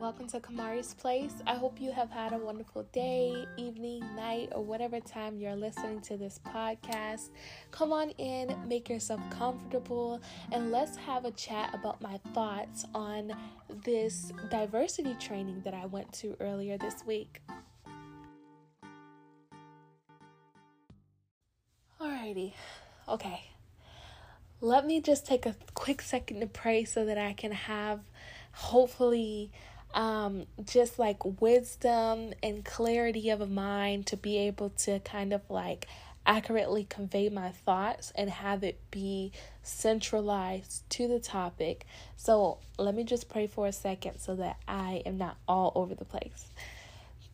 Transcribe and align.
Welcome 0.00 0.28
to 0.28 0.38
Kamari's 0.38 0.94
Place. 0.94 1.32
I 1.44 1.56
hope 1.56 1.80
you 1.80 1.90
have 1.90 2.08
had 2.08 2.32
a 2.32 2.38
wonderful 2.38 2.84
day, 2.92 3.46
evening, 3.56 4.04
night, 4.14 4.50
or 4.54 4.62
whatever 4.62 5.00
time 5.00 5.40
you're 5.40 5.56
listening 5.56 6.00
to 6.02 6.16
this 6.16 6.38
podcast. 6.46 7.30
Come 7.72 7.92
on 7.92 8.10
in, 8.10 8.54
make 8.68 8.88
yourself 8.88 9.20
comfortable, 9.28 10.20
and 10.52 10.70
let's 10.70 10.96
have 10.98 11.24
a 11.24 11.32
chat 11.32 11.74
about 11.74 12.00
my 12.00 12.20
thoughts 12.32 12.84
on 12.94 13.32
this 13.82 14.32
diversity 14.50 15.14
training 15.14 15.62
that 15.64 15.74
I 15.74 15.86
went 15.86 16.12
to 16.12 16.36
earlier 16.38 16.78
this 16.78 17.04
week. 17.04 17.42
Alrighty, 22.00 22.52
okay. 23.08 23.40
Let 24.60 24.86
me 24.86 25.00
just 25.00 25.26
take 25.26 25.44
a 25.44 25.56
quick 25.74 26.00
second 26.02 26.38
to 26.38 26.46
pray 26.46 26.84
so 26.84 27.04
that 27.04 27.18
I 27.18 27.32
can 27.32 27.50
have 27.50 28.02
hopefully 28.52 29.50
um, 29.94 30.46
just 30.64 30.98
like 30.98 31.40
wisdom 31.40 32.32
and 32.42 32.64
clarity 32.64 33.30
of 33.30 33.48
mind 33.50 34.06
to 34.06 34.16
be 34.16 34.38
able 34.38 34.70
to 34.70 35.00
kind 35.00 35.32
of 35.32 35.42
like 35.48 35.86
accurately 36.26 36.84
convey 36.84 37.30
my 37.30 37.50
thoughts 37.50 38.12
and 38.14 38.28
have 38.28 38.62
it 38.62 38.78
be 38.90 39.32
centralized 39.62 40.88
to 40.90 41.08
the 41.08 41.18
topic. 41.18 41.86
So 42.16 42.58
let 42.78 42.94
me 42.94 43.04
just 43.04 43.28
pray 43.30 43.46
for 43.46 43.66
a 43.66 43.72
second 43.72 44.18
so 44.18 44.36
that 44.36 44.58
I 44.68 45.02
am 45.06 45.16
not 45.16 45.38
all 45.48 45.72
over 45.74 45.94
the 45.94 46.04
place. 46.04 46.50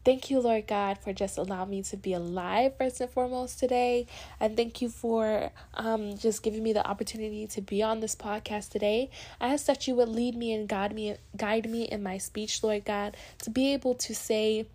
Thank 0.05 0.31
you, 0.31 0.39
Lord 0.39 0.67
God, 0.67 0.99
for 0.99 1.15
just 1.15 1.39
allowing 1.39 1.71
me 1.71 1.83
to 1.85 1.97
be 1.97 2.13
alive 2.13 2.77
first 2.77 3.01
and 3.01 3.09
foremost 3.09 3.59
today. 3.59 4.07
And 4.39 4.55
thank 4.55 4.83
you 4.83 4.91
for 4.91 5.51
um, 5.73 6.19
just 6.19 6.43
giving 6.43 6.63
me 6.63 6.75
the 6.75 6.87
opportunity 6.87 7.47
to 7.47 7.63
be 7.63 7.83
on 7.83 8.01
this 8.01 8.15
podcast 8.15 8.69
today. 8.69 9.09
I 9.41 9.55
ask 9.55 9.65
that 9.65 9.89
you 9.89 9.95
would 9.95 10.11
lead 10.11 10.37
me 10.37 10.53
and 10.53 10.69
guide 10.69 10.95
me, 10.95 11.17
guide 11.39 11.71
me 11.71 11.85
in 11.85 12.03
my 12.03 12.19
speech, 12.19 12.63
Lord 12.63 12.85
God, 12.85 13.17
to 13.45 13.51
be 13.51 13.73
able 13.73 13.95
to 13.95 14.15
say 14.15 14.67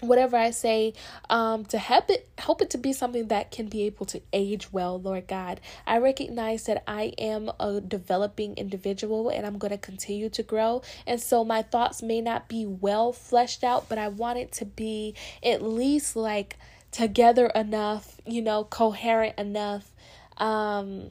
whatever 0.00 0.36
I 0.36 0.50
say, 0.50 0.94
um, 1.28 1.64
to 1.66 1.78
help 1.78 2.10
it 2.10 2.28
help 2.38 2.62
it 2.62 2.70
to 2.70 2.78
be 2.78 2.92
something 2.92 3.28
that 3.28 3.50
can 3.50 3.66
be 3.66 3.82
able 3.82 4.06
to 4.06 4.20
age 4.32 4.72
well, 4.72 5.00
Lord 5.00 5.26
God. 5.26 5.60
I 5.86 5.98
recognize 5.98 6.64
that 6.64 6.84
I 6.86 7.12
am 7.18 7.50
a 7.58 7.80
developing 7.80 8.56
individual 8.56 9.28
and 9.28 9.46
I'm 9.46 9.58
gonna 9.58 9.78
continue 9.78 10.28
to 10.30 10.42
grow. 10.42 10.82
And 11.06 11.20
so 11.20 11.44
my 11.44 11.62
thoughts 11.62 12.02
may 12.02 12.20
not 12.20 12.48
be 12.48 12.64
well 12.66 13.12
fleshed 13.12 13.64
out, 13.64 13.88
but 13.88 13.98
I 13.98 14.08
want 14.08 14.38
it 14.38 14.52
to 14.52 14.64
be 14.64 15.14
at 15.42 15.62
least 15.62 16.14
like 16.16 16.56
together 16.92 17.46
enough, 17.48 18.20
you 18.26 18.42
know, 18.42 18.64
coherent 18.64 19.38
enough, 19.38 19.90
um, 20.38 21.10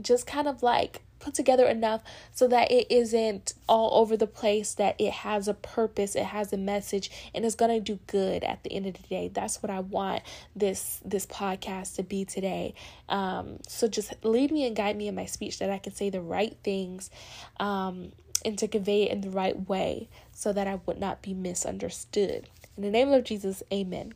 just 0.00 0.26
kind 0.26 0.48
of 0.48 0.62
like 0.62 1.02
put 1.20 1.34
together 1.34 1.66
enough 1.66 2.02
so 2.32 2.48
that 2.48 2.70
it 2.72 2.86
isn't 2.90 3.54
all 3.68 4.00
over 4.00 4.16
the 4.16 4.26
place 4.26 4.74
that 4.74 4.96
it 4.98 5.12
has 5.12 5.46
a 5.46 5.54
purpose 5.54 6.16
it 6.16 6.24
has 6.24 6.52
a 6.52 6.56
message 6.56 7.10
and 7.34 7.44
it's 7.44 7.54
going 7.54 7.70
to 7.70 7.80
do 7.80 7.98
good 8.06 8.42
at 8.42 8.62
the 8.64 8.72
end 8.72 8.86
of 8.86 8.94
the 8.94 9.06
day. 9.08 9.30
That's 9.32 9.62
what 9.62 9.70
i 9.70 9.80
want 9.80 10.22
this 10.56 11.00
this 11.04 11.26
podcast 11.26 11.96
to 11.96 12.02
be 12.02 12.24
today. 12.24 12.74
Um 13.08 13.58
so 13.66 13.86
just 13.88 14.12
lead 14.24 14.50
me 14.50 14.66
and 14.66 14.74
guide 14.74 14.96
me 14.96 15.08
in 15.08 15.14
my 15.14 15.26
speech 15.26 15.58
that 15.58 15.70
i 15.70 15.78
can 15.78 15.94
say 15.94 16.10
the 16.10 16.20
right 16.20 16.56
things 16.62 17.10
um 17.58 18.12
and 18.44 18.58
to 18.58 18.66
convey 18.66 19.02
it 19.04 19.12
in 19.12 19.20
the 19.20 19.30
right 19.30 19.68
way 19.68 20.08
so 20.32 20.52
that 20.52 20.66
i 20.66 20.80
would 20.86 20.98
not 20.98 21.22
be 21.22 21.34
misunderstood. 21.34 22.48
In 22.76 22.82
the 22.82 22.90
name 22.90 23.12
of 23.12 23.24
jesus 23.24 23.62
amen 23.72 24.14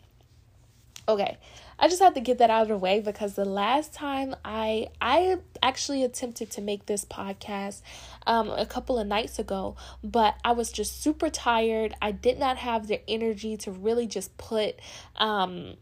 Okay, 1.07 1.37
I 1.79 1.89
just 1.89 2.01
have 2.03 2.15
to 2.15 2.21
get 2.21 2.39
that 2.39 2.49
out 2.49 2.63
of 2.63 2.69
the 2.69 2.79
way 2.79 3.01
because 3.01 3.35
the 3.35 3.45
last 3.45 3.93
time 3.93 4.35
I 4.43 4.89
I 5.03 5.37
actually 5.63 6.03
attempted 6.03 6.51
to 6.53 6.63
make 6.63 6.87
this 6.87 7.05
podcast 7.05 7.83
um 8.27 8.49
a 8.49 8.65
couple 8.65 8.99
of 8.99 9.07
nights 9.07 9.39
ago, 9.39 9.77
but 10.03 10.35
I 10.45 10.53
was 10.53 10.73
just 10.73 11.03
super 11.03 11.29
tired. 11.29 11.95
I 12.01 12.11
did 12.13 12.39
not 12.39 12.57
have 12.57 12.87
the 12.87 13.03
energy 13.09 13.59
to 13.59 13.71
really 13.71 14.07
just 14.07 14.37
put 14.39 14.77
um 15.17 15.75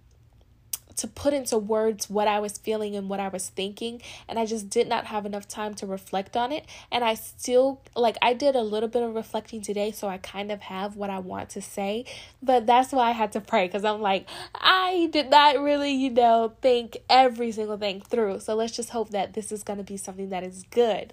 to 0.96 1.08
put 1.08 1.34
into 1.34 1.58
words 1.58 2.08
what 2.08 2.28
I 2.28 2.40
was 2.40 2.58
feeling 2.58 2.96
and 2.96 3.08
what 3.08 3.20
I 3.20 3.28
was 3.28 3.48
thinking 3.48 4.00
and 4.28 4.38
I 4.38 4.46
just 4.46 4.70
did 4.70 4.88
not 4.88 5.06
have 5.06 5.26
enough 5.26 5.48
time 5.48 5.74
to 5.74 5.86
reflect 5.86 6.36
on 6.36 6.52
it. 6.52 6.66
And 6.90 7.04
I 7.04 7.14
still 7.14 7.80
like 7.96 8.16
I 8.22 8.34
did 8.34 8.56
a 8.56 8.62
little 8.62 8.88
bit 8.88 9.02
of 9.02 9.14
reflecting 9.14 9.62
today 9.62 9.92
so 9.92 10.08
I 10.08 10.18
kind 10.18 10.50
of 10.50 10.60
have 10.62 10.96
what 10.96 11.10
I 11.10 11.18
want 11.18 11.50
to 11.50 11.62
say. 11.62 12.04
But 12.42 12.66
that's 12.66 12.92
why 12.92 13.08
I 13.08 13.12
had 13.12 13.32
to 13.32 13.40
pray 13.40 13.68
cuz 13.68 13.84
I'm 13.84 14.00
like 14.00 14.26
I 14.54 15.08
did 15.12 15.30
not 15.30 15.60
really 15.60 15.92
you 15.92 16.10
know 16.10 16.52
think 16.60 16.98
every 17.08 17.52
single 17.52 17.78
thing 17.78 18.00
through. 18.00 18.40
So 18.40 18.54
let's 18.54 18.72
just 18.72 18.90
hope 18.90 19.10
that 19.10 19.34
this 19.34 19.52
is 19.52 19.62
going 19.62 19.78
to 19.78 19.84
be 19.84 19.96
something 19.96 20.28
that 20.30 20.42
is 20.42 20.64
good. 20.70 21.12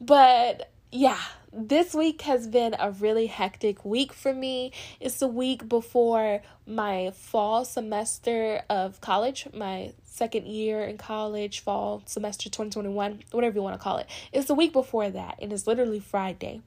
But 0.00 0.70
yeah, 0.92 1.18
this 1.52 1.94
week 1.94 2.22
has 2.22 2.46
been 2.46 2.76
a 2.78 2.90
really 2.90 3.26
hectic 3.26 3.84
week 3.84 4.12
for 4.12 4.32
me. 4.32 4.72
It's 5.00 5.18
the 5.18 5.26
week 5.26 5.68
before 5.68 6.42
my 6.66 7.12
fall 7.14 7.64
semester 7.64 8.62
of 8.70 9.00
college, 9.00 9.48
my 9.52 9.92
second 10.04 10.46
year 10.46 10.82
in 10.84 10.96
college, 10.98 11.60
fall 11.60 12.02
semester 12.06 12.48
2021, 12.48 13.22
whatever 13.32 13.56
you 13.56 13.62
want 13.62 13.74
to 13.74 13.82
call 13.82 13.98
it. 13.98 14.08
It's 14.32 14.46
the 14.46 14.54
week 14.54 14.72
before 14.72 15.10
that, 15.10 15.38
and 15.40 15.52
it's 15.52 15.66
literally 15.66 16.00
Friday. 16.00 16.62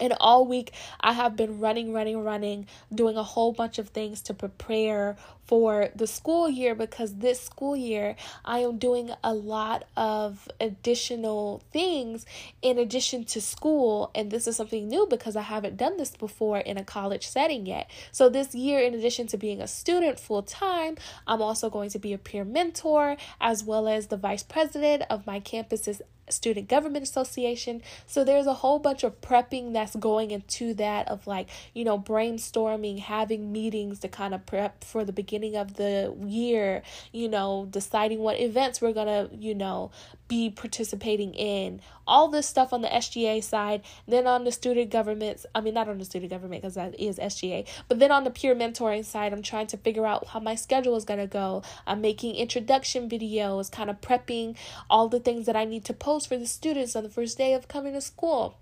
And 0.00 0.14
all 0.20 0.46
week, 0.46 0.72
I 1.00 1.12
have 1.12 1.36
been 1.36 1.60
running, 1.60 1.92
running, 1.92 2.22
running, 2.22 2.66
doing 2.94 3.16
a 3.16 3.22
whole 3.22 3.52
bunch 3.52 3.78
of 3.78 3.88
things 3.88 4.20
to 4.22 4.34
prepare 4.34 5.16
for 5.48 5.88
the 5.96 6.06
school 6.06 6.48
year 6.48 6.74
because 6.74 7.16
this 7.16 7.40
school 7.40 7.74
year, 7.74 8.16
I 8.44 8.58
am 8.58 8.76
doing 8.76 9.10
a 9.24 9.32
lot 9.32 9.84
of 9.96 10.46
additional 10.60 11.62
things 11.72 12.26
in 12.60 12.78
addition 12.78 13.24
to 13.24 13.40
school. 13.40 14.10
And 14.14 14.30
this 14.30 14.46
is 14.46 14.56
something 14.56 14.86
new 14.86 15.06
because 15.08 15.36
I 15.36 15.42
haven't 15.42 15.78
done 15.78 15.96
this 15.96 16.10
before 16.10 16.58
in 16.58 16.76
a 16.76 16.84
college 16.84 17.26
setting 17.26 17.64
yet. 17.64 17.90
So, 18.12 18.28
this 18.28 18.54
year, 18.54 18.80
in 18.80 18.94
addition 18.94 19.26
to 19.28 19.38
being 19.38 19.62
a 19.62 19.66
student 19.66 20.20
full 20.20 20.42
time, 20.42 20.98
I'm 21.26 21.40
also 21.40 21.70
going 21.70 21.88
to 21.90 21.98
be 21.98 22.12
a 22.12 22.18
peer 22.18 22.44
mentor 22.44 23.16
as 23.40 23.64
well 23.64 23.88
as 23.88 24.08
the 24.08 24.18
vice 24.18 24.42
president 24.42 25.04
of 25.08 25.26
my 25.26 25.40
campus's 25.40 26.02
student 26.32 26.68
government 26.68 27.04
association. 27.04 27.82
So 28.06 28.24
there's 28.24 28.46
a 28.46 28.54
whole 28.54 28.78
bunch 28.78 29.04
of 29.04 29.20
prepping 29.20 29.72
that's 29.72 29.96
going 29.96 30.30
into 30.30 30.74
that 30.74 31.08
of 31.08 31.26
like 31.26 31.48
you 31.74 31.84
know 31.84 31.98
brainstorming 31.98 33.00
having 33.00 33.52
meetings 33.52 34.00
to 34.00 34.08
kind 34.08 34.34
of 34.34 34.46
prep 34.46 34.84
for 34.84 35.04
the 35.04 35.12
beginning 35.12 35.56
of 35.56 35.74
the 35.74 36.14
year 36.26 36.82
you 37.12 37.28
know 37.28 37.66
deciding 37.70 38.18
what 38.18 38.40
events 38.40 38.80
we're 38.80 38.92
gonna 38.92 39.28
you 39.32 39.54
know 39.54 39.90
be 40.28 40.50
participating 40.50 41.32
in. 41.34 41.80
All 42.06 42.28
this 42.28 42.46
stuff 42.46 42.72
on 42.72 42.82
the 42.82 42.88
SGA 42.88 43.42
side 43.42 43.82
then 44.06 44.26
on 44.26 44.44
the 44.44 44.52
student 44.52 44.90
governments 44.90 45.46
I 45.54 45.60
mean 45.60 45.74
not 45.74 45.88
on 45.88 45.98
the 45.98 46.04
student 46.04 46.30
government 46.30 46.62
because 46.62 46.74
that 46.74 46.98
is 46.98 47.18
SGA 47.18 47.66
but 47.88 47.98
then 47.98 48.10
on 48.10 48.24
the 48.24 48.30
peer 48.30 48.54
mentoring 48.54 49.04
side 49.04 49.32
I'm 49.32 49.42
trying 49.42 49.66
to 49.68 49.76
figure 49.76 50.06
out 50.06 50.26
how 50.28 50.40
my 50.40 50.54
schedule 50.54 50.96
is 50.96 51.04
going 51.04 51.20
to 51.20 51.26
go. 51.26 51.62
I'm 51.86 52.00
making 52.00 52.34
introduction 52.34 53.08
videos 53.08 53.70
kind 53.70 53.90
of 53.90 54.00
prepping 54.00 54.56
all 54.90 55.08
the 55.08 55.20
things 55.20 55.46
that 55.46 55.56
I 55.56 55.64
need 55.64 55.84
to 55.86 55.92
post 55.92 56.17
for 56.26 56.36
the 56.36 56.46
students 56.46 56.96
on 56.96 57.02
the 57.02 57.10
first 57.10 57.38
day 57.38 57.52
of 57.54 57.68
coming 57.68 57.92
to 57.94 58.00
school 58.00 58.58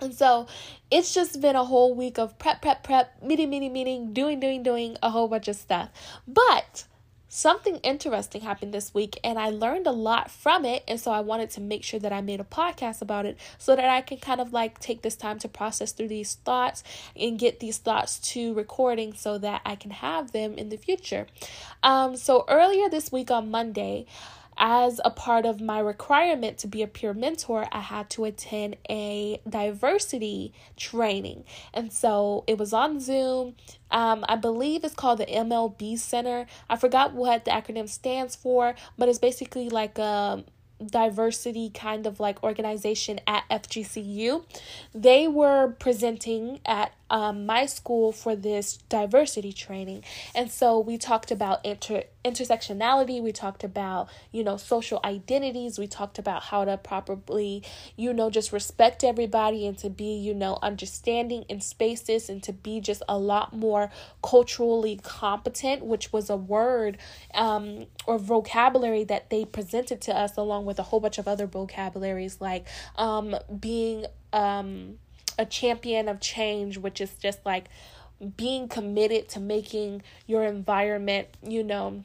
and 0.00 0.14
so 0.14 0.46
it's 0.90 1.12
just 1.12 1.40
been 1.40 1.56
a 1.56 1.64
whole 1.64 1.94
week 1.94 2.18
of 2.18 2.38
prep, 2.38 2.62
prep, 2.62 2.82
prep, 2.82 3.22
meeting, 3.22 3.50
meeting, 3.50 3.72
meeting, 3.72 4.12
doing, 4.12 4.40
doing, 4.40 4.62
doing 4.62 4.96
a 5.02 5.10
whole 5.10 5.28
bunch 5.28 5.48
of 5.48 5.56
stuff. 5.56 5.90
But 6.26 6.84
something 7.28 7.76
interesting 7.76 8.40
happened 8.40 8.74
this 8.74 8.92
week 8.92 9.16
and 9.22 9.38
I 9.38 9.50
learned 9.50 9.86
a 9.86 9.92
lot 9.92 10.30
from 10.30 10.64
it. 10.64 10.82
And 10.88 10.98
so 10.98 11.12
I 11.12 11.20
wanted 11.20 11.50
to 11.50 11.60
make 11.60 11.84
sure 11.84 12.00
that 12.00 12.12
I 12.12 12.22
made 12.22 12.40
a 12.40 12.44
podcast 12.44 13.02
about 13.02 13.26
it 13.26 13.38
so 13.58 13.76
that 13.76 13.84
I 13.84 14.00
can 14.00 14.16
kind 14.18 14.40
of 14.40 14.52
like 14.52 14.80
take 14.80 15.02
this 15.02 15.16
time 15.16 15.38
to 15.40 15.48
process 15.48 15.92
through 15.92 16.08
these 16.08 16.34
thoughts 16.34 16.82
and 17.14 17.38
get 17.38 17.60
these 17.60 17.78
thoughts 17.78 18.18
to 18.32 18.54
recording 18.54 19.12
so 19.12 19.38
that 19.38 19.60
I 19.64 19.76
can 19.76 19.90
have 19.90 20.32
them 20.32 20.54
in 20.54 20.70
the 20.70 20.78
future. 20.78 21.26
Um, 21.82 22.16
so 22.16 22.44
earlier 22.48 22.88
this 22.88 23.12
week 23.12 23.30
on 23.30 23.50
Monday, 23.50 24.06
as 24.56 25.00
a 25.04 25.10
part 25.10 25.46
of 25.46 25.60
my 25.60 25.78
requirement 25.78 26.58
to 26.58 26.66
be 26.66 26.82
a 26.82 26.86
peer 26.86 27.14
mentor, 27.14 27.66
I 27.72 27.80
had 27.80 28.10
to 28.10 28.24
attend 28.24 28.76
a 28.88 29.40
diversity 29.48 30.52
training. 30.76 31.44
And 31.72 31.92
so 31.92 32.44
it 32.46 32.58
was 32.58 32.72
on 32.72 33.00
Zoom. 33.00 33.54
Um, 33.90 34.24
I 34.28 34.36
believe 34.36 34.84
it's 34.84 34.94
called 34.94 35.18
the 35.18 35.26
MLB 35.26 35.98
Center. 35.98 36.46
I 36.68 36.76
forgot 36.76 37.12
what 37.12 37.44
the 37.44 37.50
acronym 37.50 37.88
stands 37.88 38.36
for, 38.36 38.74
but 38.98 39.08
it's 39.08 39.18
basically 39.18 39.68
like 39.68 39.98
a 39.98 40.44
diversity 40.84 41.70
kind 41.70 42.06
of 42.06 42.20
like 42.20 42.42
organization 42.42 43.20
at 43.26 43.44
FGCU. 43.50 44.44
They 44.94 45.28
were 45.28 45.74
presenting 45.78 46.60
at 46.64 46.92
um, 47.10 47.44
my 47.46 47.66
school 47.66 48.12
for 48.12 48.36
this 48.36 48.78
diversity 48.88 49.52
training. 49.52 50.04
And 50.34 50.50
so 50.50 50.78
we 50.78 50.96
talked 50.96 51.30
about 51.30 51.64
inter- 51.64 52.04
intersectionality, 52.24 53.22
we 53.22 53.32
talked 53.32 53.64
about, 53.64 54.08
you 54.30 54.44
know, 54.44 54.56
social 54.56 55.00
identities, 55.04 55.78
we 55.78 55.86
talked 55.86 56.18
about 56.18 56.42
how 56.44 56.64
to 56.64 56.76
properly, 56.76 57.62
you 57.96 58.12
know, 58.12 58.30
just 58.30 58.52
respect 58.52 59.02
everybody 59.02 59.66
and 59.66 59.78
to 59.78 59.88
be, 59.88 60.14
you 60.16 60.34
know, 60.34 60.58
understanding 60.62 61.44
in 61.48 61.60
spaces 61.60 62.28
and 62.28 62.42
to 62.42 62.52
be 62.52 62.80
just 62.80 63.02
a 63.08 63.18
lot 63.18 63.54
more 63.54 63.90
culturally 64.22 65.00
competent, 65.02 65.84
which 65.84 66.12
was 66.12 66.28
a 66.28 66.36
word 66.36 66.98
um, 67.34 67.86
or 68.06 68.18
vocabulary 68.18 69.04
that 69.04 69.30
they 69.30 69.44
presented 69.44 70.00
to 70.02 70.16
us 70.16 70.36
along 70.36 70.66
with 70.66 70.78
a 70.78 70.84
whole 70.84 71.00
bunch 71.00 71.18
of 71.18 71.26
other 71.26 71.46
vocabularies 71.46 72.40
like 72.40 72.66
um, 72.96 73.34
being 73.58 74.06
um 74.32 74.98
a 75.38 75.46
champion 75.46 76.06
of 76.08 76.20
change, 76.20 76.76
which 76.76 77.00
is 77.00 77.12
just 77.14 77.44
like 77.46 77.64
being 78.36 78.68
committed 78.68 79.28
to 79.30 79.40
making 79.40 80.02
your 80.26 80.44
environment, 80.44 81.28
you 81.42 81.64
know, 81.64 82.04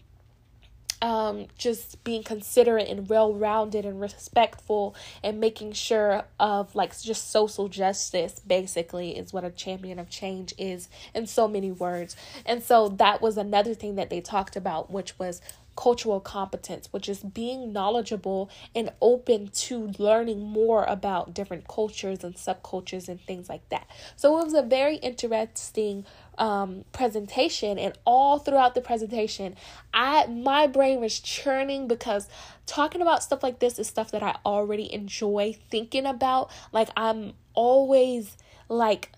um, 1.01 1.47
just 1.57 2.03
being 2.03 2.23
considerate 2.23 2.87
and 2.87 3.09
well 3.09 3.33
rounded 3.33 3.85
and 3.85 3.99
respectful 3.99 4.95
and 5.23 5.39
making 5.39 5.73
sure 5.73 6.23
of 6.39 6.73
like 6.75 6.99
just 6.99 7.31
social 7.31 7.67
justice 7.67 8.39
basically 8.39 9.17
is 9.17 9.33
what 9.33 9.43
a 9.43 9.51
champion 9.51 9.99
of 9.99 10.09
change 10.09 10.53
is 10.57 10.89
in 11.13 11.27
so 11.27 11.47
many 11.47 11.71
words. 11.71 12.15
And 12.45 12.63
so 12.63 12.89
that 12.89 13.21
was 13.21 13.37
another 13.37 13.73
thing 13.73 13.95
that 13.95 14.09
they 14.09 14.21
talked 14.21 14.55
about, 14.55 14.91
which 14.91 15.17
was 15.19 15.41
cultural 15.75 16.19
competence, 16.19 16.87
which 16.91 17.09
is 17.09 17.19
being 17.19 17.73
knowledgeable 17.73 18.49
and 18.73 18.91
open 19.01 19.49
to 19.49 19.91
learning 19.97 20.39
more 20.39 20.85
about 20.85 21.33
different 21.33 21.67
cultures 21.67 22.23
and 22.23 22.35
subcultures 22.35 23.09
and 23.09 23.21
things 23.21 23.49
like 23.49 23.67
that. 23.69 23.87
So 24.15 24.39
it 24.39 24.45
was 24.45 24.53
a 24.53 24.61
very 24.61 24.95
interesting 24.97 26.05
um, 26.37 26.85
presentation, 26.91 27.77
and 27.77 27.97
all 28.05 28.39
throughout 28.39 28.75
the 28.75 28.81
presentation, 28.81 29.55
I 29.93 30.27
my 30.27 30.67
brain 30.67 30.99
was 30.99 31.19
churning 31.19 31.87
because 31.87 32.27
talking 32.65 33.01
about 33.01 33.23
stuff 33.23 33.43
like 33.43 33.59
this 33.59 33.79
is 33.79 33.87
stuff 33.87 34.11
that 34.11 34.23
I 34.23 34.37
already 34.45 34.91
enjoy 34.93 35.55
thinking 35.69 36.05
about. 36.05 36.51
Like 36.71 36.89
I'm 36.97 37.33
always 37.53 38.37
like 38.69 39.11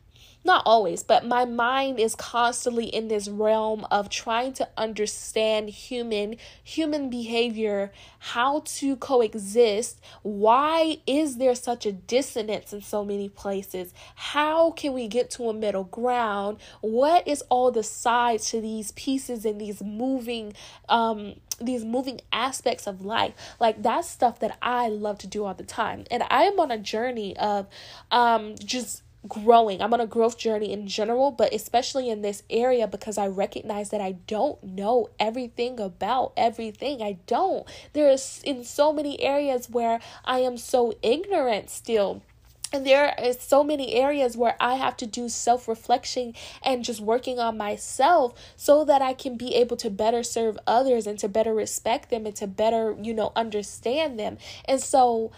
not 0.48 0.64
always, 0.66 1.04
but 1.04 1.26
my 1.26 1.46
mind 1.46 2.00
is 2.00 2.16
constantly 2.16 2.86
in 2.86 3.10
this 3.10 3.28
realm 3.28 3.86
of 3.92 4.10
trying 4.10 4.54
to 4.54 4.68
understand 4.78 5.70
human 5.70 6.38
human 6.64 7.10
behavior, 7.10 7.92
how 8.20 8.64
to 8.66 8.96
coexist, 8.96 10.02
why 10.24 10.98
is 11.06 11.38
there 11.38 11.54
such 11.54 11.86
a 11.86 11.92
dissonance 11.92 12.74
in 12.74 12.82
so 12.82 13.06
many 13.06 13.30
places? 13.30 13.94
How 14.16 14.72
can 14.72 14.94
we 14.94 15.08
get 15.08 15.30
to 15.32 15.50
a 15.50 15.54
middle 15.54 15.84
ground? 15.84 16.58
What 16.82 17.28
is 17.28 17.44
all 17.50 17.70
the 17.70 17.84
sides 17.84 18.50
to 18.52 18.62
these 18.62 18.92
pieces 18.94 19.46
and 19.46 19.62
these 19.62 19.84
moving 19.84 20.54
um 20.90 21.36
these 21.60 21.84
moving 21.84 22.22
aspects 22.32 22.86
of 22.86 23.04
life 23.04 23.34
like 23.60 23.82
that's 23.82 24.08
stuff 24.08 24.40
that 24.40 24.56
i 24.62 24.88
love 24.88 25.18
to 25.18 25.26
do 25.26 25.44
all 25.44 25.56
the 25.56 25.64
time 25.64 26.06
and 26.12 26.22
i 26.30 26.44
am 26.44 26.60
on 26.60 26.70
a 26.70 26.78
journey 26.78 27.36
of 27.38 27.66
um 28.12 28.54
just 28.64 29.02
growing. 29.28 29.82
I'm 29.82 29.94
on 29.94 30.02
a 30.02 30.08
growth 30.08 30.38
journey 30.38 30.72
in 30.72 30.88
general, 30.88 31.32
but 31.32 31.54
especially 31.54 32.10
in 32.10 32.22
this 32.22 32.44
area 32.50 32.88
because 32.88 33.18
I 33.18 33.28
recognize 33.28 33.90
that 33.90 34.02
I 34.02 34.14
don't 34.14 34.62
know 34.64 35.10
everything 35.20 35.80
about 35.80 36.34
everything. 36.38 37.02
I 37.02 37.18
don't. 37.28 37.68
There's 37.94 38.42
in 38.44 38.64
so 38.64 38.92
many 38.94 39.22
areas 39.22 39.70
where 39.70 40.00
I 40.26 40.40
am 40.40 40.58
so 40.58 40.94
ignorant 41.02 41.70
still. 41.70 42.22
And 42.74 42.86
there 42.86 43.16
is 43.18 43.40
so 43.40 43.64
many 43.64 43.94
areas 43.94 44.36
where 44.36 44.58
I 44.60 44.76
have 44.76 44.98
to 44.98 45.06
do 45.06 45.30
self 45.30 45.68
reflection 45.70 46.34
and 46.62 46.84
just 46.84 47.00
working 47.00 47.40
on 47.40 47.58
myself 47.58 48.34
so 48.58 48.84
that 48.84 49.02
I 49.02 49.14
can 49.14 49.38
be 49.38 49.56
able 49.56 49.78
to 49.78 49.90
better 49.90 50.22
serve 50.22 50.60
others 50.68 51.08
and 51.08 51.18
to 51.20 51.30
better 51.30 51.54
respect 51.54 52.10
them 52.10 52.26
and 52.26 52.36
to 52.36 52.48
better, 52.48 52.96
you 53.02 53.14
know, 53.14 53.32
understand 53.38 54.20
them. 54.20 54.38
And 54.66 54.82
so 54.82 55.32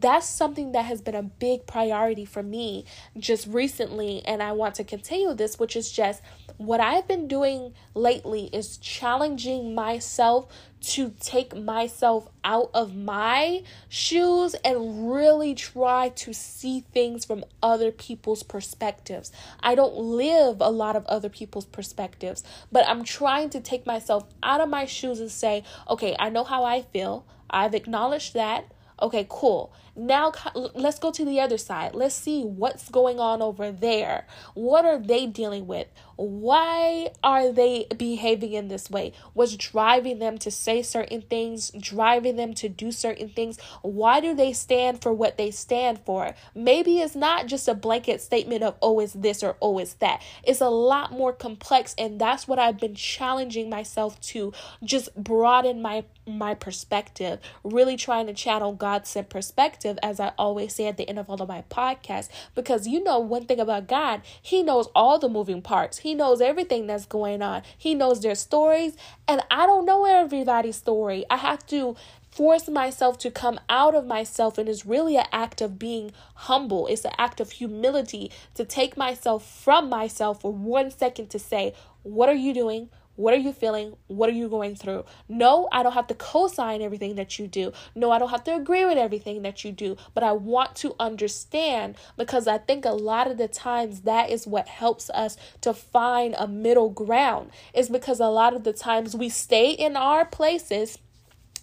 that's 0.00 0.26
something 0.26 0.72
that 0.72 0.84
has 0.84 1.00
been 1.00 1.14
a 1.14 1.22
big 1.22 1.66
priority 1.66 2.24
for 2.24 2.42
me 2.42 2.84
just 3.18 3.46
recently 3.46 4.22
and 4.24 4.42
I 4.42 4.52
want 4.52 4.74
to 4.76 4.84
continue 4.84 5.34
this 5.34 5.58
which 5.58 5.76
is 5.76 5.90
just 5.90 6.22
what 6.56 6.80
I've 6.80 7.08
been 7.08 7.26
doing 7.26 7.74
lately 7.94 8.48
is 8.52 8.76
challenging 8.76 9.74
myself 9.74 10.46
to 10.82 11.14
take 11.20 11.56
myself 11.56 12.28
out 12.44 12.70
of 12.74 12.94
my 12.94 13.62
shoes 13.88 14.54
and 14.64 15.12
really 15.12 15.54
try 15.54 16.08
to 16.10 16.32
see 16.32 16.84
things 16.92 17.24
from 17.24 17.44
other 17.62 17.92
people's 17.92 18.42
perspectives. 18.42 19.30
I 19.60 19.74
don't 19.74 19.94
live 19.94 20.60
a 20.60 20.70
lot 20.70 20.96
of 20.96 21.06
other 21.06 21.28
people's 21.28 21.66
perspectives, 21.66 22.42
but 22.70 22.86
I'm 22.88 23.04
trying 23.04 23.50
to 23.50 23.60
take 23.60 23.86
myself 23.86 24.24
out 24.42 24.60
of 24.60 24.68
my 24.68 24.84
shoes 24.84 25.20
and 25.20 25.30
say, 25.30 25.62
okay, 25.88 26.16
I 26.18 26.30
know 26.30 26.44
how 26.44 26.64
I 26.64 26.82
feel. 26.82 27.24
I've 27.48 27.74
acknowledged 27.74 28.34
that. 28.34 28.66
Okay, 29.00 29.26
cool. 29.28 29.72
Now 29.94 30.32
let's 30.74 30.98
go 30.98 31.10
to 31.12 31.24
the 31.24 31.40
other 31.40 31.58
side. 31.58 31.94
Let's 31.94 32.14
see 32.14 32.44
what's 32.44 32.88
going 32.88 33.20
on 33.20 33.42
over 33.42 33.70
there. 33.70 34.26
What 34.54 34.86
are 34.86 34.98
they 34.98 35.26
dealing 35.26 35.66
with? 35.66 35.88
Why 36.16 37.10
are 37.22 37.52
they 37.52 37.86
behaving 37.96 38.54
in 38.54 38.68
this 38.68 38.88
way? 38.88 39.12
What's 39.34 39.56
driving 39.56 40.18
them 40.18 40.38
to 40.38 40.50
say 40.50 40.82
certain 40.82 41.20
things, 41.22 41.70
driving 41.78 42.36
them 42.36 42.54
to 42.54 42.68
do 42.68 42.90
certain 42.90 43.28
things? 43.28 43.58
Why 43.82 44.20
do 44.20 44.34
they 44.34 44.52
stand 44.52 45.02
for 45.02 45.12
what 45.12 45.36
they 45.36 45.50
stand 45.50 46.00
for? 46.06 46.34
Maybe 46.54 47.00
it's 47.00 47.16
not 47.16 47.46
just 47.46 47.68
a 47.68 47.74
blanket 47.74 48.22
statement 48.22 48.62
of, 48.62 48.76
oh, 48.80 49.00
it's 49.00 49.12
this 49.12 49.42
or 49.42 49.56
oh, 49.60 49.78
it's 49.78 49.94
that. 49.94 50.22
It's 50.42 50.60
a 50.60 50.70
lot 50.70 51.12
more 51.12 51.32
complex, 51.32 51.94
and 51.98 52.20
that's 52.20 52.48
what 52.48 52.58
I've 52.58 52.78
been 52.78 52.94
challenging 52.94 53.68
myself 53.68 54.20
to 54.20 54.52
just 54.82 55.14
broaden 55.14 55.82
my 55.82 56.04
my 56.24 56.54
perspective, 56.54 57.40
really 57.64 57.96
trying 57.96 58.28
to 58.28 58.32
channel 58.32 58.72
God's 58.72 59.16
perspective 59.28 59.81
perspective, 59.82 59.98
as 60.02 60.20
I 60.20 60.32
always 60.38 60.74
say 60.74 60.86
at 60.86 60.96
the 60.96 61.08
end 61.08 61.18
of 61.18 61.28
all 61.28 61.40
of 61.40 61.48
my 61.48 61.64
podcasts, 61.70 62.28
because 62.54 62.86
you 62.86 63.02
know 63.02 63.18
one 63.18 63.46
thing 63.46 63.60
about 63.60 63.88
God, 63.88 64.22
He 64.40 64.62
knows 64.62 64.88
all 64.94 65.18
the 65.18 65.28
moving 65.28 65.62
parts, 65.62 65.98
He 65.98 66.14
knows 66.14 66.40
everything 66.40 66.86
that's 66.86 67.06
going 67.06 67.42
on, 67.42 67.62
He 67.76 67.94
knows 67.94 68.20
their 68.20 68.34
stories, 68.34 68.96
and 69.26 69.42
I 69.50 69.66
don't 69.66 69.86
know 69.86 70.04
everybody's 70.04 70.76
story. 70.76 71.24
I 71.30 71.36
have 71.36 71.66
to 71.68 71.96
force 72.30 72.68
myself 72.68 73.18
to 73.18 73.30
come 73.30 73.60
out 73.68 73.94
of 73.94 74.06
myself 74.06 74.56
and 74.56 74.66
it's 74.66 74.86
really 74.86 75.18
an 75.18 75.26
act 75.32 75.60
of 75.60 75.78
being 75.78 76.12
humble. 76.34 76.86
It's 76.86 77.04
an 77.04 77.12
act 77.18 77.40
of 77.40 77.50
humility 77.50 78.30
to 78.54 78.64
take 78.64 78.96
myself 78.96 79.46
from 79.46 79.90
myself 79.90 80.40
for 80.40 80.50
one 80.50 80.90
second 80.90 81.28
to 81.28 81.38
say 81.38 81.74
what 82.04 82.30
are 82.30 82.34
you 82.34 82.54
doing 82.54 82.88
what 83.16 83.34
are 83.34 83.38
you 83.38 83.52
feeling? 83.52 83.96
What 84.06 84.28
are 84.30 84.34
you 84.34 84.48
going 84.48 84.74
through? 84.74 85.04
No, 85.28 85.68
I 85.70 85.82
don't 85.82 85.92
have 85.92 86.06
to 86.08 86.14
co 86.14 86.48
sign 86.48 86.82
everything 86.82 87.16
that 87.16 87.38
you 87.38 87.46
do. 87.46 87.72
No, 87.94 88.10
I 88.10 88.18
don't 88.18 88.30
have 88.30 88.44
to 88.44 88.54
agree 88.54 88.84
with 88.84 88.98
everything 88.98 89.42
that 89.42 89.64
you 89.64 89.72
do, 89.72 89.96
but 90.14 90.22
I 90.22 90.32
want 90.32 90.74
to 90.76 90.94
understand 90.98 91.96
because 92.16 92.46
I 92.46 92.58
think 92.58 92.84
a 92.84 92.90
lot 92.90 93.30
of 93.30 93.36
the 93.36 93.48
times 93.48 94.02
that 94.02 94.30
is 94.30 94.46
what 94.46 94.68
helps 94.68 95.10
us 95.10 95.36
to 95.60 95.74
find 95.74 96.34
a 96.38 96.48
middle 96.48 96.90
ground, 96.90 97.50
is 97.74 97.88
because 97.88 98.20
a 98.20 98.28
lot 98.28 98.54
of 98.54 98.64
the 98.64 98.72
times 98.72 99.14
we 99.14 99.28
stay 99.28 99.72
in 99.72 99.96
our 99.96 100.24
places 100.24 100.98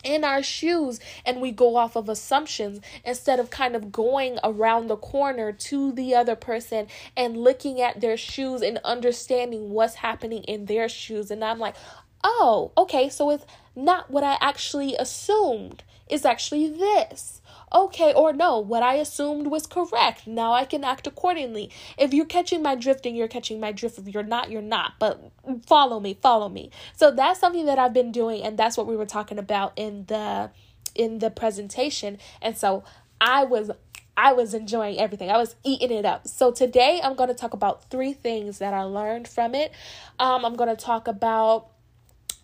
in 0.03 0.23
our 0.23 0.41
shoes 0.41 0.99
and 1.25 1.41
we 1.41 1.51
go 1.51 1.75
off 1.75 1.95
of 1.95 2.09
assumptions 2.09 2.79
instead 3.03 3.39
of 3.39 3.49
kind 3.49 3.75
of 3.75 3.91
going 3.91 4.39
around 4.43 4.87
the 4.87 4.95
corner 4.95 5.51
to 5.51 5.91
the 5.91 6.15
other 6.15 6.35
person 6.35 6.87
and 7.17 7.37
looking 7.37 7.81
at 7.81 8.01
their 8.01 8.17
shoes 8.17 8.61
and 8.61 8.79
understanding 8.83 9.71
what's 9.71 9.95
happening 9.95 10.43
in 10.43 10.65
their 10.65 10.89
shoes. 10.89 11.31
And 11.31 11.43
I'm 11.43 11.59
like 11.59 11.75
oh 12.23 12.71
okay 12.77 13.09
so 13.09 13.29
it's 13.29 13.45
not 13.75 14.09
what 14.09 14.23
I 14.23 14.37
actually 14.41 14.95
assumed. 14.95 15.83
It's 16.07 16.25
actually 16.25 16.69
this 16.69 17.41
okay 17.73 18.13
or 18.13 18.33
no, 18.33 18.59
what 18.59 18.83
I 18.83 18.95
assumed 18.95 19.47
was 19.47 19.67
correct. 19.67 20.27
Now 20.27 20.53
I 20.53 20.65
can 20.65 20.83
act 20.83 21.07
accordingly. 21.07 21.69
If 21.97 22.13
you're 22.13 22.25
catching 22.25 22.61
my 22.61 22.75
drifting, 22.75 23.15
you're 23.15 23.27
catching 23.27 23.59
my 23.59 23.71
drift. 23.71 23.97
If 23.97 24.07
you're 24.07 24.23
not, 24.23 24.51
you're 24.51 24.61
not. 24.61 24.93
But 24.99 25.31
follow 25.65 25.99
me, 25.99 26.17
follow 26.21 26.49
me. 26.49 26.71
So 26.95 27.11
that's 27.11 27.39
something 27.39 27.65
that 27.65 27.79
I've 27.79 27.93
been 27.93 28.11
doing, 28.11 28.43
and 28.43 28.57
that's 28.57 28.77
what 28.77 28.87
we 28.87 28.95
were 28.95 29.05
talking 29.05 29.37
about 29.37 29.73
in 29.75 30.05
the 30.05 30.51
in 30.95 31.19
the 31.19 31.29
presentation. 31.29 32.17
And 32.41 32.57
so 32.57 32.83
I 33.21 33.43
was 33.43 33.71
I 34.17 34.33
was 34.33 34.53
enjoying 34.53 34.99
everything. 34.99 35.29
I 35.29 35.37
was 35.37 35.55
eating 35.63 35.91
it 35.91 36.05
up. 36.05 36.27
So 36.27 36.51
today 36.51 36.99
I'm 37.01 37.15
going 37.15 37.29
to 37.29 37.35
talk 37.35 37.53
about 37.53 37.89
three 37.89 38.11
things 38.11 38.59
that 38.59 38.73
I 38.73 38.81
learned 38.83 39.29
from 39.29 39.55
it. 39.55 39.71
Um, 40.19 40.43
I'm 40.43 40.55
going 40.55 40.75
to 40.75 40.81
talk 40.81 41.07
about 41.07 41.69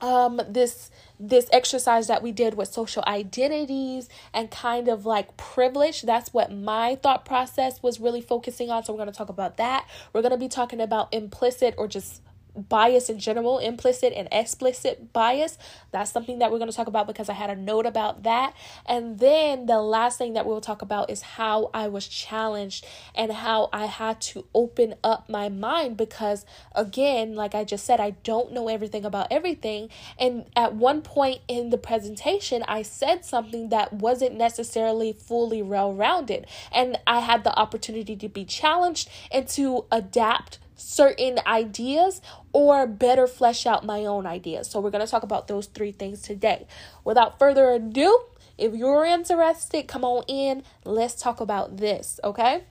um 0.02 0.42
this 0.50 0.92
this 1.20 1.48
exercise 1.52 2.08
that 2.08 2.22
we 2.22 2.32
did 2.32 2.56
with 2.56 2.68
social 2.68 3.04
identities 3.08 4.10
and 4.34 4.52
kind 4.52 4.88
of 4.88 5.06
like 5.06 5.36
privilege. 5.38 6.02
That's 6.02 6.34
what 6.34 6.52
my 6.52 6.96
thought 6.96 7.26
process 7.26 7.82
was 7.82 8.00
really 8.00 8.22
focusing 8.22 8.70
on 8.70 8.84
so 8.84 8.94
we're 8.94 8.98
going 8.98 9.12
to 9.12 9.18
talk 9.18 9.30
about 9.30 9.58
that. 9.58 9.88
We're 10.14 10.22
going 10.22 10.32
to 10.32 10.38
be 10.38 10.50
talking 10.50 10.82
about 10.82 11.14
implicit 11.14 11.76
or 11.78 11.88
just 11.88 12.22
bias 12.56 13.10
in 13.10 13.20
general, 13.20 13.60
implicit 13.60 14.14
and 14.16 14.28
explicit 14.32 15.14
bias. 15.14 15.58
That's 15.92 16.12
something 16.12 16.40
that 16.40 16.52
we're 16.52 16.60
going 16.60 16.70
to 16.70 16.76
talk 16.76 16.88
about 16.88 17.08
because 17.08 17.30
I 17.30 17.34
had 17.34 17.50
a 17.50 17.56
note 17.56 17.86
about 17.86 18.24
that. 18.24 18.54
And 18.86 19.20
then 19.20 19.66
the 19.66 19.82
last 19.82 20.18
thing 20.18 20.34
that 20.34 20.46
we'll 20.46 20.62
talk 20.62 20.82
about 20.82 21.10
is 21.10 21.22
how 21.22 21.70
I 21.74 21.88
was 21.88 22.08
challenged 22.08 22.86
and 23.14 23.32
how 23.32 23.70
I 23.72 23.86
had 23.86 24.22
to 24.22 24.46
open 24.54 24.96
up 25.04 25.30
my 25.30 25.50
mind 25.50 25.98
because, 25.98 26.46
again, 26.74 27.36
like 27.36 27.56
I 27.56 27.64
just 27.64 27.86
said, 27.86 28.00
I 28.00 28.12
don't 28.24 28.52
know 28.52 28.68
everything 28.68 29.06
about 29.06 29.28
everything. 29.32 29.90
And 30.20 30.46
at 30.56 30.76
one 30.76 31.02
point 31.02 31.42
in 31.48 31.70
the 31.70 31.78
presentation, 31.78 32.64
I 32.68 32.82
said 32.82 33.26
something 33.26 33.70
that 33.70 33.94
wasn't 33.94 34.36
necessarily 34.36 35.14
fully 35.14 35.62
well 35.62 35.94
rounded. 35.94 36.48
And 36.72 36.98
I 37.06 37.20
had 37.20 37.44
the 37.44 37.58
opportunity 37.58 38.16
to 38.16 38.30
be 38.30 38.46
challenged 38.46 39.10
and 39.32 39.48
to 39.50 39.86
adapt 39.92 40.60
certain 40.76 41.40
ideas 41.46 42.22
or 42.54 42.88
better 42.88 43.28
flesh 43.28 43.66
out 43.66 43.86
my 43.86 44.06
own 44.06 44.26
ideas. 44.26 44.70
So, 44.70 44.80
we're 44.80 44.92
going 44.92 45.06
to 45.06 45.12
talk 45.12 45.24
about 45.24 45.48
those 45.48 45.68
three 45.68 45.92
things 45.92 46.22
today. 46.22 46.68
Without 47.04 47.40
further 47.40 47.72
ado, 47.72 48.26
if 48.58 48.74
you're 48.74 49.06
interested, 49.06 49.88
come 49.88 50.04
on 50.04 50.24
in. 50.28 50.64
Let's 50.84 51.16
talk 51.16 51.42
about 51.42 51.78
this, 51.78 52.20
okay? 52.24 52.64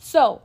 So, 0.00 0.42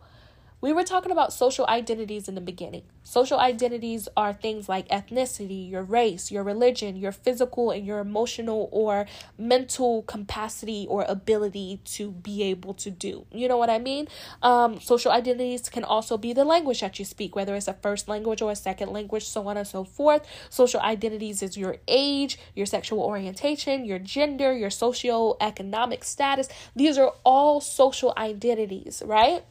We 0.64 0.72
were 0.72 0.86
talking 0.86 1.12
about 1.12 1.34
social 1.34 1.68
identities 1.68 2.30
in 2.30 2.36
the 2.36 2.42
beginning. 2.42 2.84
Social 3.04 3.38
identities 3.38 4.08
are 4.16 4.32
things 4.32 4.70
like 4.70 4.88
ethnicity, 4.88 5.70
your 5.70 5.84
race, 5.84 6.32
your 6.32 6.42
religion, 6.42 6.96
your 6.96 7.12
physical 7.12 7.70
and 7.72 7.86
your 7.86 8.00
emotional 8.00 8.70
or 8.72 9.06
mental 9.38 10.04
capacity 10.04 10.88
or 10.90 11.04
ability 11.10 11.82
to 11.84 12.12
be 12.12 12.44
able 12.44 12.74
to 12.76 12.90
do. 12.90 13.26
You 13.30 13.50
know 13.50 13.58
what 13.58 13.70
I 13.70 13.78
mean? 13.78 14.08
Um, 14.42 14.80
social 14.80 15.12
identities 15.12 15.68
can 15.68 15.84
also 15.84 16.18
be 16.18 16.32
the 16.32 16.46
language 16.46 16.80
that 16.80 16.98
you 16.98 17.04
speak, 17.04 17.36
whether 17.36 17.56
it's 17.56 17.68
a 17.68 17.74
first 17.74 18.08
language 18.08 18.42
or 18.42 18.50
a 18.50 18.56
second 18.56 18.94
language, 18.94 19.26
so 19.26 19.46
on 19.50 19.58
and 19.58 19.68
so 19.68 19.84
forth. 19.84 20.26
Social 20.50 20.80
identities 20.80 21.44
is 21.44 21.58
your 21.58 21.76
age, 21.90 22.40
your 22.56 22.68
sexual 22.68 23.02
orientation, 23.02 23.84
your 23.84 24.00
gender, 24.00 24.56
your 24.56 24.70
socio-economic 24.70 26.06
status. 26.06 26.48
These 26.74 26.98
are 26.98 27.12
all 27.26 27.60
social 27.60 28.14
identities, 28.16 29.04
right? 29.06 29.44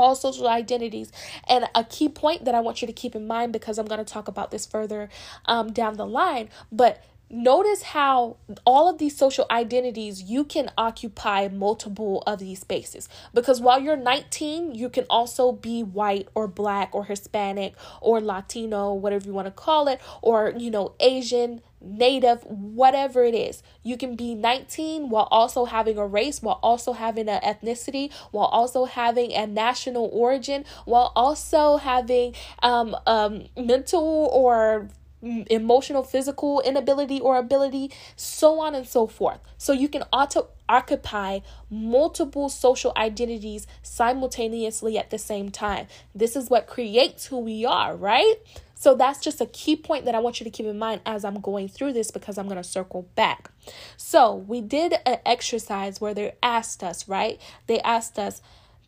All 0.00 0.14
social 0.14 0.48
identities. 0.48 1.12
And 1.48 1.68
a 1.74 1.84
key 1.84 2.08
point 2.08 2.44
that 2.44 2.54
I 2.54 2.60
want 2.60 2.80
you 2.80 2.86
to 2.86 2.92
keep 2.92 3.14
in 3.14 3.26
mind 3.26 3.52
because 3.52 3.78
I'm 3.78 3.86
going 3.86 3.98
to 3.98 4.12
talk 4.12 4.28
about 4.28 4.50
this 4.50 4.66
further 4.66 5.08
um, 5.46 5.72
down 5.72 5.96
the 5.96 6.06
line, 6.06 6.48
but 6.72 7.04
notice 7.30 7.82
how 7.82 8.36
all 8.66 8.88
of 8.88 8.98
these 8.98 9.16
social 9.16 9.46
identities 9.50 10.22
you 10.22 10.44
can 10.44 10.70
occupy 10.76 11.48
multiple 11.48 12.22
of 12.26 12.40
these 12.40 12.60
spaces 12.60 13.08
because 13.32 13.60
while 13.60 13.80
you're 13.80 13.96
19 13.96 14.74
you 14.74 14.88
can 14.88 15.04
also 15.08 15.52
be 15.52 15.82
white 15.82 16.28
or 16.34 16.48
black 16.48 16.92
or 16.92 17.04
hispanic 17.04 17.74
or 18.00 18.20
latino 18.20 18.92
whatever 18.92 19.26
you 19.26 19.32
want 19.32 19.46
to 19.46 19.52
call 19.52 19.86
it 19.86 20.00
or 20.22 20.52
you 20.56 20.70
know 20.70 20.92
asian 20.98 21.60
native, 21.80 22.44
whatever 22.44 23.24
it 23.24 23.34
is. 23.34 23.62
You 23.82 23.96
can 23.96 24.16
be 24.16 24.34
19 24.34 25.08
while 25.08 25.28
also 25.30 25.64
having 25.64 25.98
a 25.98 26.06
race, 26.06 26.42
while 26.42 26.60
also 26.62 26.92
having 26.92 27.28
an 27.28 27.40
ethnicity, 27.40 28.12
while 28.30 28.46
also 28.46 28.84
having 28.84 29.32
a 29.32 29.46
national 29.46 30.10
origin, 30.12 30.64
while 30.84 31.12
also 31.16 31.78
having 31.78 32.34
um, 32.62 32.94
um, 33.06 33.46
mental 33.56 34.28
or 34.32 34.88
emotional, 35.22 36.02
physical 36.02 36.60
inability 36.60 37.20
or 37.20 37.36
ability, 37.36 37.90
so 38.16 38.60
on 38.60 38.74
and 38.74 38.86
so 38.86 39.06
forth. 39.06 39.38
So 39.58 39.72
you 39.72 39.88
can 39.88 40.04
auto 40.12 40.48
occupy 40.68 41.40
multiple 41.68 42.48
social 42.48 42.92
identities 42.96 43.66
simultaneously 43.82 44.96
at 44.96 45.10
the 45.10 45.18
same 45.18 45.50
time. 45.50 45.86
This 46.14 46.36
is 46.36 46.48
what 46.48 46.66
creates 46.66 47.26
who 47.26 47.38
we 47.38 47.64
are, 47.64 47.96
right? 47.96 48.36
So 48.74 48.94
that's 48.94 49.20
just 49.20 49.42
a 49.42 49.46
key 49.46 49.76
point 49.76 50.06
that 50.06 50.14
I 50.14 50.20
want 50.20 50.40
you 50.40 50.44
to 50.44 50.50
keep 50.50 50.64
in 50.64 50.78
mind 50.78 51.02
as 51.04 51.22
I'm 51.22 51.40
going 51.40 51.68
through 51.68 51.92
this 51.92 52.10
because 52.10 52.38
I'm 52.38 52.46
going 52.46 52.56
to 52.56 52.64
circle 52.64 53.06
back. 53.14 53.50
So 53.98 54.34
we 54.34 54.62
did 54.62 54.94
an 55.04 55.18
exercise 55.26 56.00
where 56.00 56.14
they 56.14 56.32
asked 56.42 56.82
us, 56.82 57.06
right? 57.06 57.38
They 57.66 57.80
asked 57.80 58.18
us, 58.18 58.40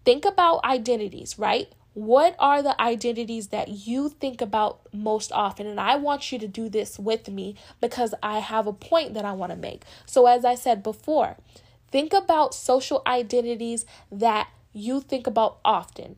think 0.04 0.24
about 0.24 0.64
identities, 0.64 1.38
right? 1.38 1.70
What 1.94 2.34
are 2.38 2.62
the 2.62 2.80
identities 2.80 3.48
that 3.48 3.68
you 3.68 4.08
think 4.08 4.40
about 4.40 4.80
most 4.94 5.30
often? 5.32 5.66
And 5.66 5.78
I 5.78 5.96
want 5.96 6.32
you 6.32 6.38
to 6.38 6.48
do 6.48 6.68
this 6.68 6.98
with 6.98 7.28
me 7.28 7.56
because 7.80 8.14
I 8.22 8.38
have 8.38 8.66
a 8.66 8.72
point 8.72 9.12
that 9.14 9.26
I 9.26 9.32
want 9.32 9.50
to 9.50 9.56
make. 9.56 9.84
So, 10.06 10.26
as 10.26 10.44
I 10.44 10.54
said 10.54 10.82
before, 10.82 11.36
think 11.90 12.14
about 12.14 12.54
social 12.54 13.02
identities 13.06 13.84
that 14.10 14.48
you 14.72 15.00
think 15.00 15.26
about 15.26 15.58
often. 15.64 16.16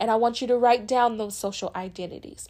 And 0.00 0.10
I 0.10 0.16
want 0.16 0.40
you 0.40 0.48
to 0.48 0.56
write 0.56 0.88
down 0.88 1.18
those 1.18 1.36
social 1.36 1.70
identities. 1.76 2.48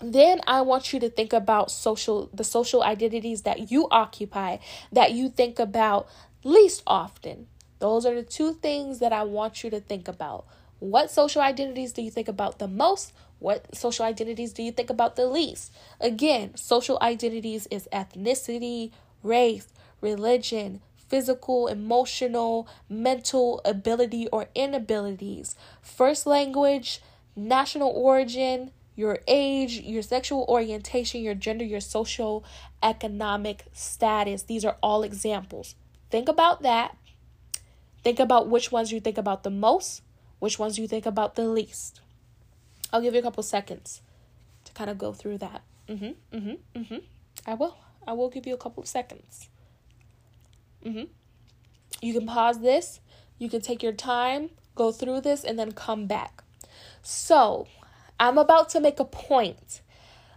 Then 0.00 0.40
I 0.46 0.60
want 0.60 0.92
you 0.92 1.00
to 1.00 1.10
think 1.10 1.32
about 1.32 1.72
social 1.72 2.30
the 2.32 2.44
social 2.44 2.84
identities 2.84 3.42
that 3.42 3.72
you 3.72 3.88
occupy 3.90 4.58
that 4.92 5.10
you 5.10 5.28
think 5.28 5.58
about 5.58 6.08
least 6.44 6.84
often. 6.86 7.48
Those 7.80 8.06
are 8.06 8.14
the 8.14 8.22
two 8.22 8.54
things 8.54 9.00
that 9.00 9.12
I 9.12 9.24
want 9.24 9.64
you 9.64 9.70
to 9.70 9.80
think 9.80 10.06
about. 10.06 10.46
What 10.80 11.10
social 11.10 11.42
identities 11.42 11.92
do 11.92 12.02
you 12.02 12.10
think 12.10 12.28
about 12.28 12.58
the 12.58 12.68
most? 12.68 13.12
What 13.38 13.74
social 13.76 14.04
identities 14.04 14.52
do 14.52 14.62
you 14.62 14.72
think 14.72 14.90
about 14.90 15.16
the 15.16 15.26
least? 15.26 15.72
Again, 16.00 16.56
social 16.56 16.98
identities 17.00 17.66
is 17.70 17.88
ethnicity, 17.92 18.92
race, 19.22 19.68
religion, 20.00 20.80
physical, 20.96 21.66
emotional, 21.66 22.68
mental 22.88 23.60
ability 23.64 24.28
or 24.28 24.48
inabilities, 24.54 25.56
first 25.82 26.26
language, 26.26 27.00
national 27.34 27.90
origin, 27.90 28.70
your 28.94 29.20
age, 29.28 29.80
your 29.80 30.02
sexual 30.02 30.44
orientation, 30.48 31.22
your 31.22 31.34
gender, 31.34 31.64
your 31.64 31.80
social 31.80 32.44
economic 32.82 33.64
status. 33.72 34.42
These 34.42 34.64
are 34.64 34.76
all 34.82 35.02
examples. 35.02 35.76
Think 36.10 36.28
about 36.28 36.62
that. 36.62 36.96
Think 38.02 38.18
about 38.18 38.48
which 38.48 38.72
ones 38.72 38.90
you 38.90 39.00
think 39.00 39.18
about 39.18 39.44
the 39.44 39.50
most, 39.50 40.02
which 40.38 40.58
ones 40.58 40.76
do 40.76 40.82
you 40.82 40.88
think 40.88 41.06
about 41.06 41.34
the 41.34 41.44
least. 41.44 42.00
I'll 42.92 43.02
give 43.02 43.14
you 43.14 43.20
a 43.20 43.22
couple 43.22 43.42
seconds 43.42 44.00
to 44.64 44.72
kind 44.72 44.90
of 44.90 44.98
go 44.98 45.12
through 45.12 45.38
that. 45.38 45.62
Mhm. 45.88 46.14
Mhm. 46.32 46.58
Mhm. 46.74 47.02
I 47.46 47.54
will. 47.54 47.76
I 48.06 48.12
will 48.12 48.28
give 48.30 48.46
you 48.46 48.54
a 48.54 48.58
couple 48.58 48.82
of 48.82 48.88
seconds. 48.88 49.48
Mhm. 50.84 51.08
You 52.00 52.14
can 52.14 52.26
pause 52.26 52.60
this. 52.60 53.00
You 53.38 53.48
can 53.48 53.60
take 53.60 53.82
your 53.82 53.92
time, 53.92 54.50
go 54.74 54.92
through 54.92 55.20
this 55.20 55.44
and 55.44 55.58
then 55.58 55.72
come 55.72 56.06
back. 56.06 56.42
So, 57.02 57.66
I'm 58.18 58.38
about 58.38 58.68
to 58.70 58.80
make 58.80 58.98
a 58.98 59.04
point. 59.04 59.80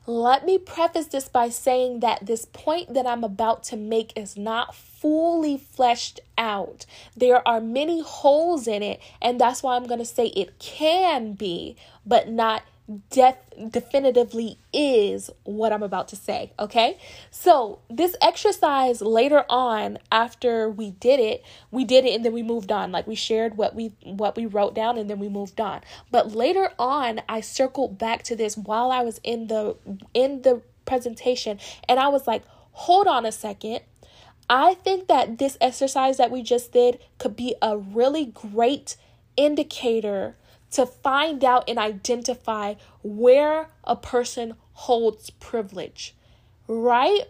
Let 0.05 0.45
me 0.45 0.57
preface 0.57 1.07
this 1.07 1.29
by 1.29 1.49
saying 1.49 1.99
that 1.99 2.25
this 2.25 2.45
point 2.45 2.93
that 2.93 3.05
I'm 3.05 3.23
about 3.23 3.63
to 3.65 3.77
make 3.77 4.17
is 4.17 4.35
not 4.37 4.75
fully 5.01 5.57
fleshed 5.57 6.19
out. 6.37 6.85
There 7.17 7.45
are 7.47 7.59
many 7.59 8.01
holes 8.01 8.67
in 8.67 8.83
it, 8.83 8.99
and 9.21 9.41
that's 9.41 9.63
why 9.63 9.75
I'm 9.75 9.87
going 9.87 9.99
to 9.99 10.05
say 10.05 10.27
it 10.27 10.59
can 10.59 11.33
be, 11.33 11.75
but 12.05 12.29
not 12.29 12.63
def- 13.09 13.35
definitively 13.69 14.57
is 14.73 15.29
what 15.43 15.71
I'm 15.71 15.83
about 15.83 16.07
to 16.09 16.15
say, 16.15 16.51
okay? 16.59 16.97
So, 17.29 17.79
this 17.89 18.15
exercise 18.21 19.01
later 19.01 19.43
on 19.49 19.97
after 20.11 20.69
we 20.69 20.91
did 20.91 21.19
it, 21.19 21.43
we 21.71 21.83
did 21.83 22.05
it 22.05 22.15
and 22.15 22.25
then 22.25 22.33
we 22.33 22.43
moved 22.43 22.71
on. 22.71 22.91
Like 22.91 23.07
we 23.07 23.15
shared 23.15 23.57
what 23.57 23.75
we 23.75 23.93
what 24.03 24.35
we 24.35 24.45
wrote 24.45 24.75
down 24.75 24.97
and 24.97 25.09
then 25.09 25.19
we 25.19 25.29
moved 25.29 25.59
on. 25.59 25.81
But 26.11 26.33
later 26.35 26.71
on, 26.77 27.21
I 27.27 27.41
circled 27.41 27.97
back 27.97 28.23
to 28.23 28.35
this 28.35 28.57
while 28.57 28.91
I 28.91 29.01
was 29.01 29.19
in 29.23 29.47
the 29.47 29.75
in 30.13 30.41
the 30.41 30.61
presentation 30.85 31.59
and 31.87 31.99
I 31.99 32.07
was 32.07 32.27
like, 32.27 32.43
"Hold 32.71 33.07
on 33.07 33.25
a 33.25 33.31
second. 33.31 33.81
I 34.53 34.73
think 34.73 35.07
that 35.07 35.37
this 35.37 35.57
exercise 35.61 36.17
that 36.17 36.29
we 36.29 36.43
just 36.43 36.73
did 36.73 36.99
could 37.19 37.37
be 37.37 37.55
a 37.61 37.77
really 37.77 38.25
great 38.25 38.97
indicator 39.37 40.35
to 40.71 40.85
find 40.85 41.41
out 41.45 41.69
and 41.69 41.79
identify 41.79 42.73
where 43.01 43.69
a 43.85 43.95
person 43.95 44.55
holds 44.73 45.29
privilege, 45.29 46.15
right? 46.67 47.21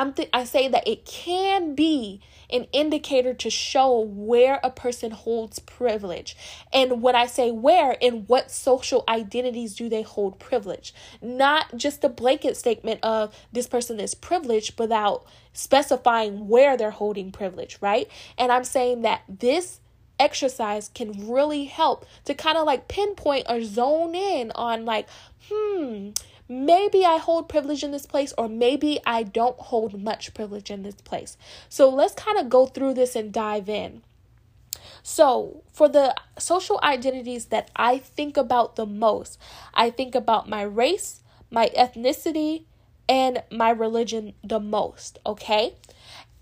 I'm 0.00 0.14
th- 0.14 0.30
I 0.32 0.44
say 0.44 0.66
that 0.66 0.88
it 0.88 1.04
can 1.04 1.74
be 1.74 2.22
an 2.48 2.66
indicator 2.72 3.34
to 3.34 3.50
show 3.50 4.00
where 4.00 4.58
a 4.64 4.70
person 4.70 5.10
holds 5.10 5.58
privilege. 5.58 6.34
And 6.72 7.02
when 7.02 7.14
I 7.14 7.26
say 7.26 7.50
where, 7.50 7.92
in 8.00 8.24
what 8.26 8.50
social 8.50 9.04
identities 9.06 9.74
do 9.74 9.90
they 9.90 10.00
hold 10.00 10.38
privilege? 10.38 10.94
Not 11.20 11.76
just 11.76 12.02
a 12.02 12.08
blanket 12.08 12.56
statement 12.56 13.00
of 13.02 13.36
this 13.52 13.66
person 13.66 14.00
is 14.00 14.14
privileged 14.14 14.78
without 14.80 15.26
specifying 15.52 16.48
where 16.48 16.78
they're 16.78 16.92
holding 16.92 17.30
privilege, 17.30 17.76
right? 17.82 18.08
And 18.38 18.50
I'm 18.50 18.64
saying 18.64 19.02
that 19.02 19.24
this 19.28 19.80
exercise 20.18 20.88
can 20.94 21.28
really 21.30 21.66
help 21.66 22.06
to 22.24 22.32
kind 22.32 22.56
of 22.56 22.64
like 22.64 22.88
pinpoint 22.88 23.46
or 23.50 23.62
zone 23.62 24.14
in 24.14 24.50
on 24.52 24.86
like, 24.86 25.08
hmm, 25.50 26.10
maybe 26.50 27.06
I 27.06 27.18
hold 27.18 27.48
privilege 27.48 27.84
in 27.84 27.92
this 27.92 28.06
place, 28.06 28.34
or 28.36 28.48
maybe 28.48 28.98
I 29.06 29.22
don't 29.22 29.58
hold 29.58 30.02
much 30.02 30.34
privilege 30.34 30.70
in 30.70 30.82
this 30.82 30.96
place. 30.96 31.38
So 31.68 31.88
let's 31.88 32.14
kind 32.14 32.36
of 32.36 32.50
go 32.50 32.66
through 32.66 32.94
this 32.94 33.14
and 33.14 33.32
dive 33.32 33.68
in. 33.68 34.02
So, 35.02 35.62
for 35.72 35.88
the 35.88 36.14
social 36.38 36.78
identities 36.82 37.46
that 37.46 37.70
I 37.74 37.98
think 37.98 38.36
about 38.36 38.76
the 38.76 38.84
most, 38.84 39.38
I 39.72 39.88
think 39.90 40.14
about 40.14 40.48
my 40.48 40.62
race, 40.62 41.20
my 41.50 41.70
ethnicity, 41.76 42.64
and 43.08 43.42
my 43.50 43.70
religion 43.70 44.34
the 44.44 44.60
most, 44.60 45.18
okay? 45.24 45.74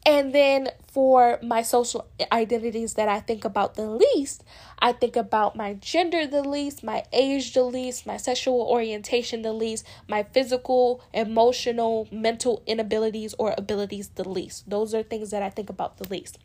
And 0.07 0.35
then 0.35 0.71
for 0.91 1.39
my 1.43 1.63
social 1.63 2.07
identities 2.33 2.95
that 2.95 3.09
I 3.09 3.21
think 3.21 3.45
about 3.45 3.75
the 3.75 3.87
least, 3.91 4.43
I 4.79 4.93
think 4.93 5.17
about 5.17 5.55
my 5.55 5.75
gender 5.75 6.27
the 6.27 6.43
least, 6.43 6.83
my 6.83 7.05
age 7.13 7.53
the 7.53 7.65
least, 7.65 8.07
my 8.07 8.17
sexual 8.17 8.63
orientation 8.63 9.43
the 9.43 9.53
least, 9.53 9.85
my 10.09 10.23
physical, 10.23 11.03
emotional, 11.13 12.09
mental 12.11 12.63
inabilities 12.67 13.35
or 13.39 13.55
abilities 13.59 14.09
the 14.15 14.29
least. 14.29 14.69
Those 14.71 14.95
are 14.95 15.03
things 15.03 15.31
that 15.31 15.43
I 15.43 15.51
think 15.51 15.69
about 15.69 15.99
the 15.99 16.09
least. 16.09 16.39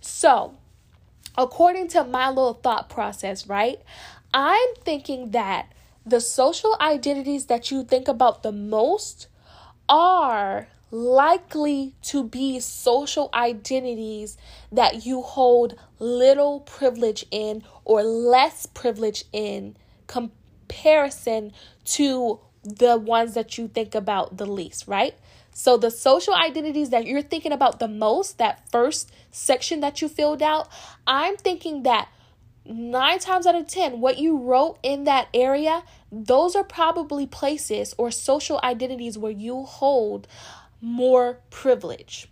So, 0.00 0.54
according 1.36 1.88
to 1.88 2.04
my 2.04 2.28
little 2.28 2.54
thought 2.54 2.88
process, 2.90 3.46
right? 3.46 3.80
I'm 4.34 4.74
thinking 4.84 5.30
that 5.30 5.72
the 6.04 6.20
social 6.20 6.76
identities 6.80 7.46
that 7.46 7.70
you 7.70 7.84
think 7.84 8.08
about 8.08 8.42
the 8.42 8.52
most 8.52 9.28
are 9.88 10.68
likely 10.90 11.94
to 12.02 12.24
be 12.24 12.60
social 12.60 13.30
identities 13.34 14.36
that 14.72 15.04
you 15.04 15.22
hold 15.22 15.74
little 15.98 16.60
privilege 16.60 17.24
in 17.30 17.62
or 17.84 18.02
less 18.02 18.66
privilege 18.66 19.24
in 19.32 19.76
comparison 20.06 21.52
to 21.84 22.40
the 22.62 22.96
ones 22.96 23.34
that 23.34 23.58
you 23.58 23.68
think 23.68 23.94
about 23.94 24.36
the 24.36 24.46
least, 24.46 24.86
right? 24.86 25.14
So 25.52 25.76
the 25.76 25.90
social 25.90 26.34
identities 26.34 26.90
that 26.90 27.06
you're 27.06 27.22
thinking 27.22 27.52
about 27.52 27.80
the 27.80 27.88
most, 27.88 28.38
that 28.38 28.70
first 28.70 29.10
section 29.30 29.80
that 29.80 30.00
you 30.00 30.08
filled 30.08 30.42
out, 30.42 30.68
I'm 31.06 31.36
thinking 31.36 31.82
that 31.82 32.08
nine 32.64 33.18
times 33.18 33.46
out 33.46 33.54
of 33.54 33.66
10, 33.66 34.00
what 34.00 34.18
you 34.18 34.38
wrote 34.38 34.78
in 34.82 35.04
that 35.04 35.28
area, 35.32 35.82
those 36.12 36.54
are 36.54 36.64
probably 36.64 37.26
places 37.26 37.94
or 37.98 38.10
social 38.10 38.60
identities 38.62 39.18
where 39.18 39.32
you 39.32 39.64
hold 39.64 40.28
more 40.80 41.40
privilege. 41.50 42.28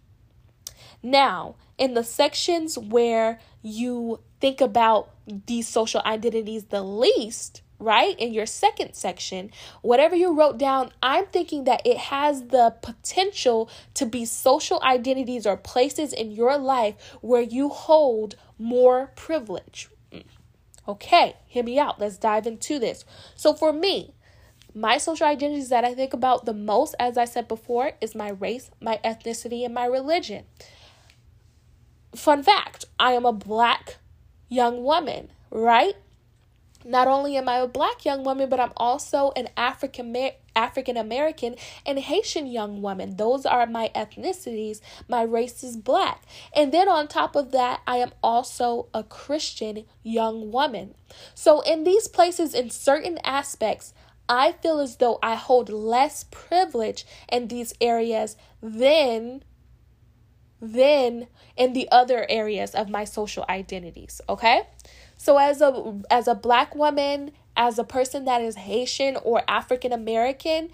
Now, 1.02 1.56
in 1.78 1.94
the 1.94 2.04
sections 2.04 2.78
where 2.78 3.38
you 3.62 4.20
think 4.40 4.60
about 4.60 5.10
these 5.26 5.68
social 5.68 6.02
identities 6.04 6.64
the 6.64 6.82
least, 6.82 7.62
right? 7.78 8.18
In 8.18 8.32
your 8.32 8.46
second 8.46 8.94
section, 8.94 9.50
whatever 9.82 10.16
you 10.16 10.36
wrote 10.36 10.58
down, 10.58 10.90
I'm 11.02 11.26
thinking 11.26 11.64
that 11.64 11.82
it 11.84 11.96
has 11.96 12.48
the 12.48 12.74
potential 12.82 13.68
to 13.94 14.06
be 14.06 14.24
social 14.24 14.80
identities 14.82 15.46
or 15.46 15.56
places 15.56 16.12
in 16.12 16.30
your 16.30 16.56
life 16.58 16.94
where 17.20 17.42
you 17.42 17.68
hold 17.68 18.36
more 18.58 19.12
privilege. 19.16 19.88
Mm. 20.12 20.24
Okay, 20.88 21.36
hear 21.46 21.64
me 21.64 21.78
out. 21.78 22.00
Let's 22.00 22.16
dive 22.16 22.46
into 22.46 22.78
this. 22.78 23.04
So, 23.34 23.52
for 23.52 23.72
me, 23.72 24.14
my 24.76 24.98
social 24.98 25.26
identities 25.26 25.70
that 25.70 25.86
I 25.86 25.94
think 25.94 26.12
about 26.12 26.44
the 26.44 26.52
most, 26.52 26.94
as 27.00 27.16
I 27.16 27.24
said 27.24 27.48
before, 27.48 27.92
is 28.02 28.14
my 28.14 28.28
race, 28.28 28.70
my 28.78 29.00
ethnicity, 29.02 29.64
and 29.64 29.72
my 29.72 29.86
religion. 29.86 30.44
Fun 32.14 32.42
fact 32.42 32.84
I 33.00 33.12
am 33.12 33.24
a 33.24 33.32
black 33.32 33.96
young 34.50 34.84
woman, 34.84 35.30
right? 35.50 35.94
Not 36.84 37.08
only 37.08 37.38
am 37.38 37.48
I 37.48 37.56
a 37.56 37.66
black 37.66 38.04
young 38.04 38.22
woman, 38.22 38.50
but 38.50 38.60
I'm 38.60 38.74
also 38.76 39.32
an 39.34 39.48
African 39.56 40.14
African 40.54 40.98
American 40.98 41.56
and 41.86 41.98
Haitian 41.98 42.46
young 42.46 42.82
woman. 42.82 43.16
Those 43.16 43.46
are 43.46 43.66
my 43.66 43.90
ethnicities. 43.94 44.80
My 45.08 45.22
race 45.22 45.64
is 45.64 45.78
black. 45.78 46.22
And 46.54 46.70
then 46.70 46.86
on 46.86 47.08
top 47.08 47.34
of 47.34 47.50
that, 47.52 47.80
I 47.86 47.96
am 47.96 48.12
also 48.22 48.88
a 48.92 49.02
Christian 49.02 49.84
young 50.02 50.52
woman. 50.52 50.94
So 51.34 51.60
in 51.62 51.84
these 51.84 52.08
places 52.08 52.54
in 52.54 52.70
certain 52.70 53.18
aspects, 53.24 53.94
I 54.28 54.52
feel 54.52 54.80
as 54.80 54.96
though 54.96 55.18
I 55.22 55.34
hold 55.34 55.68
less 55.68 56.24
privilege 56.30 57.06
in 57.30 57.48
these 57.48 57.74
areas 57.80 58.36
than 58.62 59.42
than 60.60 61.26
in 61.56 61.74
the 61.74 61.88
other 61.92 62.26
areas 62.28 62.74
of 62.74 62.88
my 62.88 63.04
social 63.04 63.44
identities, 63.48 64.20
okay? 64.28 64.62
So 65.16 65.38
as 65.38 65.60
a 65.60 66.00
as 66.10 66.28
a 66.28 66.34
black 66.34 66.74
woman, 66.74 67.32
as 67.56 67.78
a 67.78 67.84
person 67.84 68.24
that 68.24 68.42
is 68.42 68.56
Haitian 68.56 69.16
or 69.22 69.42
African 69.48 69.92
American, 69.92 70.70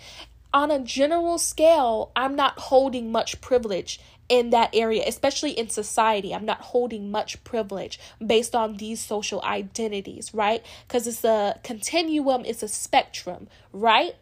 on 0.52 0.70
a 0.70 0.78
general 0.78 1.38
scale, 1.38 2.10
I'm 2.14 2.36
not 2.36 2.58
holding 2.58 3.10
much 3.10 3.40
privilege 3.40 4.00
in 4.32 4.48
that 4.48 4.70
area, 4.72 5.04
especially 5.06 5.50
in 5.50 5.68
society. 5.68 6.34
I'm 6.34 6.46
not 6.46 6.62
holding 6.62 7.10
much 7.10 7.44
privilege 7.44 8.00
based 8.26 8.54
on 8.54 8.78
these 8.78 8.98
social 8.98 9.42
identities, 9.42 10.32
right? 10.32 10.64
Because 10.88 11.06
it's 11.06 11.22
a 11.22 11.60
continuum, 11.62 12.46
it's 12.46 12.62
a 12.62 12.68
spectrum, 12.68 13.46
right? 13.74 14.16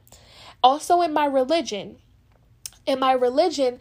Also, 0.65 1.01
in 1.01 1.13
my 1.13 1.27
religion, 1.27 1.99
in 2.87 2.99
my 2.99 3.13
religion, 3.13 3.79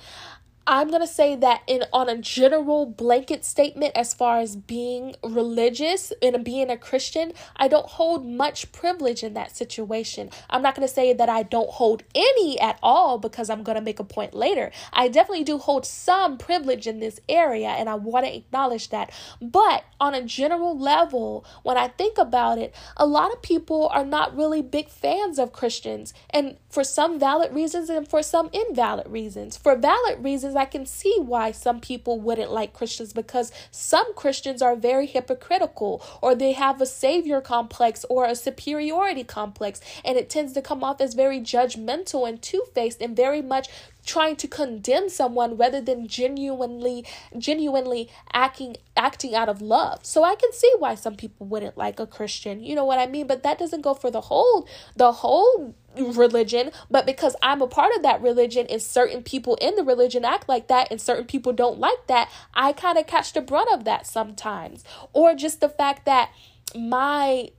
I'm 0.72 0.90
going 0.90 1.02
to 1.02 1.08
say 1.08 1.36
that 1.36 1.64
in 1.66 1.84
on 1.92 2.10
a 2.10 2.18
general 2.20 2.86
blanket 2.86 3.44
statement 3.44 3.94
as 3.96 4.14
far 4.14 4.38
as 4.38 4.56
being 4.56 5.16
religious 5.24 6.14
and 6.22 6.46
being 6.46 6.70
a 6.70 6.78
Christian, 6.78 7.34
I 7.56 7.68
don't 7.68 7.88
hold 7.88 8.24
much 8.24 8.72
privilege 8.72 9.24
in 9.24 9.34
that 9.34 9.58
situation. 9.58 10.30
I'm 10.48 10.62
not 10.62 10.76
going 10.76 10.88
to 10.88 10.94
say 10.94 11.12
that 11.12 11.28
I 11.28 11.42
don't 11.42 11.72
hold 11.72 12.04
any 12.14 12.60
at 12.60 12.78
all 12.84 13.18
because 13.18 13.50
I'm 13.50 13.64
going 13.64 13.78
to 13.78 13.82
make 13.82 14.00
a 14.00 14.04
point 14.04 14.36
later. 14.36 14.70
I 14.94 15.08
definitely 15.08 15.44
do 15.44 15.58
hold 15.58 15.88
some 15.88 16.38
privilege 16.38 16.86
in 16.86 17.00
this 17.00 17.20
area 17.28 17.70
and 17.70 17.90
I 17.90 17.96
want 17.96 18.28
to 18.28 18.36
acknowledge 18.36 18.90
that. 18.90 19.12
But 19.42 19.86
on 20.00 20.14
a 20.14 20.22
general 20.22 20.78
level, 20.78 21.46
when 21.64 21.78
I 21.78 21.88
think 21.88 22.20
about 22.20 22.60
it, 22.60 22.76
a 22.96 23.08
lot 23.08 23.34
of 23.34 23.42
people 23.42 23.88
are 23.88 24.06
not 24.06 24.38
really 24.38 24.62
big 24.62 24.90
fans 24.90 25.40
of 25.40 25.52
Christians 25.52 26.14
and 26.30 26.58
for 26.70 26.84
some 26.84 27.20
valid 27.20 27.56
reasons 27.56 27.90
and 27.90 28.08
for 28.08 28.22
some 28.22 28.52
invalid 28.54 29.08
reasons. 29.08 29.58
For 29.58 29.76
valid 29.76 30.24
reasons, 30.24 30.54
I 30.60 30.66
can 30.66 30.86
see 30.86 31.16
why 31.20 31.52
some 31.52 31.80
people 31.80 32.20
wouldn't 32.20 32.52
like 32.52 32.74
Christians 32.74 33.14
because 33.14 33.52
some 33.72 34.14
Christians 34.16 34.62
are 34.62 34.76
very 34.76 35.06
hypocritical 35.06 36.04
or 36.22 36.36
they 36.36 36.52
have 36.52 36.82
a 36.82 36.86
savior 36.86 37.42
complex 37.42 38.06
or 38.10 38.26
a 38.26 38.36
superiority 38.36 39.24
complex, 39.24 39.82
and 40.04 40.18
it 40.18 40.30
tends 40.30 40.54
to 40.54 40.62
come 40.62 40.84
off 40.84 41.02
as 41.02 41.14
very 41.14 41.40
judgmental 41.40 42.28
and 42.28 42.42
two 42.42 42.66
faced 42.76 43.02
and 43.02 43.16
very 43.16 43.42
much 43.42 43.70
trying 44.06 44.36
to 44.38 44.48
condemn 44.48 45.10
someone 45.10 45.58
rather 45.58 45.82
than 45.82 46.08
genuinely 46.08 47.06
genuinely 47.38 48.10
acting 48.34 48.76
acting 48.96 49.36
out 49.36 49.50
of 49.50 49.62
love. 49.62 50.06
So 50.06 50.24
I 50.24 50.36
can 50.36 50.52
see 50.52 50.74
why 50.80 50.96
some 50.96 51.16
people 51.16 51.46
wouldn't 51.48 51.78
like 51.78 52.00
a 52.00 52.08
Christian. 52.08 52.64
You 52.64 52.76
know 52.76 52.86
what 52.86 53.00
I 53.00 53.08
mean? 53.08 53.28
But 53.28 53.44
that 53.44 53.60
doesn't 53.60 53.82
go 53.82 53.94
for 53.94 54.12
the 54.12 54.22
whole 54.22 54.68
the 54.96 55.12
whole 55.12 55.76
religion, 55.96 56.72
but 56.90 57.06
because 57.06 57.36
I'm 57.42 57.62
a 57.62 57.68
part 57.68 57.96
of 57.96 58.04
that 58.04 58.22
religion 58.22 58.68
and 58.70 58.82
certain 58.82 59.24
people 59.24 59.58
in 59.62 59.76
the 59.76 59.84
religion 59.84 60.24
act 60.24 60.48
like 60.48 60.68
that 60.68 60.88
and 60.92 61.02
certain 61.02 61.26
people 61.26 61.54
don't 61.54 61.80
like 61.80 62.08
that, 62.08 62.30
I 62.54 62.74
kind 62.74 62.98
of 62.98 63.08
catch 63.08 63.34
the 63.34 63.42
brunt 63.42 63.70
of 63.74 63.86
that 63.86 64.06
sometimes. 64.06 64.84
Or 65.14 65.34
just 65.34 65.62
the 65.62 65.70
fact 65.70 66.06
that 66.06 66.32
my 66.76 67.50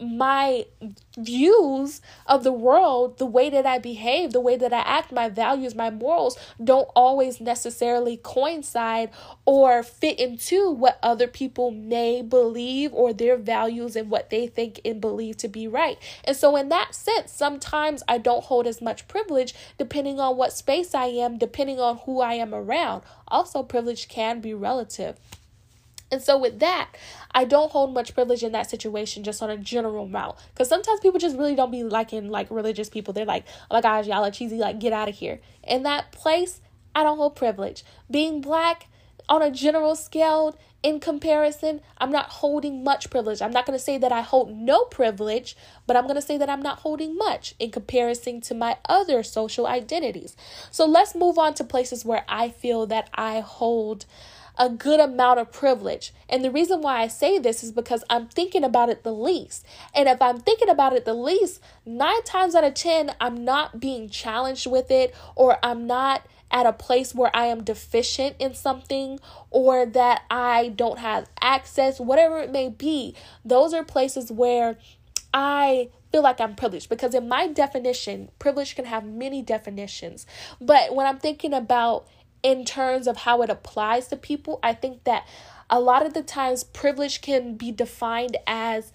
my 0.00 0.64
views 1.16 2.00
of 2.26 2.44
the 2.44 2.52
world, 2.52 3.18
the 3.18 3.26
way 3.26 3.50
that 3.50 3.66
I 3.66 3.78
behave, 3.78 4.32
the 4.32 4.40
way 4.40 4.56
that 4.56 4.72
I 4.72 4.80
act, 4.80 5.10
my 5.12 5.28
values, 5.28 5.74
my 5.74 5.90
morals 5.90 6.38
don't 6.62 6.88
always 6.94 7.40
necessarily 7.40 8.16
coincide 8.16 9.10
or 9.44 9.82
fit 9.82 10.18
into 10.18 10.70
what 10.70 10.98
other 11.02 11.26
people 11.26 11.70
may 11.70 12.22
believe 12.22 12.92
or 12.92 13.12
their 13.12 13.36
values 13.36 13.96
and 13.96 14.10
what 14.10 14.30
they 14.30 14.46
think 14.46 14.80
and 14.84 15.00
believe 15.00 15.36
to 15.38 15.48
be 15.48 15.66
right. 15.66 15.98
And 16.24 16.36
so, 16.36 16.56
in 16.56 16.68
that 16.68 16.94
sense, 16.94 17.32
sometimes 17.32 18.02
I 18.06 18.18
don't 18.18 18.44
hold 18.44 18.66
as 18.66 18.80
much 18.80 19.08
privilege 19.08 19.54
depending 19.78 20.20
on 20.20 20.36
what 20.36 20.52
space 20.52 20.94
I 20.94 21.06
am, 21.06 21.38
depending 21.38 21.80
on 21.80 21.98
who 21.98 22.20
I 22.20 22.34
am 22.34 22.54
around. 22.54 23.02
Also, 23.26 23.62
privilege 23.62 24.08
can 24.08 24.40
be 24.40 24.54
relative. 24.54 25.18
And 26.10 26.22
so, 26.22 26.38
with 26.38 26.60
that, 26.60 26.90
I 27.32 27.44
don't 27.44 27.70
hold 27.70 27.92
much 27.92 28.14
privilege 28.14 28.42
in 28.42 28.52
that 28.52 28.70
situation 28.70 29.24
just 29.24 29.42
on 29.42 29.50
a 29.50 29.58
general 29.58 30.08
route. 30.08 30.38
Because 30.54 30.68
sometimes 30.68 31.00
people 31.00 31.20
just 31.20 31.36
really 31.36 31.54
don't 31.54 31.70
be 31.70 31.84
liking 31.84 32.30
like 32.30 32.50
religious 32.50 32.88
people. 32.88 33.12
They're 33.12 33.26
like, 33.26 33.44
oh 33.70 33.76
my 33.76 33.80
gosh, 33.82 34.06
y'all 34.06 34.24
are 34.24 34.30
cheesy, 34.30 34.56
like, 34.56 34.80
get 34.80 34.92
out 34.92 35.08
of 35.08 35.16
here. 35.16 35.40
In 35.62 35.82
that 35.82 36.12
place, 36.12 36.60
I 36.94 37.02
don't 37.02 37.18
hold 37.18 37.36
privilege. 37.36 37.84
Being 38.10 38.40
black 38.40 38.88
on 39.28 39.42
a 39.42 39.50
general 39.50 39.94
scale, 39.94 40.56
in 40.82 41.00
comparison, 41.00 41.80
I'm 41.98 42.12
not 42.12 42.26
holding 42.26 42.84
much 42.84 43.10
privilege. 43.10 43.42
I'm 43.42 43.50
not 43.50 43.66
going 43.66 43.76
to 43.76 43.84
say 43.84 43.98
that 43.98 44.12
I 44.12 44.20
hold 44.20 44.54
no 44.54 44.84
privilege, 44.84 45.56
but 45.86 45.96
I'm 45.96 46.04
going 46.04 46.14
to 46.14 46.22
say 46.22 46.38
that 46.38 46.48
I'm 46.48 46.62
not 46.62 46.80
holding 46.80 47.16
much 47.16 47.54
in 47.58 47.70
comparison 47.70 48.40
to 48.42 48.54
my 48.54 48.76
other 48.88 49.22
social 49.24 49.66
identities. 49.66 50.36
So 50.70 50.86
let's 50.86 51.16
move 51.16 51.36
on 51.36 51.54
to 51.54 51.64
places 51.64 52.04
where 52.04 52.24
I 52.28 52.50
feel 52.50 52.86
that 52.86 53.10
I 53.12 53.40
hold 53.40 54.06
a 54.58 54.68
good 54.68 55.00
amount 55.00 55.38
of 55.38 55.52
privilege. 55.52 56.12
And 56.28 56.44
the 56.44 56.50
reason 56.50 56.82
why 56.82 57.00
I 57.02 57.08
say 57.08 57.38
this 57.38 57.62
is 57.62 57.72
because 57.72 58.04
I'm 58.10 58.26
thinking 58.26 58.64
about 58.64 58.88
it 58.88 59.04
the 59.04 59.12
least. 59.12 59.64
And 59.94 60.08
if 60.08 60.20
I'm 60.20 60.40
thinking 60.40 60.68
about 60.68 60.92
it 60.92 61.04
the 61.04 61.14
least, 61.14 61.62
nine 61.86 62.22
times 62.24 62.54
out 62.54 62.64
of 62.64 62.74
10, 62.74 63.14
I'm 63.20 63.44
not 63.44 63.80
being 63.80 64.08
challenged 64.08 64.66
with 64.66 64.90
it 64.90 65.14
or 65.36 65.58
I'm 65.62 65.86
not 65.86 66.26
at 66.50 66.66
a 66.66 66.72
place 66.72 67.14
where 67.14 67.34
I 67.34 67.46
am 67.46 67.62
deficient 67.62 68.36
in 68.38 68.54
something 68.54 69.20
or 69.50 69.86
that 69.86 70.22
I 70.30 70.68
don't 70.68 70.98
have 70.98 71.28
access, 71.40 72.00
whatever 72.00 72.38
it 72.38 72.50
may 72.50 72.68
be. 72.68 73.14
Those 73.44 73.74
are 73.74 73.84
places 73.84 74.32
where 74.32 74.78
I 75.32 75.90
feel 76.10 76.22
like 76.22 76.40
I'm 76.40 76.54
privileged 76.54 76.88
because, 76.88 77.14
in 77.14 77.28
my 77.28 77.48
definition, 77.48 78.30
privilege 78.38 78.74
can 78.74 78.86
have 78.86 79.04
many 79.04 79.42
definitions. 79.42 80.26
But 80.60 80.94
when 80.94 81.06
I'm 81.06 81.18
thinking 81.18 81.52
about 81.52 82.08
in 82.42 82.64
terms 82.64 83.06
of 83.06 83.18
how 83.18 83.42
it 83.42 83.50
applies 83.50 84.08
to 84.08 84.16
people, 84.16 84.58
I 84.62 84.74
think 84.74 85.04
that 85.04 85.26
a 85.70 85.80
lot 85.80 86.06
of 86.06 86.14
the 86.14 86.22
times 86.22 86.64
privilege 86.64 87.20
can 87.20 87.56
be 87.56 87.72
defined 87.72 88.36
as 88.46 88.92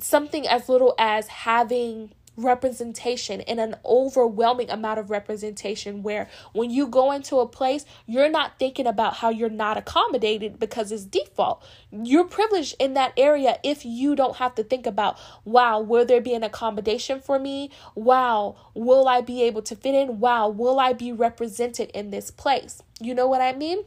something 0.00 0.46
as 0.46 0.68
little 0.68 0.94
as 0.98 1.28
having 1.28 2.12
representation 2.36 3.40
and 3.42 3.60
an 3.60 3.76
overwhelming 3.84 4.70
amount 4.70 4.98
of 4.98 5.10
representation 5.10 6.02
where 6.02 6.28
when 6.52 6.70
you 6.70 6.86
go 6.86 7.12
into 7.12 7.38
a 7.38 7.46
place 7.46 7.84
you're 8.06 8.30
not 8.30 8.58
thinking 8.58 8.86
about 8.86 9.14
how 9.14 9.28
you're 9.28 9.50
not 9.50 9.76
accommodated 9.76 10.58
because 10.58 10.90
it's 10.90 11.04
default. 11.04 11.64
You're 11.90 12.24
privileged 12.24 12.76
in 12.78 12.94
that 12.94 13.12
area 13.16 13.58
if 13.62 13.84
you 13.84 14.16
don't 14.16 14.36
have 14.36 14.54
to 14.56 14.64
think 14.64 14.86
about 14.86 15.18
wow 15.44 15.80
will 15.80 16.04
there 16.04 16.20
be 16.20 16.34
an 16.34 16.42
accommodation 16.42 17.20
for 17.20 17.38
me? 17.38 17.70
Wow 17.94 18.56
will 18.74 19.08
i 19.08 19.20
be 19.20 19.42
able 19.42 19.62
to 19.62 19.76
fit 19.76 19.94
in? 19.94 20.18
Wow 20.20 20.48
will 20.48 20.80
i 20.80 20.92
be 20.92 21.12
represented 21.12 21.90
in 21.94 22.10
this 22.10 22.30
place? 22.30 22.82
You 23.00 23.14
know 23.14 23.26
what 23.26 23.40
i 23.40 23.52
mean 23.52 23.84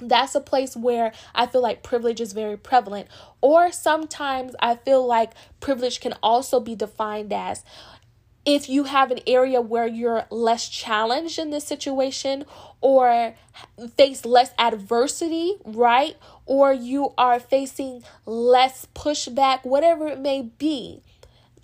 that's 0.00 0.34
a 0.34 0.40
place 0.40 0.76
where 0.76 1.12
I 1.34 1.46
feel 1.46 1.62
like 1.62 1.82
privilege 1.82 2.20
is 2.20 2.32
very 2.32 2.56
prevalent. 2.56 3.08
Or 3.40 3.72
sometimes 3.72 4.54
I 4.60 4.76
feel 4.76 5.06
like 5.06 5.32
privilege 5.60 6.00
can 6.00 6.14
also 6.22 6.60
be 6.60 6.74
defined 6.74 7.32
as 7.32 7.64
if 8.46 8.68
you 8.68 8.84
have 8.84 9.10
an 9.10 9.18
area 9.26 9.60
where 9.60 9.88
you're 9.88 10.24
less 10.30 10.68
challenged 10.68 11.38
in 11.38 11.50
this 11.50 11.64
situation 11.64 12.44
or 12.80 13.34
face 13.96 14.24
less 14.24 14.52
adversity, 14.56 15.56
right? 15.64 16.16
Or 16.46 16.72
you 16.72 17.12
are 17.18 17.40
facing 17.40 18.04
less 18.24 18.86
pushback, 18.94 19.64
whatever 19.64 20.06
it 20.06 20.20
may 20.20 20.42
be. 20.42 21.02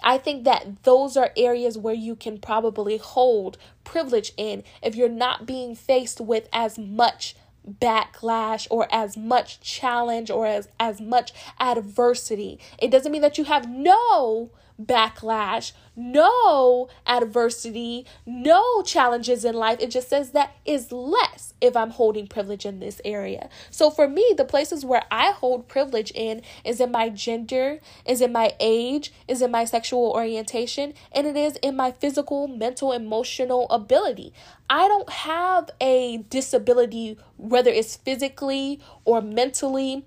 I 0.02 0.18
think 0.18 0.42
that 0.42 0.82
those 0.82 1.16
are 1.16 1.30
areas 1.36 1.78
where 1.78 1.94
you 1.94 2.16
can 2.16 2.38
probably 2.38 2.96
hold 2.96 3.56
privilege 3.84 4.32
in 4.36 4.64
if 4.82 4.96
you're 4.96 5.08
not 5.08 5.46
being 5.46 5.76
faced 5.76 6.20
with 6.20 6.48
as 6.52 6.76
much 6.76 7.36
backlash 7.68 8.66
or 8.70 8.88
as 8.92 9.16
much 9.16 9.60
challenge 9.60 10.30
or 10.30 10.46
as, 10.46 10.68
as 10.80 11.00
much 11.00 11.32
adversity. 11.60 12.58
It 12.78 12.90
doesn't 12.90 13.12
mean 13.12 13.22
that 13.22 13.38
you 13.38 13.44
have 13.44 13.68
no 13.68 14.50
backlash, 14.86 15.72
no 15.94 16.88
adversity, 17.06 18.06
no 18.26 18.82
challenges 18.82 19.44
in 19.44 19.54
life. 19.54 19.78
It 19.80 19.90
just 19.90 20.08
says 20.08 20.30
that 20.30 20.56
is 20.64 20.90
less 20.90 21.54
if 21.60 21.76
I'm 21.76 21.90
holding 21.90 22.26
privilege 22.26 22.64
in 22.64 22.80
this 22.80 23.00
area. 23.04 23.48
So 23.70 23.90
for 23.90 24.08
me, 24.08 24.34
the 24.36 24.44
places 24.44 24.84
where 24.84 25.04
I 25.10 25.32
hold 25.32 25.68
privilege 25.68 26.10
in 26.14 26.42
is 26.64 26.80
in 26.80 26.90
my 26.90 27.08
gender, 27.08 27.78
is 28.06 28.20
in 28.20 28.32
my 28.32 28.54
age, 28.58 29.12
is 29.28 29.42
in 29.42 29.50
my 29.50 29.64
sexual 29.64 30.12
orientation, 30.12 30.94
and 31.12 31.26
it 31.26 31.36
is 31.36 31.56
in 31.56 31.76
my 31.76 31.92
physical, 31.92 32.48
mental, 32.48 32.92
emotional 32.92 33.68
ability. 33.70 34.32
I 34.68 34.88
don't 34.88 35.10
have 35.10 35.70
a 35.80 36.18
disability, 36.30 37.18
whether 37.36 37.70
it's 37.70 37.96
physically 37.96 38.80
or 39.04 39.20
mentally 39.20 40.06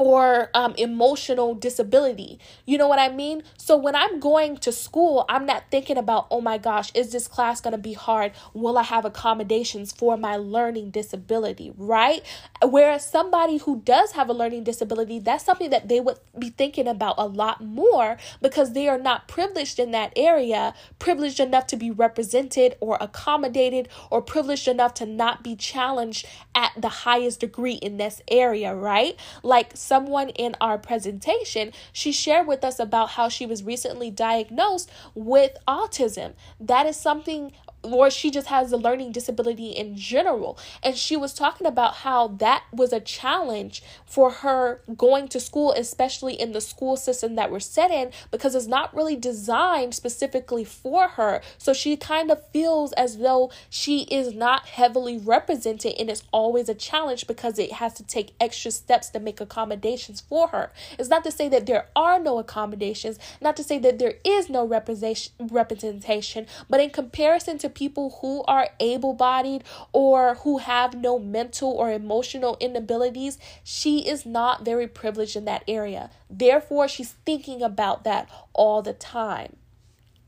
or 0.00 0.48
um, 0.54 0.74
emotional 0.78 1.54
disability. 1.54 2.38
You 2.64 2.78
know 2.78 2.88
what 2.88 2.98
I 2.98 3.10
mean? 3.10 3.42
So 3.58 3.76
when 3.76 3.94
I'm 3.94 4.18
going 4.18 4.56
to 4.56 4.72
school, 4.72 5.26
I'm 5.28 5.44
not 5.44 5.64
thinking 5.70 5.98
about, 5.98 6.26
oh 6.30 6.40
my 6.40 6.56
gosh, 6.56 6.90
is 6.94 7.12
this 7.12 7.28
class 7.28 7.60
going 7.60 7.72
to 7.72 7.78
be 7.78 7.92
hard? 7.92 8.32
Will 8.54 8.78
I 8.78 8.82
have 8.84 9.04
accommodations 9.04 9.92
for 9.92 10.16
my 10.16 10.36
learning 10.36 10.92
disability, 10.92 11.74
right? 11.76 12.22
Whereas 12.62 13.06
somebody 13.06 13.58
who 13.58 13.82
does 13.84 14.12
have 14.12 14.30
a 14.30 14.32
learning 14.32 14.64
disability, 14.64 15.18
that's 15.18 15.44
something 15.44 15.68
that 15.68 15.88
they 15.88 16.00
would 16.00 16.18
be 16.38 16.48
thinking 16.48 16.88
about 16.88 17.16
a 17.18 17.26
lot 17.26 17.62
more 17.62 18.16
because 18.40 18.72
they 18.72 18.88
are 18.88 18.98
not 18.98 19.28
privileged 19.28 19.78
in 19.78 19.90
that 19.90 20.14
area, 20.16 20.72
privileged 20.98 21.40
enough 21.40 21.66
to 21.66 21.76
be 21.76 21.90
represented 21.90 22.74
or 22.80 22.96
accommodated, 23.02 23.86
or 24.10 24.22
privileged 24.22 24.66
enough 24.66 24.94
to 24.94 25.04
not 25.04 25.44
be 25.44 25.54
challenged 25.56 26.26
at 26.54 26.72
the 26.74 26.88
highest 26.88 27.40
degree 27.40 27.74
in 27.74 27.98
this 27.98 28.22
area, 28.30 28.74
right? 28.74 29.14
Like, 29.42 29.76
someone 29.90 30.28
in 30.28 30.54
our 30.60 30.78
presentation, 30.78 31.72
she 31.92 32.12
shared 32.12 32.46
with 32.46 32.62
us 32.62 32.78
about 32.78 33.08
how 33.10 33.28
she 33.28 33.44
was 33.44 33.64
recently 33.64 34.08
diagnosed 34.08 34.88
with 35.16 35.56
autism. 35.66 36.34
That 36.60 36.86
is 36.86 36.94
something 36.96 37.50
or 37.82 38.10
she 38.10 38.30
just 38.30 38.48
has 38.48 38.72
a 38.72 38.76
learning 38.76 39.12
disability 39.12 39.70
in 39.70 39.96
general. 39.96 40.58
And 40.82 40.96
she 40.96 41.16
was 41.16 41.32
talking 41.32 41.66
about 41.66 41.96
how 41.96 42.28
that 42.28 42.64
was 42.72 42.92
a 42.92 43.00
challenge 43.00 43.82
for 44.04 44.30
her 44.30 44.82
going 44.96 45.28
to 45.28 45.40
school, 45.40 45.72
especially 45.72 46.34
in 46.34 46.52
the 46.52 46.60
school 46.60 46.96
system 46.96 47.36
that 47.36 47.50
we're 47.50 47.60
set 47.60 47.90
in, 47.90 48.10
because 48.30 48.54
it's 48.54 48.66
not 48.66 48.94
really 48.94 49.16
designed 49.16 49.94
specifically 49.94 50.64
for 50.64 51.08
her. 51.08 51.40
So 51.58 51.72
she 51.72 51.96
kind 51.96 52.30
of 52.30 52.46
feels 52.48 52.92
as 52.92 53.18
though 53.18 53.50
she 53.70 54.02
is 54.02 54.34
not 54.34 54.66
heavily 54.66 55.16
represented, 55.16 55.94
and 55.98 56.10
it's 56.10 56.24
always 56.32 56.68
a 56.68 56.74
challenge 56.74 57.26
because 57.26 57.58
it 57.58 57.72
has 57.72 57.94
to 57.94 58.02
take 58.02 58.34
extra 58.40 58.70
steps 58.70 59.08
to 59.10 59.20
make 59.20 59.40
accommodations 59.40 60.20
for 60.20 60.48
her. 60.48 60.70
It's 60.98 61.08
not 61.08 61.24
to 61.24 61.30
say 61.30 61.48
that 61.48 61.66
there 61.66 61.86
are 61.96 62.18
no 62.18 62.38
accommodations, 62.38 63.18
not 63.40 63.56
to 63.56 63.64
say 63.64 63.78
that 63.78 63.98
there 63.98 64.14
is 64.24 64.50
no 64.50 64.66
representation, 64.66 66.46
but 66.68 66.80
in 66.80 66.90
comparison 66.90 67.56
to 67.58 67.69
people 67.70 68.18
who 68.20 68.42
are 68.44 68.68
able 68.78 69.14
bodied 69.14 69.64
or 69.92 70.34
who 70.36 70.58
have 70.58 70.94
no 70.94 71.18
mental 71.18 71.70
or 71.70 71.90
emotional 71.90 72.56
inabilities, 72.60 73.38
she 73.64 74.06
is 74.08 74.26
not 74.26 74.64
very 74.64 74.86
privileged 74.86 75.36
in 75.36 75.44
that 75.46 75.64
area. 75.66 76.10
Therefore, 76.28 76.88
she's 76.88 77.12
thinking 77.24 77.62
about 77.62 78.04
that 78.04 78.28
all 78.52 78.82
the 78.82 78.92
time. 78.92 79.56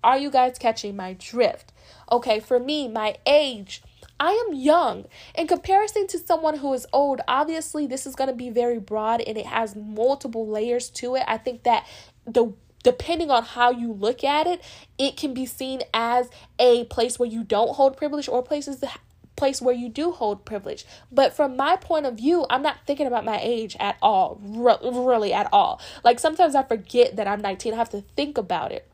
Are 0.05 0.18
you 0.18 0.31
guys 0.31 0.59
catching 0.59 0.96
my 0.96 1.14
drift? 1.18 1.72
Okay, 2.11 2.40
for 2.40 2.59
me, 2.59 2.88
my 2.88 3.16
age. 3.26 3.83
I 4.18 4.44
am 4.46 4.55
young. 4.55 5.07
In 5.35 5.48
comparison 5.48 6.07
to 6.09 6.18
someone 6.18 6.59
who 6.59 6.72
is 6.74 6.87
old, 6.92 7.20
obviously 7.26 7.87
this 7.87 8.07
is 8.07 8.14
going 8.14 8.28
to 8.28 8.37
be 8.37 8.50
very 8.50 8.78
broad 8.78 9.20
and 9.20 9.37
it 9.37 9.46
has 9.46 9.74
multiple 9.74 10.46
layers 10.46 10.90
to 10.90 11.16
it. 11.16 11.24
I 11.26 11.38
think 11.38 11.64
that 11.64 11.87
the 12.24 12.52
depending 12.83 13.31
on 13.31 13.45
how 13.45 13.71
you 13.71 13.92
look 13.92 14.25
at 14.25 14.47
it, 14.47 14.62
it 14.99 15.16
can 15.16 15.35
be 15.35 15.47
seen 15.47 15.83
as 15.92 16.29
a 16.59 16.85
place 16.85 17.18
where 17.18 17.29
you 17.29 17.45
don't 17.45 17.77
hold 17.77 17.97
privilege 17.97 18.29
or 18.29 18.42
places 18.42 18.81
that 18.81 18.99
place 19.37 19.62
where 19.62 19.75
you 19.75 19.88
do 19.88 20.12
hold 20.12 20.45
privilege. 20.45 20.85
But 21.11 21.35
from 21.35 21.57
my 21.57 21.77
point 21.77 22.07
of 22.07 22.14
view, 22.14 22.47
I'm 22.51 22.62
not 22.62 22.77
thinking 22.87 23.07
about 23.07 23.25
my 23.25 23.40
age 23.42 23.77
at 23.81 23.97
all, 24.03 24.38
re- 24.42 24.77
really 24.83 25.33
at 25.33 25.49
all. 25.53 25.81
Like 26.05 26.18
sometimes 26.18 26.55
I 26.55 26.62
forget 26.62 27.16
that 27.16 27.27
I'm 27.27 27.40
19, 27.40 27.73
I 27.73 27.77
have 27.77 27.90
to 27.90 28.03
think 28.16 28.38
about 28.38 28.73
it. 28.73 28.88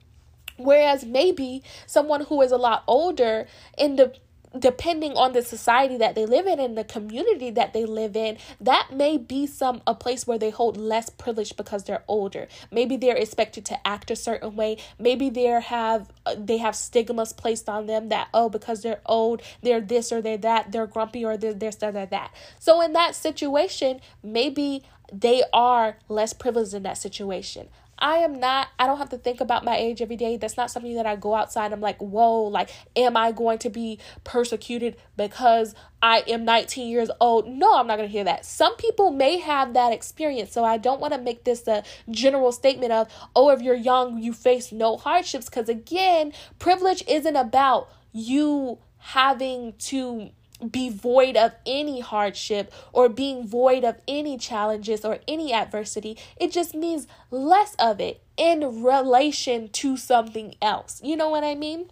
Whereas 0.56 1.04
maybe 1.04 1.62
someone 1.86 2.22
who 2.22 2.42
is 2.42 2.50
a 2.50 2.56
lot 2.56 2.82
older 2.86 3.46
in 3.76 3.96
the 3.96 4.14
depending 4.56 5.12
on 5.12 5.32
the 5.32 5.42
society 5.42 5.96
that 5.96 6.14
they 6.14 6.26
live 6.26 6.46
in 6.46 6.60
and 6.60 6.76
the 6.76 6.84
community 6.84 7.50
that 7.50 7.72
they 7.72 7.84
live 7.84 8.16
in 8.16 8.38
that 8.60 8.88
may 8.92 9.16
be 9.16 9.46
some 9.46 9.82
a 9.86 9.94
place 9.94 10.26
where 10.26 10.38
they 10.38 10.50
hold 10.50 10.76
less 10.76 11.10
privilege 11.10 11.56
because 11.56 11.84
they're 11.84 12.04
older. 12.08 12.48
Maybe 12.70 12.96
they're 12.96 13.16
expected 13.16 13.64
to 13.66 13.86
act 13.86 14.10
a 14.10 14.16
certain 14.16 14.56
way. 14.56 14.78
Maybe 14.98 15.30
they 15.30 15.44
have 15.44 16.10
they 16.36 16.58
have 16.58 16.76
stigmas 16.76 17.32
placed 17.32 17.68
on 17.68 17.86
them 17.86 18.08
that 18.08 18.28
oh 18.34 18.48
because 18.48 18.82
they're 18.82 19.00
old 19.06 19.42
they're 19.62 19.80
this 19.80 20.12
or 20.12 20.20
they're 20.22 20.36
that 20.38 20.72
they're 20.72 20.86
grumpy 20.86 21.24
or 21.24 21.36
they're 21.36 21.54
this 21.54 21.82
or 21.82 21.92
they're 21.92 22.06
that. 22.06 22.32
So 22.58 22.80
in 22.80 22.92
that 22.92 23.14
situation 23.14 24.00
maybe 24.22 24.82
they 25.12 25.42
are 25.52 25.96
less 26.08 26.32
privileged 26.32 26.74
in 26.74 26.82
that 26.82 26.98
situation 26.98 27.68
I 27.98 28.18
am 28.18 28.38
not, 28.38 28.68
I 28.78 28.86
don't 28.86 28.98
have 28.98 29.08
to 29.10 29.18
think 29.18 29.40
about 29.40 29.64
my 29.64 29.76
age 29.76 30.00
every 30.00 30.16
day. 30.16 30.36
That's 30.36 30.56
not 30.56 30.70
something 30.70 30.94
that 30.94 31.06
I 31.06 31.16
go 31.16 31.34
outside. 31.34 31.72
I'm 31.72 31.80
like, 31.80 31.98
whoa, 31.98 32.42
like, 32.44 32.70
am 32.96 33.16
I 33.16 33.32
going 33.32 33.58
to 33.60 33.70
be 33.70 33.98
persecuted 34.24 34.96
because 35.16 35.74
I 36.00 36.22
am 36.28 36.44
19 36.44 36.88
years 36.88 37.10
old? 37.20 37.48
No, 37.48 37.76
I'm 37.76 37.86
not 37.86 37.96
going 37.96 38.08
to 38.08 38.12
hear 38.12 38.24
that. 38.24 38.44
Some 38.44 38.76
people 38.76 39.10
may 39.10 39.38
have 39.38 39.74
that 39.74 39.92
experience. 39.92 40.52
So 40.52 40.64
I 40.64 40.78
don't 40.78 41.00
want 41.00 41.14
to 41.14 41.20
make 41.20 41.44
this 41.44 41.66
a 41.66 41.82
general 42.10 42.52
statement 42.52 42.92
of, 42.92 43.08
oh, 43.34 43.50
if 43.50 43.60
you're 43.60 43.74
young, 43.74 44.22
you 44.22 44.32
face 44.32 44.70
no 44.70 44.96
hardships. 44.96 45.46
Because 45.46 45.68
again, 45.68 46.32
privilege 46.58 47.02
isn't 47.08 47.36
about 47.36 47.90
you 48.12 48.78
having 48.98 49.74
to 49.78 50.30
be 50.70 50.88
void 50.88 51.36
of 51.36 51.52
any 51.66 52.00
hardship 52.00 52.72
or 52.92 53.08
being 53.08 53.46
void 53.46 53.84
of 53.84 53.96
any 54.08 54.36
challenges 54.36 55.04
or 55.04 55.18
any 55.28 55.52
adversity. 55.52 56.16
It 56.36 56.52
just 56.52 56.74
means 56.74 57.06
less 57.30 57.74
of 57.76 58.00
it 58.00 58.22
in 58.36 58.82
relation 58.82 59.68
to 59.68 59.96
something 59.96 60.54
else. 60.60 61.00
You 61.02 61.16
know 61.16 61.28
what 61.28 61.44
I 61.44 61.54
mean? 61.54 61.90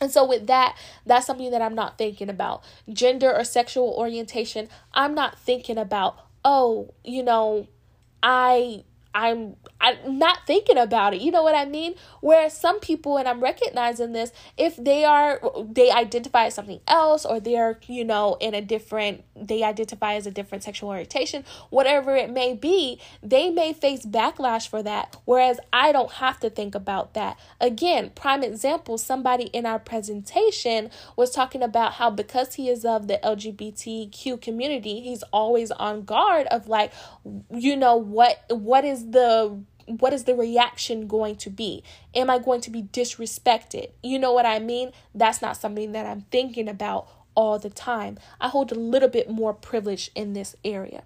And 0.00 0.12
so, 0.12 0.24
with 0.24 0.46
that, 0.46 0.76
that's 1.04 1.26
something 1.26 1.50
that 1.50 1.60
I'm 1.62 1.74
not 1.74 1.98
thinking 1.98 2.28
about. 2.28 2.62
Gender 2.92 3.32
or 3.34 3.42
sexual 3.42 3.94
orientation, 3.98 4.68
I'm 4.94 5.14
not 5.14 5.38
thinking 5.38 5.76
about, 5.76 6.16
oh, 6.44 6.94
you 7.04 7.24
know, 7.24 7.66
I 8.22 8.84
I'm 9.14 9.56
I'm 9.80 10.18
not 10.18 10.46
thinking 10.46 10.76
about 10.76 11.14
it. 11.14 11.20
You 11.20 11.30
know 11.30 11.42
what 11.42 11.54
I 11.54 11.64
mean? 11.64 11.94
Whereas 12.20 12.56
some 12.56 12.78
people, 12.80 13.16
and 13.16 13.26
I'm 13.26 13.40
recognizing 13.40 14.12
this, 14.12 14.32
if 14.56 14.76
they 14.76 15.04
are 15.04 15.40
they 15.64 15.90
identify 15.90 16.46
as 16.46 16.54
something 16.54 16.80
else, 16.86 17.24
or 17.24 17.40
they're 17.40 17.78
you 17.86 18.04
know 18.04 18.36
in 18.40 18.54
a 18.54 18.60
different, 18.60 19.24
they 19.34 19.62
identify 19.62 20.14
as 20.14 20.26
a 20.26 20.30
different 20.30 20.64
sexual 20.64 20.90
orientation, 20.90 21.44
whatever 21.70 22.14
it 22.16 22.30
may 22.30 22.54
be, 22.54 23.00
they 23.22 23.50
may 23.50 23.72
face 23.72 24.04
backlash 24.04 24.68
for 24.68 24.82
that. 24.82 25.16
Whereas 25.24 25.58
I 25.72 25.92
don't 25.92 26.12
have 26.12 26.38
to 26.40 26.50
think 26.50 26.74
about 26.74 27.14
that. 27.14 27.38
Again, 27.60 28.10
prime 28.14 28.42
example: 28.42 28.98
somebody 28.98 29.44
in 29.44 29.64
our 29.64 29.78
presentation 29.78 30.90
was 31.16 31.30
talking 31.30 31.62
about 31.62 31.94
how 31.94 32.10
because 32.10 32.54
he 32.54 32.68
is 32.68 32.84
of 32.84 33.08
the 33.08 33.18
LGBTQ 33.24 34.40
community, 34.42 35.00
he's 35.00 35.22
always 35.32 35.70
on 35.70 36.02
guard 36.02 36.46
of 36.48 36.68
like, 36.68 36.92
you 37.50 37.76
know 37.76 37.96
what 37.96 38.44
what 38.50 38.84
is 38.84 38.97
the 39.06 39.62
what 39.86 40.12
is 40.12 40.24
the 40.24 40.34
reaction 40.34 41.06
going 41.06 41.36
to 41.36 41.50
be? 41.50 41.82
Am 42.14 42.28
I 42.28 42.38
going 42.38 42.60
to 42.62 42.70
be 42.70 42.82
disrespected? 42.82 43.90
You 44.02 44.18
know 44.18 44.32
what 44.32 44.44
I 44.44 44.58
mean? 44.58 44.92
That's 45.14 45.40
not 45.40 45.56
something 45.56 45.92
that 45.92 46.04
I'm 46.04 46.22
thinking 46.30 46.68
about 46.68 47.08
all 47.34 47.58
the 47.58 47.70
time. 47.70 48.18
I 48.40 48.48
hold 48.48 48.70
a 48.70 48.74
little 48.74 49.08
bit 49.08 49.30
more 49.30 49.54
privilege 49.54 50.10
in 50.14 50.34
this 50.34 50.56
area. 50.64 51.04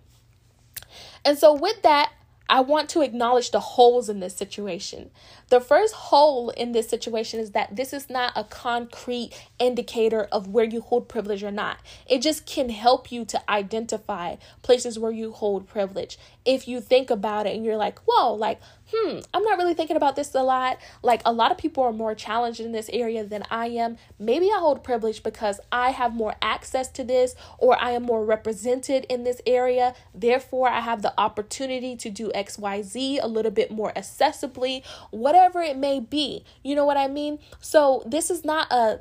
And 1.25 1.39
so, 1.39 1.55
with 1.55 1.83
that, 1.83 2.13
I 2.53 2.61
want 2.61 2.91
to 2.91 3.01
acknowledge 3.01 3.51
the 3.51 3.61
holes 3.61 4.11
in 4.11 4.21
this 4.21 4.37
situation. 4.37 5.11
The 5.49 5.59
first 5.59 5.95
hole 5.95 6.51
in 6.51 6.73
this 6.73 6.87
situation 6.87 7.41
is 7.41 7.53
that 7.53 7.77
this 7.77 7.95
is 7.95 8.11
not 8.11 8.35
a 8.37 8.45
concrete 8.45 9.31
indicator 9.59 10.25
of 10.31 10.49
where 10.49 10.67
you 10.67 10.83
hold 10.83 11.09
privilege 11.09 11.43
or 11.43 11.51
not. 11.51 11.79
It 12.07 12.19
just 12.19 12.45
can 12.45 12.69
help 12.69 13.11
you 13.11 13.25
to 13.25 13.51
identify 13.51 14.37
places 14.61 14.99
where 14.99 15.11
you 15.11 15.33
hold 15.33 15.67
privilege. 15.67 16.19
If 16.45 16.69
you 16.69 16.83
think 16.83 17.09
about 17.09 17.47
it 17.47 17.57
and 17.57 17.65
you're 17.65 17.79
like, 17.79 17.99
whoa, 18.01 18.35
like, 18.35 18.61
hmm, 18.93 19.19
I'm 19.33 19.43
not 19.43 19.59
really 19.59 19.75
thinking 19.75 19.97
about 19.97 20.17
this 20.17 20.35
a 20.35 20.43
lot. 20.43 20.79
Like, 21.03 21.23
a 21.25 21.33
lot 21.33 21.51
of 21.51 21.59
people 21.59 21.83
are 21.83 21.93
more 21.93 22.15
challenged 22.15 22.61
in 22.61 22.73
this 22.73 22.91
area 22.93 23.25
than 23.25 23.45
I 23.51 23.69
am. 23.69 23.97
Maybe 24.19 24.47
I 24.47 24.59
hold 24.59 24.85
privilege 24.85 25.23
because 25.23 25.61
I 25.71 25.91
have 25.91 26.15
more 26.15 26.35
access 26.43 26.89
to 26.93 27.05
this 27.05 27.35
or 27.59 27.81
I 27.81 27.93
am 27.93 28.03
more 28.03 28.25
represented 28.25 29.07
in 29.09 29.25
this 29.25 29.41
area. 29.47 29.95
Therefore, 30.15 30.69
I 30.69 30.81
have 30.81 31.03
the 31.03 31.15
opportunity 31.19 31.97
to 31.97 32.11
do 32.11 32.31
XYZ 32.35 33.19
a 33.23 33.27
little 33.27 33.51
bit 33.51 33.71
more 33.71 33.93
accessibly, 33.95 34.85
whatever 35.11 35.61
it 35.61 35.77
may 35.77 36.01
be. 36.01 36.45
You 36.63 36.75
know 36.75 36.85
what 36.85 36.97
I 36.97 37.09
mean? 37.09 37.39
So, 37.61 38.03
this 38.07 38.31
is 38.31 38.45
not 38.45 38.71
a 38.71 38.99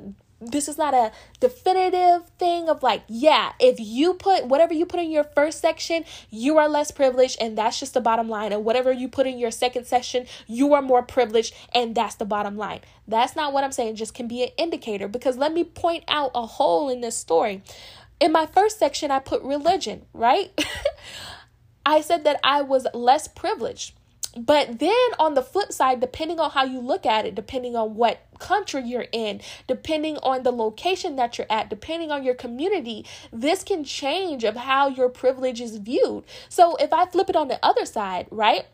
this 0.50 0.68
is 0.68 0.78
not 0.78 0.94
a 0.94 1.12
definitive 1.40 2.28
thing 2.38 2.68
of 2.68 2.82
like, 2.82 3.02
yeah, 3.08 3.52
if 3.60 3.78
you 3.78 4.14
put 4.14 4.46
whatever 4.46 4.74
you 4.74 4.86
put 4.86 5.00
in 5.00 5.10
your 5.10 5.24
first 5.24 5.60
section, 5.60 6.04
you 6.30 6.58
are 6.58 6.68
less 6.68 6.90
privileged, 6.90 7.36
and 7.40 7.56
that's 7.56 7.78
just 7.78 7.94
the 7.94 8.00
bottom 8.00 8.28
line. 8.28 8.52
And 8.52 8.64
whatever 8.64 8.92
you 8.92 9.08
put 9.08 9.26
in 9.26 9.38
your 9.38 9.50
second 9.50 9.86
section, 9.86 10.26
you 10.46 10.74
are 10.74 10.82
more 10.82 11.02
privileged, 11.02 11.54
and 11.74 11.94
that's 11.94 12.16
the 12.16 12.24
bottom 12.24 12.56
line. 12.56 12.80
That's 13.06 13.36
not 13.36 13.52
what 13.52 13.64
I'm 13.64 13.72
saying, 13.72 13.96
just 13.96 14.14
can 14.14 14.28
be 14.28 14.42
an 14.42 14.50
indicator. 14.56 15.08
Because 15.08 15.36
let 15.36 15.52
me 15.52 15.64
point 15.64 16.04
out 16.08 16.30
a 16.34 16.46
hole 16.46 16.88
in 16.88 17.00
this 17.00 17.16
story. 17.16 17.62
In 18.20 18.32
my 18.32 18.46
first 18.46 18.78
section, 18.78 19.10
I 19.10 19.18
put 19.18 19.42
religion, 19.42 20.06
right? 20.12 20.50
I 21.86 22.00
said 22.00 22.24
that 22.24 22.38
I 22.44 22.62
was 22.62 22.86
less 22.94 23.26
privileged. 23.26 23.94
But 24.36 24.78
then 24.78 24.92
on 25.18 25.34
the 25.34 25.42
flip 25.42 25.72
side, 25.72 26.00
depending 26.00 26.40
on 26.40 26.52
how 26.52 26.64
you 26.64 26.80
look 26.80 27.04
at 27.04 27.26
it, 27.26 27.34
depending 27.34 27.76
on 27.76 27.94
what 27.94 28.20
country 28.38 28.82
you're 28.82 29.06
in, 29.12 29.42
depending 29.66 30.16
on 30.22 30.42
the 30.42 30.50
location 30.50 31.16
that 31.16 31.36
you're 31.36 31.46
at, 31.50 31.68
depending 31.68 32.10
on 32.10 32.24
your 32.24 32.34
community, 32.34 33.04
this 33.30 33.62
can 33.62 33.84
change 33.84 34.42
of 34.42 34.56
how 34.56 34.88
your 34.88 35.10
privilege 35.10 35.60
is 35.60 35.76
viewed. 35.76 36.24
So 36.48 36.76
if 36.76 36.92
I 36.92 37.06
flip 37.06 37.28
it 37.28 37.36
on 37.36 37.48
the 37.48 37.58
other 37.62 37.84
side, 37.84 38.26
right? 38.30 38.64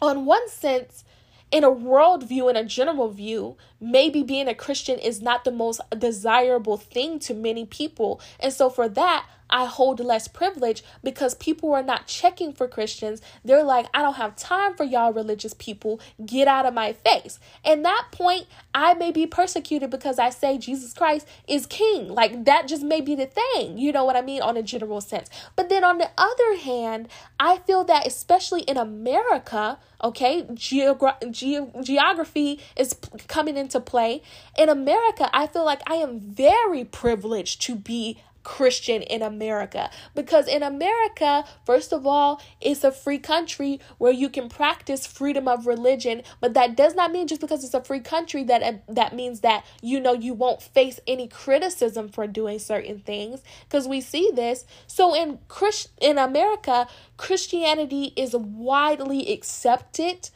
On 0.00 0.26
one 0.26 0.48
sense, 0.48 1.04
in 1.50 1.64
a 1.64 1.70
world 1.70 2.28
view, 2.28 2.48
in 2.48 2.56
a 2.56 2.64
general 2.64 3.08
view, 3.08 3.56
maybe 3.84 4.22
being 4.22 4.48
a 4.48 4.54
Christian 4.54 4.98
is 4.98 5.20
not 5.20 5.44
the 5.44 5.50
most 5.50 5.80
desirable 5.96 6.76
thing 6.76 7.18
to 7.20 7.34
many 7.34 7.66
people. 7.66 8.20
And 8.40 8.52
so 8.52 8.70
for 8.70 8.88
that, 8.88 9.26
I 9.50 9.66
hold 9.66 10.00
less 10.00 10.26
privilege 10.26 10.82
because 11.02 11.34
people 11.34 11.72
are 11.74 11.82
not 11.82 12.06
checking 12.06 12.52
for 12.52 12.66
Christians. 12.66 13.20
They're 13.44 13.62
like, 13.62 13.86
I 13.92 14.02
don't 14.02 14.14
have 14.14 14.36
time 14.36 14.74
for 14.74 14.84
y'all 14.84 15.12
religious 15.12 15.54
people. 15.54 16.00
Get 16.24 16.48
out 16.48 16.66
of 16.66 16.74
my 16.74 16.94
face. 16.94 17.38
And 17.64 17.84
that 17.84 18.06
point, 18.10 18.46
I 18.74 18.94
may 18.94 19.12
be 19.12 19.26
persecuted 19.26 19.90
because 19.90 20.18
I 20.18 20.30
say 20.30 20.58
Jesus 20.58 20.92
Christ 20.92 21.28
is 21.46 21.66
king. 21.66 22.08
Like 22.08 22.46
that 22.46 22.66
just 22.66 22.82
may 22.82 23.00
be 23.00 23.14
the 23.14 23.26
thing. 23.26 23.78
You 23.78 23.92
know 23.92 24.04
what 24.04 24.16
I 24.16 24.22
mean? 24.22 24.42
On 24.42 24.56
a 24.56 24.62
general 24.62 25.00
sense. 25.00 25.28
But 25.56 25.68
then 25.68 25.84
on 25.84 25.98
the 25.98 26.10
other 26.16 26.56
hand, 26.58 27.08
I 27.38 27.58
feel 27.58 27.84
that 27.84 28.06
especially 28.06 28.62
in 28.62 28.76
America, 28.76 29.78
okay, 30.02 30.42
geogra- 30.52 31.30
ge- 31.30 31.84
geography 31.84 32.60
is 32.76 32.94
coming 33.28 33.56
into 33.56 33.73
play. 33.80 34.22
In 34.58 34.68
America, 34.68 35.30
I 35.32 35.46
feel 35.46 35.64
like 35.64 35.82
I 35.86 35.94
am 35.96 36.20
very 36.20 36.84
privileged 36.84 37.62
to 37.62 37.74
be 37.74 38.18
Christian 38.44 39.02
in 39.02 39.22
America. 39.22 39.90
Because 40.14 40.46
in 40.46 40.62
America, 40.62 41.44
first 41.66 41.92
of 41.92 42.06
all, 42.06 42.40
it's 42.60 42.84
a 42.84 42.92
free 42.92 43.18
country 43.18 43.80
where 43.98 44.12
you 44.12 44.28
can 44.28 44.48
practice 44.48 45.06
freedom 45.06 45.48
of 45.48 45.66
religion, 45.66 46.22
but 46.40 46.54
that 46.54 46.76
does 46.76 46.94
not 46.94 47.10
mean 47.10 47.26
just 47.26 47.40
because 47.40 47.64
it's 47.64 47.74
a 47.74 47.82
free 47.82 48.00
country 48.00 48.44
that 48.44 48.62
uh, 48.62 48.72
that 48.88 49.14
means 49.16 49.40
that 49.40 49.64
you 49.82 49.98
know 49.98 50.12
you 50.12 50.34
won't 50.34 50.62
face 50.62 51.00
any 51.08 51.26
criticism 51.26 52.08
for 52.08 52.26
doing 52.26 52.58
certain 52.58 53.00
things 53.00 53.42
because 53.64 53.88
we 53.88 54.00
see 54.00 54.30
this. 54.34 54.64
So 54.86 55.14
in 55.14 55.38
Christ 55.48 55.90
in 56.00 56.18
America, 56.18 56.86
Christianity 57.16 58.12
is 58.14 58.36
widely 58.36 59.32
accepted 59.32 60.28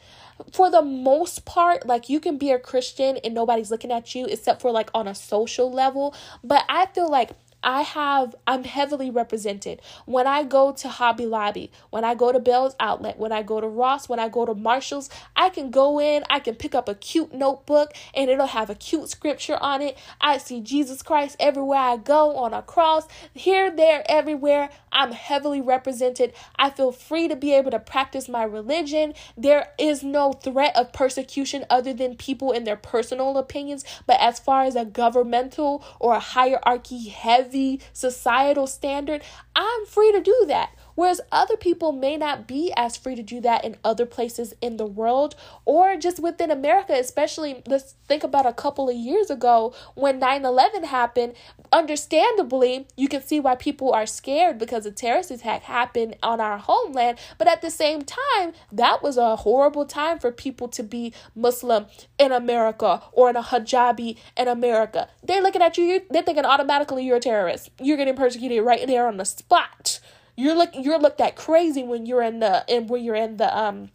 for 0.51 0.69
the 0.71 0.81
most 0.81 1.45
part, 1.45 1.85
like 1.85 2.09
you 2.09 2.19
can 2.19 2.37
be 2.37 2.51
a 2.51 2.59
Christian 2.59 3.17
and 3.23 3.33
nobody's 3.33 3.71
looking 3.71 3.91
at 3.91 4.15
you 4.15 4.25
except 4.25 4.61
for 4.61 4.71
like 4.71 4.89
on 4.93 5.07
a 5.07 5.15
social 5.15 5.71
level. 5.71 6.13
But 6.43 6.65
I 6.69 6.87
feel 6.87 7.09
like 7.09 7.31
I 7.63 7.81
have 7.81 8.35
I'm 8.47 8.63
heavily 8.63 9.09
represented. 9.09 9.81
When 10.05 10.27
I 10.27 10.43
go 10.43 10.71
to 10.71 10.87
Hobby 10.87 11.25
Lobby, 11.25 11.71
when 11.89 12.03
I 12.03 12.15
go 12.15 12.31
to 12.31 12.39
Bealls 12.39 12.75
Outlet, 12.79 13.17
when 13.17 13.31
I 13.31 13.43
go 13.43 13.59
to 13.59 13.67
Ross, 13.67 14.07
when 14.07 14.19
I 14.19 14.29
go 14.29 14.45
to 14.45 14.53
Marshalls, 14.55 15.09
I 15.35 15.49
can 15.49 15.69
go 15.69 15.99
in, 15.99 16.23
I 16.29 16.39
can 16.39 16.55
pick 16.55 16.73
up 16.73 16.87
a 16.87 16.95
cute 16.95 17.33
notebook 17.33 17.93
and 18.13 18.29
it'll 18.29 18.47
have 18.47 18.69
a 18.69 18.75
cute 18.75 19.09
scripture 19.09 19.57
on 19.61 19.81
it. 19.81 19.97
I 20.21 20.37
see 20.37 20.61
Jesus 20.61 21.01
Christ 21.01 21.35
everywhere 21.39 21.79
I 21.79 21.97
go 21.97 22.37
on 22.37 22.53
a 22.53 22.61
cross, 22.61 23.07
here, 23.33 23.69
there, 23.69 24.03
everywhere. 24.07 24.69
I'm 24.91 25.11
heavily 25.11 25.61
represented. 25.61 26.33
I 26.55 26.69
feel 26.69 26.91
free 26.91 27.27
to 27.27 27.35
be 27.35 27.53
able 27.53 27.71
to 27.71 27.79
practice 27.79 28.29
my 28.29 28.43
religion. 28.43 29.13
There 29.37 29.69
is 29.77 30.03
no 30.03 30.33
threat 30.33 30.75
of 30.75 30.93
persecution 30.93 31.65
other 31.69 31.93
than 31.93 32.15
people 32.15 32.51
in 32.51 32.63
their 32.63 32.75
personal 32.75 33.37
opinions, 33.37 33.83
but 34.07 34.19
as 34.19 34.39
far 34.39 34.63
as 34.63 34.75
a 34.75 34.85
governmental 34.85 35.83
or 35.99 36.15
a 36.15 36.19
hierarchy 36.19 37.09
heavy 37.09 37.48
heavy 37.49 37.81
societal 37.93 38.67
standard, 38.67 39.23
I'm 39.55 39.85
free 39.87 40.11
to 40.11 40.21
do 40.21 40.45
that. 40.49 40.69
Whereas 40.99 41.21
other 41.31 41.55
people 41.55 41.93
may 41.93 42.17
not 42.17 42.45
be 42.45 42.73
as 42.75 42.97
free 42.97 43.15
to 43.15 43.23
do 43.23 43.39
that 43.39 43.63
in 43.63 43.77
other 43.85 44.05
places 44.05 44.53
in 44.59 44.75
the 44.75 44.85
world 44.85 45.33
or 45.63 45.95
just 45.95 46.19
within 46.19 46.51
America, 46.51 46.91
especially 46.91 47.63
let's 47.65 47.95
think 48.09 48.21
about 48.21 48.45
a 48.45 48.51
couple 48.51 48.89
of 48.89 48.97
years 48.97 49.29
ago 49.29 49.73
when 49.95 50.19
9 50.19 50.43
11 50.43 50.83
happened. 50.83 51.35
Understandably, 51.71 52.85
you 52.97 53.07
can 53.07 53.21
see 53.21 53.39
why 53.39 53.55
people 53.55 53.93
are 53.93 54.05
scared 54.05 54.59
because 54.59 54.85
a 54.85 54.91
terrorist 54.91 55.31
attack 55.31 55.61
happened 55.63 56.17
on 56.21 56.41
our 56.41 56.57
homeland. 56.57 57.17
But 57.37 57.47
at 57.47 57.61
the 57.61 57.71
same 57.71 58.01
time, 58.01 58.51
that 58.69 59.01
was 59.01 59.15
a 59.15 59.37
horrible 59.37 59.85
time 59.85 60.19
for 60.19 60.33
people 60.33 60.67
to 60.67 60.83
be 60.83 61.13
Muslim 61.33 61.85
in 62.17 62.33
America 62.33 63.03
or 63.13 63.29
in 63.29 63.37
a 63.37 63.43
hijabi 63.43 64.17
in 64.35 64.49
America. 64.49 65.07
They're 65.23 65.41
looking 65.41 65.61
at 65.61 65.77
you, 65.77 66.01
they're 66.09 66.23
thinking 66.23 66.43
automatically 66.43 67.05
you're 67.05 67.15
a 67.15 67.21
terrorist. 67.21 67.69
You're 67.79 67.95
getting 67.95 68.17
persecuted 68.17 68.65
right 68.65 68.85
there 68.85 69.07
on 69.07 69.15
the 69.15 69.23
spot. 69.23 70.01
You're 70.39 70.55
look 70.55 70.69
you're 70.73 70.99
looked 70.99 71.19
at 71.19 71.35
crazy 71.35 71.83
when 71.83 72.05
you're 72.05 72.21
in 72.21 72.39
the 72.39 72.63
and 72.69 72.89
when 72.89 73.03
you're 73.03 73.15
in 73.15 73.37
the 73.37 73.57
um 73.57 73.89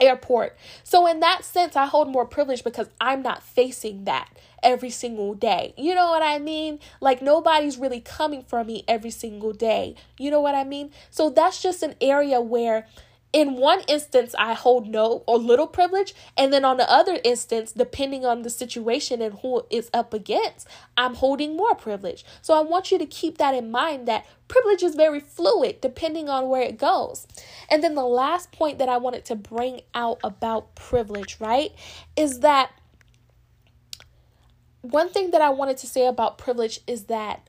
airport. 0.00 0.56
So 0.82 1.06
in 1.06 1.20
that 1.20 1.44
sense, 1.44 1.76
I 1.76 1.86
hold 1.86 2.08
more 2.08 2.24
privilege 2.24 2.64
because 2.64 2.88
I'm 3.00 3.22
not 3.22 3.42
facing 3.42 4.04
that 4.04 4.28
every 4.62 4.90
single 4.90 5.34
day. 5.34 5.74
You 5.76 5.94
know 5.94 6.10
what 6.10 6.22
I 6.22 6.38
mean? 6.38 6.78
Like 7.00 7.20
nobody's 7.22 7.76
really 7.76 8.00
coming 8.00 8.42
for 8.42 8.62
me 8.62 8.84
every 8.86 9.10
single 9.10 9.52
day. 9.52 9.96
You 10.16 10.30
know 10.30 10.40
what 10.40 10.54
I 10.54 10.64
mean? 10.64 10.90
So 11.10 11.28
that's 11.28 11.60
just 11.60 11.82
an 11.82 11.96
area 12.00 12.40
where 12.40 12.86
in 13.32 13.56
one 13.56 13.80
instance 13.86 14.34
i 14.38 14.54
hold 14.54 14.88
no 14.88 15.22
or 15.26 15.38
little 15.38 15.66
privilege 15.66 16.14
and 16.36 16.52
then 16.52 16.64
on 16.64 16.76
the 16.76 16.90
other 16.90 17.18
instance 17.24 17.72
depending 17.72 18.24
on 18.24 18.42
the 18.42 18.50
situation 18.50 19.22
and 19.22 19.38
who 19.40 19.62
it's 19.70 19.90
up 19.94 20.12
against 20.12 20.66
i'm 20.96 21.14
holding 21.14 21.56
more 21.56 21.74
privilege. 21.74 22.24
So 22.42 22.54
i 22.54 22.60
want 22.60 22.90
you 22.90 22.98
to 22.98 23.06
keep 23.06 23.38
that 23.38 23.54
in 23.54 23.70
mind 23.70 24.06
that 24.08 24.26
privilege 24.48 24.82
is 24.82 24.94
very 24.94 25.20
fluid 25.20 25.80
depending 25.80 26.28
on 26.28 26.48
where 26.48 26.62
it 26.62 26.78
goes. 26.78 27.26
And 27.70 27.84
then 27.84 27.94
the 27.94 28.04
last 28.04 28.52
point 28.52 28.78
that 28.78 28.88
i 28.88 28.96
wanted 28.96 29.24
to 29.26 29.36
bring 29.36 29.80
out 29.94 30.20
about 30.24 30.74
privilege 30.74 31.36
right 31.40 31.72
is 32.16 32.40
that 32.40 32.72
one 34.82 35.08
thing 35.08 35.30
that 35.30 35.40
i 35.40 35.50
wanted 35.50 35.76
to 35.78 35.86
say 35.86 36.06
about 36.06 36.38
privilege 36.38 36.80
is 36.86 37.04
that 37.04 37.48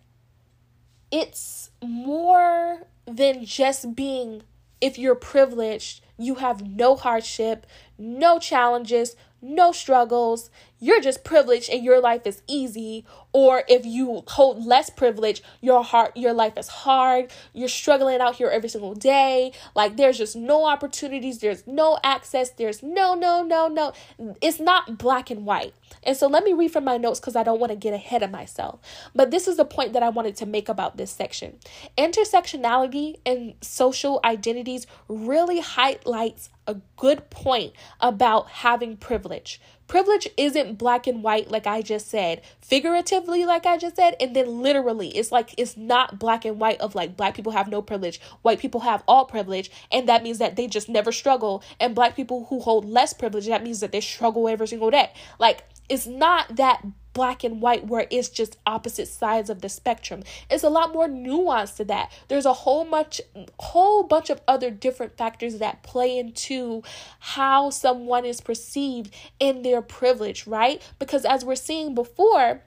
it's 1.12 1.72
more 1.82 2.88
than 3.06 3.44
just 3.44 3.96
being 3.96 4.44
if 4.82 4.98
you're 4.98 5.15
privileged, 5.15 6.04
you 6.17 6.36
have 6.36 6.67
no 6.67 6.96
hardship, 6.96 7.65
no 7.98 8.39
challenges, 8.39 9.15
no 9.41 9.72
struggles. 9.72 10.50
You're 10.84 11.00
just 11.00 11.24
privileged 11.24 11.70
and 11.70 11.84
your 11.84 12.02
life 12.02 12.26
is 12.26 12.41
easy. 12.48 13.06
Or 13.34 13.63
if 13.70 13.86
you 13.86 14.24
hold 14.28 14.65
less 14.65 14.89
privilege, 14.89 15.44
your 15.62 15.84
heart 15.84 16.17
your 16.17 16.34
life 16.34 16.58
is 16.58 16.67
hard. 16.67 17.32
You're 17.54 17.70
struggling 17.70 18.20
out 18.20 18.36
here 18.36 18.50
every 18.50 18.67
single 18.67 18.96
day. 18.96 19.54
Like 19.76 19.96
there's 19.96 20.17
just 20.17 20.36
no 20.36 20.65
opportunities, 20.65 21.38
there's 21.38 21.67
no 21.67 22.00
access, 22.04 22.50
there's 22.50 22.82
no 22.82 23.13
no 23.13 23.44
no 23.44 23.67
no. 23.67 23.94
It's 24.41 24.60
not 24.60 24.98
black 24.98 25.30
and 25.30 25.46
white. 25.46 25.76
And 26.04 26.17
so 26.17 26.28
let 26.28 26.44
me 26.44 26.54
read 26.54 26.72
from 26.72 26.84
my 26.84 26.98
notes 26.98 27.20
because 27.20 27.36
I 27.36 27.44
don't 27.44 27.60
want 27.60 27.72
to 27.72 27.76
get 27.76 27.94
ahead 27.94 28.24
of 28.24 28.32
myself. 28.32 28.80
But 29.13 29.30
this 29.30 29.48
is 29.48 29.58
the 29.58 29.65
point 29.65 29.94
that 29.94 30.02
I 30.02 30.10
wanted 30.10 30.36
to 30.38 30.48
make 30.48 30.67
about 30.67 30.98
this 30.98 31.12
section. 31.12 31.60
Intersectionality 31.96 33.17
and 33.24 33.54
social 33.62 34.20
identities 34.24 34.88
really 35.08 35.60
highlights 35.60 36.50
a 36.67 36.76
good 36.96 37.30
point 37.30 37.74
about 38.00 38.50
having 38.50 38.98
privilege. 38.98 39.60
Privilege 39.88 40.28
isn't 40.38 40.78
black 40.78 41.06
and 41.06 41.22
white 41.22 41.52
like 41.52 41.67
I 41.67 41.82
just 41.82 42.10
said, 42.10 42.41
figuratively 42.62 43.46
like 43.46 43.65
I 43.65 43.78
just 43.78 43.98
said, 43.98 44.15
and 44.22 44.36
then 44.36 44.62
literally 44.62 45.10
it's 45.10 45.32
like 45.32 45.54
it's 45.58 45.76
not 45.76 46.17
black 46.17 46.46
and 46.46 46.60
white 46.60 46.80
of 46.80 46.96
like 46.96 47.17
black 47.17 47.36
people 47.36 47.52
have 47.52 47.67
no 47.67 47.82
privilege, 47.82 48.22
white 48.41 48.60
people 48.60 48.82
have 48.82 49.04
all 49.08 49.26
privilege, 49.26 49.70
and 49.91 50.08
that 50.08 50.24
means 50.24 50.38
that 50.38 50.56
they 50.56 50.67
just 50.67 50.88
never 50.88 51.12
struggle, 51.12 51.62
and 51.80 51.94
black 51.94 52.15
people 52.15 52.46
who 52.46 52.62
hold 52.62 52.86
less 52.86 53.12
privilege, 53.12 53.48
that 53.48 53.63
means 53.63 53.82
that 53.82 53.91
they 53.91 54.02
struggle 54.02 54.48
every 54.48 54.67
single 54.67 54.91
day. 54.91 55.12
Like 55.39 55.65
it's 55.89 56.08
not 56.08 56.56
that 56.56 56.82
black 57.13 57.43
and 57.43 57.62
white 57.62 57.88
where 57.88 58.08
it's 58.10 58.30
just 58.30 58.58
opposite 58.65 59.08
sides 59.08 59.50
of 59.50 59.62
the 59.62 59.69
spectrum. 59.69 60.24
It's 60.50 60.63
a 60.63 60.69
lot 60.69 60.93
more 60.93 61.08
nuanced 61.08 61.78
to 61.78 61.86
that. 61.86 62.12
There's 62.28 62.45
a 62.45 62.54
whole 62.54 62.86
much 62.86 63.21
whole 63.60 64.04
bunch 64.04 64.30
of 64.30 64.41
other 64.47 64.71
different 64.71 65.17
factors 65.17 65.60
that 65.60 65.84
play 65.84 66.17
into 66.17 66.84
how 67.19 67.69
someone 67.69 68.26
is 68.26 68.41
perceived 68.41 69.13
in 69.39 69.62
their 69.62 69.82
privilege, 69.82 70.47
right? 70.47 70.82
Because 71.00 71.26
as 71.26 71.43
we're 71.43 71.56
seeing 71.56 71.93
before, 71.95 72.63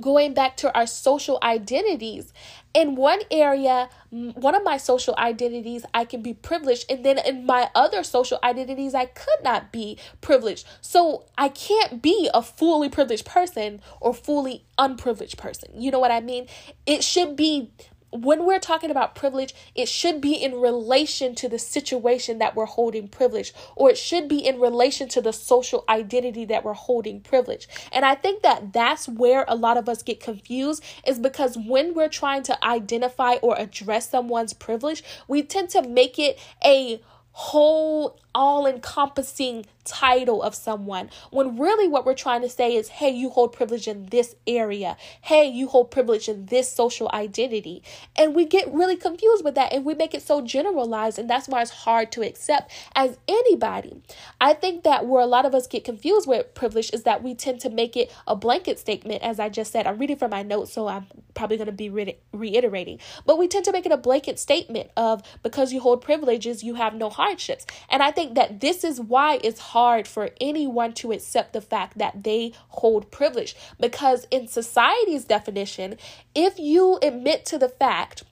going 0.00 0.34
back 0.34 0.56
to 0.58 0.74
our 0.76 0.86
social 0.86 1.38
identities. 1.42 2.32
In 2.74 2.94
one 2.94 3.20
area 3.30 3.88
one 4.10 4.54
of 4.54 4.62
my 4.64 4.76
social 4.76 5.14
identities 5.18 5.84
i 5.92 6.04
can 6.04 6.22
be 6.22 6.32
privileged 6.32 6.90
and 6.90 7.04
then 7.04 7.18
in 7.18 7.44
my 7.44 7.68
other 7.74 8.02
social 8.02 8.38
identities 8.42 8.94
i 8.94 9.06
could 9.06 9.42
not 9.42 9.72
be 9.72 9.98
privileged. 10.20 10.66
So 10.80 11.24
i 11.36 11.48
can't 11.48 12.02
be 12.02 12.30
a 12.32 12.42
fully 12.42 12.88
privileged 12.88 13.24
person 13.24 13.80
or 14.00 14.14
fully 14.14 14.64
unprivileged 14.76 15.38
person. 15.38 15.70
You 15.74 15.90
know 15.90 15.98
what 15.98 16.10
i 16.10 16.20
mean? 16.20 16.46
It 16.86 17.02
should 17.02 17.36
be 17.36 17.70
when 18.10 18.46
we're 18.46 18.58
talking 18.58 18.90
about 18.90 19.14
privilege, 19.14 19.54
it 19.74 19.88
should 19.88 20.20
be 20.20 20.34
in 20.34 20.60
relation 20.60 21.34
to 21.36 21.48
the 21.48 21.58
situation 21.58 22.38
that 22.38 22.56
we're 22.56 22.66
holding 22.66 23.08
privilege, 23.08 23.52
or 23.76 23.90
it 23.90 23.98
should 23.98 24.28
be 24.28 24.38
in 24.38 24.58
relation 24.60 25.08
to 25.08 25.20
the 25.20 25.32
social 25.32 25.84
identity 25.88 26.44
that 26.46 26.64
we're 26.64 26.72
holding 26.72 27.20
privilege. 27.20 27.68
And 27.92 28.04
I 28.04 28.14
think 28.14 28.42
that 28.42 28.72
that's 28.72 29.08
where 29.08 29.44
a 29.46 29.54
lot 29.54 29.76
of 29.76 29.88
us 29.88 30.02
get 30.02 30.20
confused, 30.20 30.82
is 31.06 31.18
because 31.18 31.56
when 31.56 31.94
we're 31.94 32.08
trying 32.08 32.42
to 32.44 32.64
identify 32.64 33.34
or 33.42 33.58
address 33.58 34.10
someone's 34.10 34.52
privilege, 34.52 35.04
we 35.26 35.42
tend 35.42 35.68
to 35.70 35.82
make 35.82 36.18
it 36.18 36.38
a 36.64 37.02
whole 37.32 38.18
all 38.38 38.68
encompassing 38.68 39.66
title 39.88 40.42
of 40.42 40.54
someone 40.54 41.08
when 41.30 41.58
really 41.58 41.88
what 41.88 42.04
we're 42.04 42.14
trying 42.14 42.42
to 42.42 42.48
say 42.48 42.76
is 42.76 42.88
hey 42.88 43.10
you 43.10 43.30
hold 43.30 43.52
privilege 43.52 43.88
in 43.88 44.06
this 44.06 44.36
area. 44.46 44.96
Hey 45.22 45.48
you 45.48 45.66
hold 45.66 45.90
privilege 45.90 46.28
in 46.28 46.46
this 46.46 46.70
social 46.70 47.10
identity. 47.12 47.82
And 48.16 48.34
we 48.34 48.44
get 48.44 48.72
really 48.72 48.96
confused 48.96 49.44
with 49.44 49.54
that 49.54 49.72
and 49.72 49.84
we 49.84 49.94
make 49.94 50.14
it 50.14 50.22
so 50.22 50.42
generalized 50.42 51.18
and 51.18 51.28
that's 51.28 51.48
why 51.48 51.62
it's 51.62 51.70
hard 51.70 52.12
to 52.12 52.20
accept 52.20 52.70
as 52.94 53.18
anybody. 53.26 54.02
I 54.40 54.52
think 54.52 54.84
that 54.84 55.06
where 55.06 55.22
a 55.22 55.26
lot 55.26 55.46
of 55.46 55.54
us 55.54 55.66
get 55.66 55.84
confused 55.84 56.28
with 56.28 56.54
privilege 56.54 56.90
is 56.92 57.04
that 57.04 57.22
we 57.22 57.34
tend 57.34 57.60
to 57.60 57.70
make 57.70 57.96
it 57.96 58.14
a 58.26 58.36
blanket 58.36 58.78
statement 58.78 59.22
as 59.22 59.40
i 59.40 59.48
just 59.48 59.72
said. 59.72 59.86
I'm 59.86 59.98
reading 59.98 60.16
from 60.16 60.30
my 60.30 60.42
notes 60.42 60.72
so 60.72 60.86
i'm 60.86 61.06
probably 61.34 61.56
going 61.56 61.66
to 61.66 61.72
be 61.72 61.88
re- 61.88 62.18
reiterating. 62.32 62.98
But 63.24 63.38
we 63.38 63.48
tend 63.48 63.64
to 63.64 63.72
make 63.72 63.86
it 63.86 63.92
a 63.92 63.96
blanket 63.96 64.38
statement 64.38 64.90
of 64.96 65.22
because 65.42 65.72
you 65.72 65.80
hold 65.80 66.02
privileges 66.02 66.62
you 66.62 66.74
have 66.74 66.94
no 66.94 67.08
hardships. 67.08 67.64
And 67.88 68.02
i 68.02 68.10
think 68.10 68.27
that 68.34 68.60
this 68.60 68.84
is 68.84 69.00
why 69.00 69.40
it's 69.42 69.60
hard 69.60 70.06
for 70.06 70.30
anyone 70.40 70.92
to 70.94 71.12
accept 71.12 71.52
the 71.52 71.60
fact 71.60 71.98
that 71.98 72.24
they 72.24 72.52
hold 72.68 73.10
privilege. 73.10 73.56
Because 73.78 74.26
in 74.30 74.48
society's 74.48 75.24
definition, 75.24 75.96
if 76.34 76.58
you 76.58 76.98
admit 77.02 77.44
to 77.46 77.58
the 77.58 77.68
fact 77.68 78.22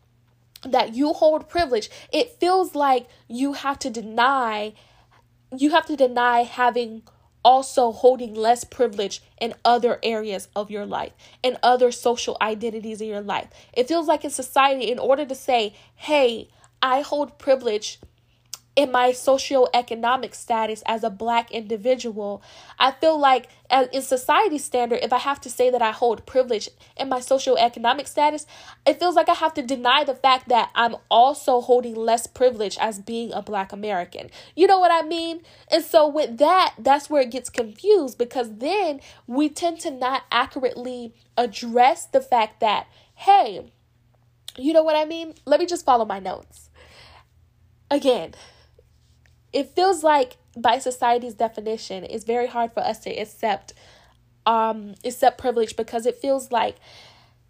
that 0.63 0.95
you 0.95 1.13
hold 1.13 1.49
privilege, 1.49 1.91
it 2.13 2.39
feels 2.41 2.75
like 2.75 3.09
you 3.29 3.55
have 3.55 3.79
to 3.81 3.91
deny 3.91 4.75
you 5.57 5.71
have 5.71 5.87
to 5.87 5.97
deny 5.97 6.43
having 6.43 7.03
also 7.45 7.93
holding 7.93 8.35
less 8.35 8.65
privilege 8.65 9.23
in 9.41 9.55
other 9.65 10.01
areas 10.03 10.49
of 10.57 10.69
your 10.69 10.85
life 10.85 11.13
and 11.45 11.57
other 11.63 11.93
social 11.93 12.37
identities 12.41 13.01
in 13.01 13.07
your 13.07 13.21
life. 13.21 13.47
It 13.73 13.87
feels 13.87 14.09
like 14.09 14.25
in 14.25 14.31
society, 14.31 14.91
in 14.91 14.99
order 14.99 15.25
to 15.25 15.35
say, 15.35 15.73
hey, 15.95 16.49
I 16.83 17.03
hold 17.03 17.39
privilege 17.39 18.01
in 18.77 18.93
my 18.93 19.09
socioeconomic 19.11 20.35
status 20.35 20.83
as 20.87 21.03
a 21.03 21.09
black 21.09 21.51
individual. 21.51 22.43
I 22.79 22.93
feel 22.93 23.19
like 23.19 23.49
uh, 23.71 23.87
in 23.91 24.03
society 24.03 24.59
standard, 24.59 25.01
if 25.03 25.15
I 25.15 25.19
have 25.19 25.41
to 25.41 25.51
say 25.51 25.71
that 25.71 25.81
I 25.81 25.93
hold 25.93 26.27
privilege 26.27 26.69
in 26.97 27.09
my 27.09 27.21
socioeconomic 27.21 28.07
status, 28.07 28.47
it 28.87 29.01
feels 29.01 29.17
like 29.17 29.31
I 29.31 29.35
have 29.35 29.55
to 29.55 29.63
deny 29.63 30.05
the 30.05 30.15
fact 30.15 30.51
that 30.51 30.71
I'm 30.75 30.97
also 31.11 31.63
holding 31.63 31.95
less 31.95 32.27
privilege 32.27 32.77
as 32.79 32.99
being 32.99 33.33
a 33.33 33.41
black 33.41 33.73
American. 33.73 34.31
You 34.55 34.67
know 34.67 34.79
what 34.79 34.93
I 34.93 35.07
mean? 35.07 35.41
And 35.71 35.83
so 35.83 36.07
with 36.07 36.37
that, 36.37 36.75
that's 36.79 37.09
where 37.09 37.23
it 37.23 37.31
gets 37.31 37.49
confused 37.49 38.19
because 38.19 38.59
then 38.59 39.01
we 39.27 39.49
tend 39.49 39.81
to 39.81 39.91
not 39.91 40.25
accurately 40.31 41.15
address 41.39 42.05
the 42.05 42.21
fact 42.21 42.61
that, 42.61 42.89
hey, 43.15 43.73
you 44.59 44.75
know 44.75 44.83
what 44.83 44.97
I 44.97 45.07
mean? 45.07 45.35
Let 45.47 45.61
me 45.61 45.67
just 45.67 45.85
follow 45.85 46.05
my 46.05 46.19
notes. 46.19 46.69
Again, 47.91 48.35
it 49.57 49.71
feels 49.75 50.05
like 50.05 50.37
by 50.55 50.79
society's 50.79 51.33
definition, 51.33 52.05
it's 52.05 52.25
very 52.25 52.47
hard 52.47 52.73
for 52.75 52.81
us 52.81 52.99
to 53.01 53.11
accept 53.11 53.73
um 54.45 54.95
accept 55.05 55.39
privilege 55.39 55.75
because 55.77 56.05
it 56.07 56.17
feels 56.19 56.53
like 56.53 56.77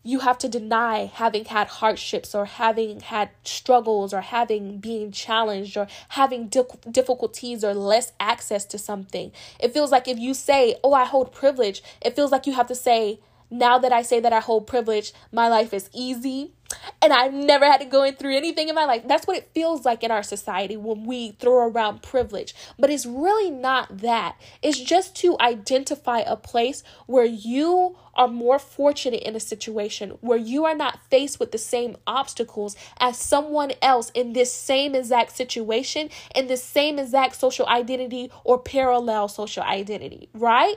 you 0.04 0.20
have 0.20 0.38
to 0.38 0.48
deny 0.48 1.10
having 1.22 1.44
had 1.46 1.66
hardships 1.66 2.32
or 2.32 2.44
having 2.44 3.00
had 3.00 3.28
struggles 3.42 4.14
or 4.14 4.20
having 4.20 4.78
being 4.78 5.10
challenged 5.10 5.76
or 5.76 5.88
having 6.10 6.46
difficulties 6.92 7.64
or 7.64 7.74
less 7.74 8.12
access 8.20 8.64
to 8.64 8.78
something. 8.78 9.32
It 9.58 9.74
feels 9.74 9.90
like 9.90 10.06
if 10.06 10.18
you 10.26 10.32
say, 10.32 10.76
"Oh, 10.84 10.92
I 10.92 11.04
hold 11.04 11.32
privilege," 11.32 11.82
it 12.00 12.14
feels 12.14 12.30
like 12.30 12.46
you 12.46 12.52
have 12.52 12.68
to 12.68 12.76
say, 12.88 13.18
"Now 13.50 13.78
that 13.80 13.92
I 13.92 14.02
say 14.02 14.20
that 14.20 14.32
I 14.32 14.40
hold 14.48 14.68
privilege, 14.68 15.12
my 15.32 15.48
life 15.48 15.74
is 15.74 15.90
easy." 15.92 16.52
And 17.02 17.12
I've 17.12 17.32
never 17.32 17.64
had 17.64 17.78
to 17.78 17.86
go 17.86 18.02
in 18.02 18.16
through 18.16 18.36
anything 18.36 18.68
in 18.68 18.74
my 18.74 18.84
life. 18.84 19.02
That's 19.06 19.26
what 19.26 19.36
it 19.36 19.50
feels 19.54 19.84
like 19.84 20.02
in 20.02 20.10
our 20.10 20.22
society 20.22 20.76
when 20.76 21.04
we 21.04 21.32
throw 21.32 21.68
around 21.68 22.02
privilege. 22.02 22.54
But 22.78 22.90
it's 22.90 23.06
really 23.06 23.50
not 23.50 23.98
that. 23.98 24.36
It's 24.62 24.80
just 24.80 25.14
to 25.16 25.36
identify 25.40 26.20
a 26.20 26.36
place 26.36 26.82
where 27.06 27.24
you 27.24 27.96
are 28.14 28.28
more 28.28 28.58
fortunate 28.58 29.22
in 29.22 29.36
a 29.36 29.40
situation 29.40 30.10
where 30.20 30.38
you 30.38 30.64
are 30.64 30.74
not 30.74 30.98
faced 31.10 31.38
with 31.38 31.52
the 31.52 31.58
same 31.58 31.96
obstacles 32.06 32.74
as 32.98 33.18
someone 33.18 33.72
else 33.82 34.10
in 34.14 34.32
this 34.32 34.52
same 34.52 34.94
exact 34.94 35.36
situation, 35.36 36.08
in 36.34 36.46
this 36.46 36.64
same 36.64 36.98
exact 36.98 37.36
social 37.36 37.66
identity 37.66 38.30
or 38.42 38.58
parallel 38.58 39.28
social 39.28 39.62
identity, 39.62 40.28
right? 40.32 40.76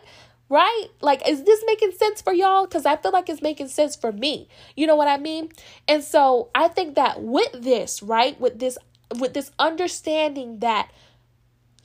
Right? 0.49 0.87
Like, 1.01 1.27
is 1.27 1.43
this 1.43 1.63
making 1.65 1.91
sense 1.91 2.21
for 2.21 2.33
y'all? 2.33 2.65
Because 2.65 2.85
I 2.85 2.97
feel 2.97 3.11
like 3.11 3.29
it's 3.29 3.41
making 3.41 3.67
sense 3.67 3.95
for 3.95 4.11
me. 4.11 4.47
You 4.75 4.87
know 4.87 4.95
what 4.95 5.07
I 5.07 5.17
mean? 5.17 5.51
And 5.87 6.03
so 6.03 6.49
I 6.55 6.67
think 6.67 6.95
that 6.95 7.21
with 7.21 7.51
this, 7.53 8.01
right, 8.01 8.39
with 8.39 8.59
this, 8.59 8.77
with 9.19 9.33
this 9.33 9.51
understanding 9.59 10.59
that 10.59 10.91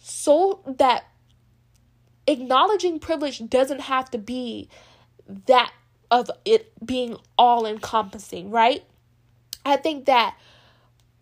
so 0.01 0.61
that 0.67 1.05
acknowledging 2.27 2.99
privilege 2.99 3.49
doesn't 3.49 3.81
have 3.81 4.11
to 4.11 4.19
be 4.19 4.69
that 5.47 5.73
of 6.11 6.31
it 6.45 6.73
being 6.85 7.17
all 7.39 7.67
encompassing, 7.67 8.51
right? 8.51 8.85
I 9.65 9.77
think 9.77 10.05
that 10.07 10.37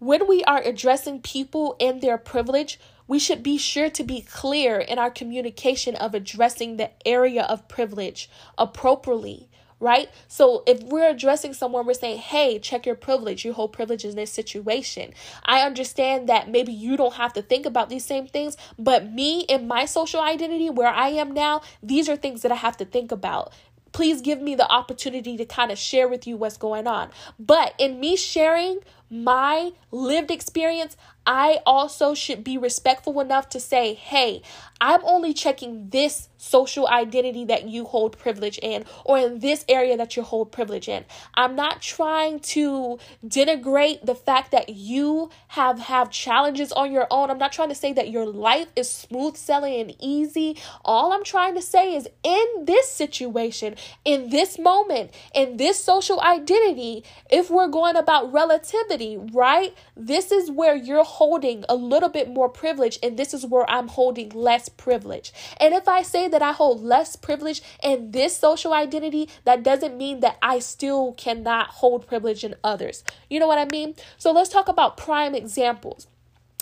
when 0.01 0.27
we 0.27 0.43
are 0.45 0.61
addressing 0.61 1.23
people 1.23 1.77
and 1.79 2.01
their 2.01 2.19
privilege, 2.19 2.81
we 3.07 3.19
should 3.19 3.43
be 3.43 3.59
sure 3.59 3.91
to 3.91 4.05
be 4.05 4.21
clear 4.21 4.79
in 4.79 4.99
our 4.99 5.11
communication 5.11 5.95
of 5.97 6.15
addressing 6.15 6.77
the 6.77 6.91
area 7.07 7.43
of 7.43 7.69
privilege 7.69 8.31
appropriately 8.57 9.49
right? 9.83 10.09
So 10.29 10.63
if 10.65 10.81
we're 10.85 11.11
addressing 11.11 11.55
someone, 11.55 11.87
we're 11.87 11.95
saying, 11.95 12.19
hey, 12.19 12.61
check 12.61 12.87
your 12.87 12.95
privilege. 12.95 13.45
You 13.45 13.53
hold 13.53 13.73
privilege 13.73 14.05
in 14.05 14.15
this 14.15 14.31
situation. 14.31 15.13
I 15.45 15.63
understand 15.63 16.29
that 16.29 16.49
maybe 16.49 16.73
you 16.73 16.97
don't 16.97 17.15
have 17.15 17.33
to 17.33 17.43
think 17.43 17.67
about 17.67 17.89
these 17.89 18.05
same 18.05 18.29
things, 18.29 18.57
but 18.79 19.11
me 19.11 19.41
in 19.41 19.67
my 19.67 19.85
social 19.87 20.21
identity, 20.21 20.71
where 20.71 20.89
I 20.89 21.09
am 21.09 21.35
now, 21.35 21.63
these 21.83 22.09
are 22.09 22.15
things 22.15 22.43
that 22.43 22.53
I 22.53 22.57
have 22.57 22.77
to 22.77 22.85
think 22.85 23.11
about. 23.11 23.53
Please 23.91 24.21
give 24.21 24.41
me 24.41 24.55
the 24.55 24.71
opportunity 24.71 25.37
to 25.37 25.45
kind 25.45 25.73
of 25.73 25.79
share 25.79 26.07
with 26.07 26.29
you 26.29 26.37
what's 26.37 26.57
going 26.57 26.87
on. 26.87 27.11
But 27.41 27.75
in 27.77 27.99
me 27.99 28.15
sharing 28.15 28.79
my 29.11 29.73
lived 29.91 30.31
experience, 30.31 30.97
I 31.27 31.61
also 31.65 32.15
should 32.15 32.43
be 32.43 32.59
respectful 32.59 33.21
enough 33.21 33.49
to 33.51 33.61
say, 33.61 33.95
hey, 33.95 34.43
I'm 34.81 35.01
only 35.05 35.33
checking 35.33 35.91
this 35.91 36.29
social 36.43 36.89
identity 36.89 37.45
that 37.45 37.69
you 37.69 37.85
hold 37.85 38.19
privilege 38.19 38.59
in 38.61 38.85
or 39.05 39.17
in 39.17 39.39
this 39.39 39.65
area 39.69 39.97
that 39.97 40.17
you 40.17 40.23
hold 40.23 40.51
privilege 40.51 40.89
in. 40.89 41.05
I'm 41.35 41.55
not 41.55 41.81
trying 41.81 42.41
to 42.41 42.99
denigrate 43.25 44.05
the 44.05 44.17
fact 44.17 44.51
that 44.51 44.71
you 44.71 45.31
have 45.49 45.79
have 45.79 46.11
challenges 46.11 46.73
on 46.73 46.91
your 46.91 47.07
own. 47.13 47.31
I'm 47.31 47.39
not 47.39 47.53
trying 47.53 47.69
to 47.69 47.77
say 47.77 47.93
that 47.93 48.11
your 48.11 48.27
life 48.27 48.67
is 48.75 48.91
smooth 48.91 49.37
sailing 49.37 49.81
and 49.81 49.95
easy. 50.01 50.59
All 50.85 51.13
I'm 51.13 51.23
trying 51.23 51.55
to 51.55 51.63
say 51.63 51.95
is 51.95 52.09
in 52.25 52.47
this 52.65 52.89
situation, 52.89 53.77
in 54.05 54.31
this 54.31 54.59
moment, 54.59 55.13
in 55.35 55.59
this 55.59 55.79
social 55.79 56.21
identity, 56.21 57.05
if 57.31 57.51
we're 57.51 57.69
going 57.69 57.95
about 57.95 58.33
relativity, 58.33 59.17
right? 59.17 59.77
This 59.97 60.33
is 60.33 60.51
where 60.51 60.75
you're 60.75 61.05
holding 61.05 61.65
a 61.69 61.77
little 61.77 62.09
bit 62.09 62.29
more 62.29 62.49
privilege 62.49 62.99
and 63.01 63.17
this 63.17 63.33
is 63.33 63.47
where 63.47 63.69
I'm 63.71 63.87
holding 63.87 64.31
less 64.31 64.69
privilege. 64.69 65.33
And 65.61 65.73
if 65.73 65.87
I 65.87 66.03
say 66.03 66.29
that 66.33 66.43
I 66.43 66.53
hold 66.53 66.83
less 66.83 67.17
privilege 67.17 67.63
in 67.83 68.11
this 68.11 68.37
social 68.37 68.73
identity, 68.73 69.29
that 69.45 69.63
doesn't 69.63 69.97
mean 69.97 70.21
that 70.21 70.39
I 70.43 70.59
still 70.59 71.13
cannot 71.13 71.69
hold 71.69 72.07
privilege 72.07 72.43
in 72.43 72.57
others. 72.65 73.05
You 73.31 73.39
know 73.39 73.47
what 73.47 73.59
I 73.59 73.67
mean? 73.67 73.95
So 74.19 74.33
let's 74.33 74.51
talk 74.51 74.69
about 74.69 74.97
prime 74.97 75.35
examples 75.35 76.09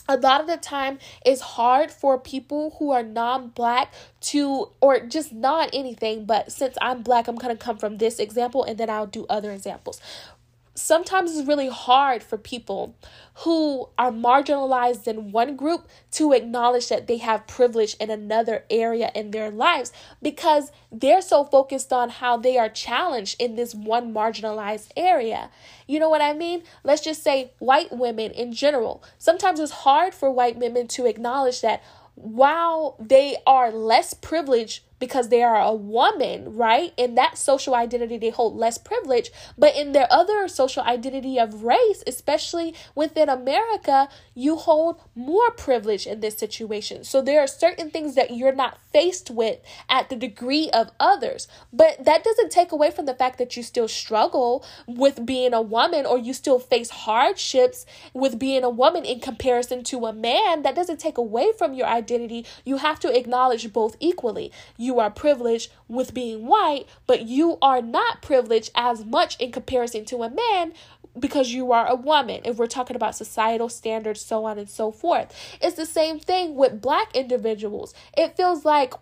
a 0.09 0.17
lot 0.17 0.41
of 0.41 0.49
the 0.49 0.57
time 0.57 0.99
it's 1.25 1.41
hard 1.41 1.91
for 1.91 2.19
people 2.19 2.75
who 2.79 2.91
are 2.91 3.03
non-black 3.03 3.93
to 4.21 4.69
or 4.81 4.99
just 5.01 5.33
not 5.33 5.71
anything 5.73 6.25
but 6.25 6.51
since 6.51 6.77
i'm 6.83 7.03
black 7.03 7.29
i'm 7.29 7.39
to 7.39 7.57
come 7.57 7.77
from 7.77 7.99
this 7.99 8.19
example 8.19 8.65
and 8.65 8.77
then 8.77 8.91
i'll 8.91 9.07
do 9.07 9.25
other 9.29 9.53
examples 9.53 10.01
sometimes 10.81 11.37
it's 11.37 11.47
really 11.47 11.69
hard 11.69 12.23
for 12.23 12.39
people 12.39 12.97
who 13.45 13.89
are 13.99 14.11
marginalized 14.11 15.07
in 15.07 15.33
one 15.33 15.57
group 15.57 15.89
to 16.13 16.33
acknowledge 16.33 16.89
that 16.89 17.07
they 17.07 17.19
have 17.19 17.47
privilege 17.47 17.95
in 18.01 18.11
another 18.11 18.65
area 18.71 19.11
in 19.15 19.31
their 19.31 19.51
lives 19.51 19.93
because 20.21 20.73
they're 20.91 21.23
so 21.23 21.45
focused 21.45 21.93
on 21.93 22.09
how 22.09 22.37
they 22.37 22.59
are 22.59 22.69
challenged 22.69 23.41
in 23.41 23.57
this 23.57 23.75
one 23.75 24.13
marginalized 24.13 24.91
area. 24.97 25.51
You 25.87 26.01
know 26.01 26.09
what 26.09 26.23
I 26.23 26.33
mean? 26.33 26.63
Let's 26.83 27.03
just 27.03 27.23
say 27.23 27.53
white 27.59 27.93
women 27.93 28.33
in 28.33 28.53
general. 28.53 29.03
Sometimes 29.19 29.61
it's 29.61 29.73
hard 29.73 30.15
for 30.15 30.31
white 30.31 30.57
women 30.57 30.89
to 30.89 31.07
acknowledge 31.07 31.61
that 31.61 31.83
while 32.15 32.97
they 32.99 33.37
are 33.47 33.71
less 33.71 34.15
privileged 34.15 34.83
because 35.01 35.31
they 35.31 35.43
are 35.43 35.61
a 35.61 35.75
woman, 35.75 36.55
right? 36.55 36.93
In 36.97 37.17
that 37.17 37.39
social 37.39 37.75
identity, 37.75 38.19
they 38.19 38.31
hold 38.31 38.55
less 38.55 38.79
privilege. 38.79 39.33
But 39.59 39.75
in 39.75 39.93
their 39.93 40.07
other 40.13 40.47
social 40.47 40.83
identity 40.85 41.39
of 41.39 41.65
race, 41.65 42.05
especially 42.07 42.75
within 42.95 43.29
America, 43.29 44.09
you 44.35 44.57
hold 44.57 45.01
more 45.15 45.51
privilege 45.51 46.07
in 46.07 46.21
this 46.21 46.37
situation. 46.37 47.03
So 47.03 47.23
there 47.23 47.41
are 47.41 47.47
certain 47.47 47.91
things 47.91 48.15
that 48.15 48.37
you're 48.37 48.55
not 48.55 48.79
faced 48.93 49.31
with 49.31 49.61
at 49.89 50.11
the 50.11 50.17
degree 50.17 50.71
of 50.71 50.91
others. 51.01 51.49
But 51.73 52.05
that 52.05 52.23
doesn't 52.23 52.53
take 52.53 52.71
away 52.71 52.91
from 52.91 53.07
the 53.07 53.15
fact 53.15 53.39
that 53.39 53.57
you 53.57 53.63
still 53.63 53.89
struggle 53.89 54.65
with 54.87 55.25
being 55.25 55.55
a 55.55 55.63
woman 55.63 56.05
or 56.05 56.19
you 56.19 56.35
still 56.35 56.59
face 56.59 56.91
hardships 56.91 57.87
with 58.13 58.39
being 58.39 58.65
a 58.65 58.71
woman 58.71 59.05
in 59.05 59.21
comparison 59.21 59.83
to 59.85 60.05
a 60.07 60.13
man. 60.13 60.63
That 60.63 60.75
doesn't 60.75 61.01
take 61.01 61.17
away 61.17 61.53
from 61.57 61.73
your 61.73 61.87
identity. 61.87 62.45
You 62.65 62.77
have 62.79 63.01
to 63.01 63.17
acknowledge 63.17 63.73
both 63.73 63.97
equally. 64.01 64.53
You 64.77 64.90
you 64.91 64.99
are 64.99 65.09
privileged 65.09 65.71
with 65.87 66.13
being 66.13 66.49
white, 66.49 66.85
but 67.07 67.23
you 67.23 67.59
are 67.63 67.81
not 67.81 68.23
privileged 68.23 68.73
as 68.75 69.05
much 69.05 69.39
in 69.39 69.53
comparison 69.53 70.05
to 70.07 70.25
a 70.25 70.29
man 70.29 70.73
because 71.17 71.53
you 71.53 71.71
are 71.71 71.87
a 71.87 71.95
woman. 71.95 72.41
If 72.45 72.57
we're 72.57 72.67
talking 72.67 72.97
about 72.97 73.15
societal 73.15 73.69
standards, 73.69 74.21
so 74.21 74.45
on 74.47 74.59
and 74.59 74.69
so 74.69 74.91
forth. 74.91 75.33
It's 75.63 75.77
the 75.77 75.87
same 75.87 76.19
thing 76.19 76.57
with 76.57 76.81
black 76.81 77.15
individuals. 77.15 77.95
It 78.19 78.37
feels 78.37 78.65
like 78.65 78.95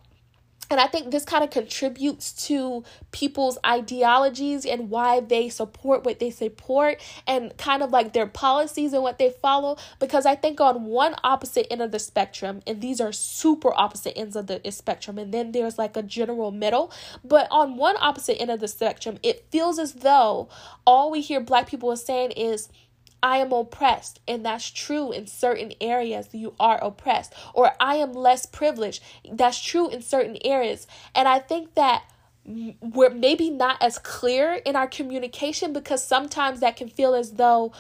and 0.71 0.81
I 0.81 0.87
think 0.87 1.11
this 1.11 1.25
kind 1.25 1.43
of 1.43 1.51
contributes 1.51 2.33
to 2.47 2.85
people's 3.11 3.59
ideologies 3.65 4.67
and 4.67 4.91
why 4.91 5.21
they 5.21 5.49
support 5.49 6.05
what 6.05 6.19
they 6.19 6.31
support 6.31 7.01
and 7.27 7.57
kind 7.57 7.83
of 7.83 7.91
like 7.91 8.13
their 8.13 8.27
policies 8.27 8.93
and 8.93 9.03
what 9.03 9.19
they 9.19 9.31
follow. 9.31 9.77
Because 9.99 10.27
I 10.27 10.35
think 10.35 10.61
on 10.61 10.85
one 10.85 11.15
opposite 11.25 11.67
end 11.71 11.81
of 11.81 11.91
the 11.91 11.99
spectrum, 11.99 12.61
and 12.67 12.81
these 12.81 13.01
are 13.01 13.13
super 13.13 13.73
opposite 13.75 14.17
ends 14.19 14.37
of 14.37 14.47
the 14.47 14.61
spectrum, 14.71 15.19
and 15.19 15.33
then 15.33 15.53
there's 15.53 15.79
like 15.79 15.97
a 15.97 16.03
general 16.03 16.51
middle. 16.51 16.93
But 17.25 17.49
on 17.51 17.77
one 17.77 17.97
opposite 17.99 18.41
end 18.41 18.51
of 18.51 18.61
the 18.61 18.69
spectrum, 18.69 19.19
it 19.23 19.47
feels 19.51 19.79
as 19.79 19.95
though 19.95 20.49
all 20.87 21.11
we 21.11 21.21
hear 21.21 21.41
black 21.41 21.69
people 21.69 21.91
are 21.91 21.97
saying 21.97 22.33
is, 22.33 22.69
I 23.23 23.39
am 23.39 23.53
oppressed, 23.53 24.21
and 24.29 24.45
that's 24.45 24.71
true 24.71 25.11
in 25.13 25.27
certain 25.27 25.73
areas. 25.81 26.29
You 26.33 26.55
are 26.61 26.79
oppressed, 26.83 27.35
or 27.55 27.73
I 27.81 27.97
am 27.97 28.13
less 28.13 28.47
privileged. 28.47 29.03
That's 29.31 29.61
true 29.61 29.89
in 29.89 30.03
certain 30.03 30.39
areas. 30.45 30.87
And 31.15 31.27
I 31.27 31.39
think 31.39 31.75
that 31.75 32.05
we're 32.81 33.11
maybe 33.11 33.51
not 33.51 33.83
as 33.83 33.99
clear 33.99 34.55
in 34.55 34.77
our 34.77 34.87
communication 34.87 35.73
because 35.73 36.03
sometimes 36.03 36.61
that 36.61 36.77
can 36.77 36.89
feel 36.89 37.15
as 37.15 37.33
though 37.33 37.73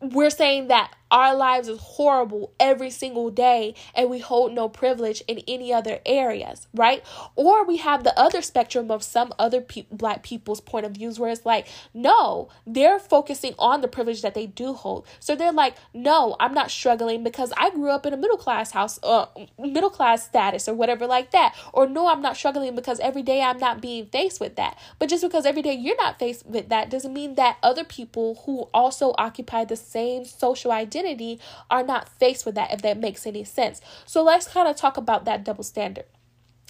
we're 0.00 0.30
saying 0.30 0.68
that 0.68 0.92
our 1.14 1.34
lives 1.34 1.68
is 1.68 1.78
horrible 1.80 2.52
every 2.60 2.90
single 2.90 3.30
day 3.30 3.74
and 3.94 4.10
we 4.10 4.18
hold 4.18 4.52
no 4.52 4.68
privilege 4.68 5.22
in 5.28 5.38
any 5.48 5.72
other 5.72 6.00
areas 6.04 6.66
right? 6.74 7.02
Or 7.36 7.64
we 7.64 7.76
have 7.78 8.02
the 8.04 8.18
other 8.18 8.42
spectrum 8.42 8.90
of 8.90 9.02
some 9.02 9.32
other 9.38 9.60
pe- 9.60 9.86
black 9.90 10.22
people's 10.24 10.60
point 10.60 10.84
of 10.84 10.92
views 10.92 11.18
where 11.20 11.30
it's 11.30 11.46
like 11.46 11.66
no 11.94 12.48
they're 12.66 12.98
focusing 12.98 13.54
on 13.58 13.80
the 13.80 13.88
privilege 13.88 14.22
that 14.22 14.34
they 14.34 14.46
do 14.46 14.72
hold. 14.72 15.06
So 15.20 15.36
they're 15.36 15.52
like 15.52 15.76
no 15.94 16.36
i'm 16.40 16.52
not 16.52 16.70
struggling 16.70 17.22
because 17.22 17.52
i 17.56 17.70
grew 17.70 17.90
up 17.90 18.06
in 18.06 18.12
a 18.12 18.16
middle 18.16 18.36
class 18.36 18.72
house 18.72 18.98
uh, 19.02 19.26
middle 19.58 19.90
class 19.90 20.24
status 20.24 20.68
or 20.68 20.74
whatever 20.74 21.06
like 21.06 21.30
that. 21.30 21.54
Or 21.72 21.86
no 21.86 22.08
i'm 22.08 22.22
not 22.22 22.36
struggling 22.36 22.74
because 22.74 22.98
every 23.00 23.22
day 23.22 23.40
i'm 23.40 23.58
not 23.58 23.80
being 23.80 24.06
faced 24.06 24.40
with 24.40 24.56
that. 24.56 24.76
But 24.98 25.08
just 25.08 25.22
because 25.22 25.46
every 25.46 25.62
day 25.62 25.74
you're 25.74 25.96
not 25.96 26.18
faced 26.18 26.46
with 26.46 26.68
that 26.70 26.90
doesn't 26.90 27.12
mean 27.12 27.36
that 27.36 27.58
other 27.62 27.84
people 27.84 28.42
who 28.46 28.68
also 28.74 29.14
occupy 29.16 29.64
the 29.64 29.76
same 29.76 30.24
social 30.24 30.72
identity 30.72 31.03
identity 31.04 31.40
are 31.70 31.82
not 31.82 32.08
faced 32.08 32.46
with 32.46 32.54
that, 32.54 32.72
if 32.72 32.82
that 32.82 32.98
makes 32.98 33.26
any 33.26 33.44
sense. 33.44 33.80
So 34.06 34.22
let's 34.22 34.48
kind 34.48 34.68
of 34.68 34.76
talk 34.76 34.96
about 34.96 35.24
that 35.24 35.44
double 35.44 35.64
standard. 35.64 36.06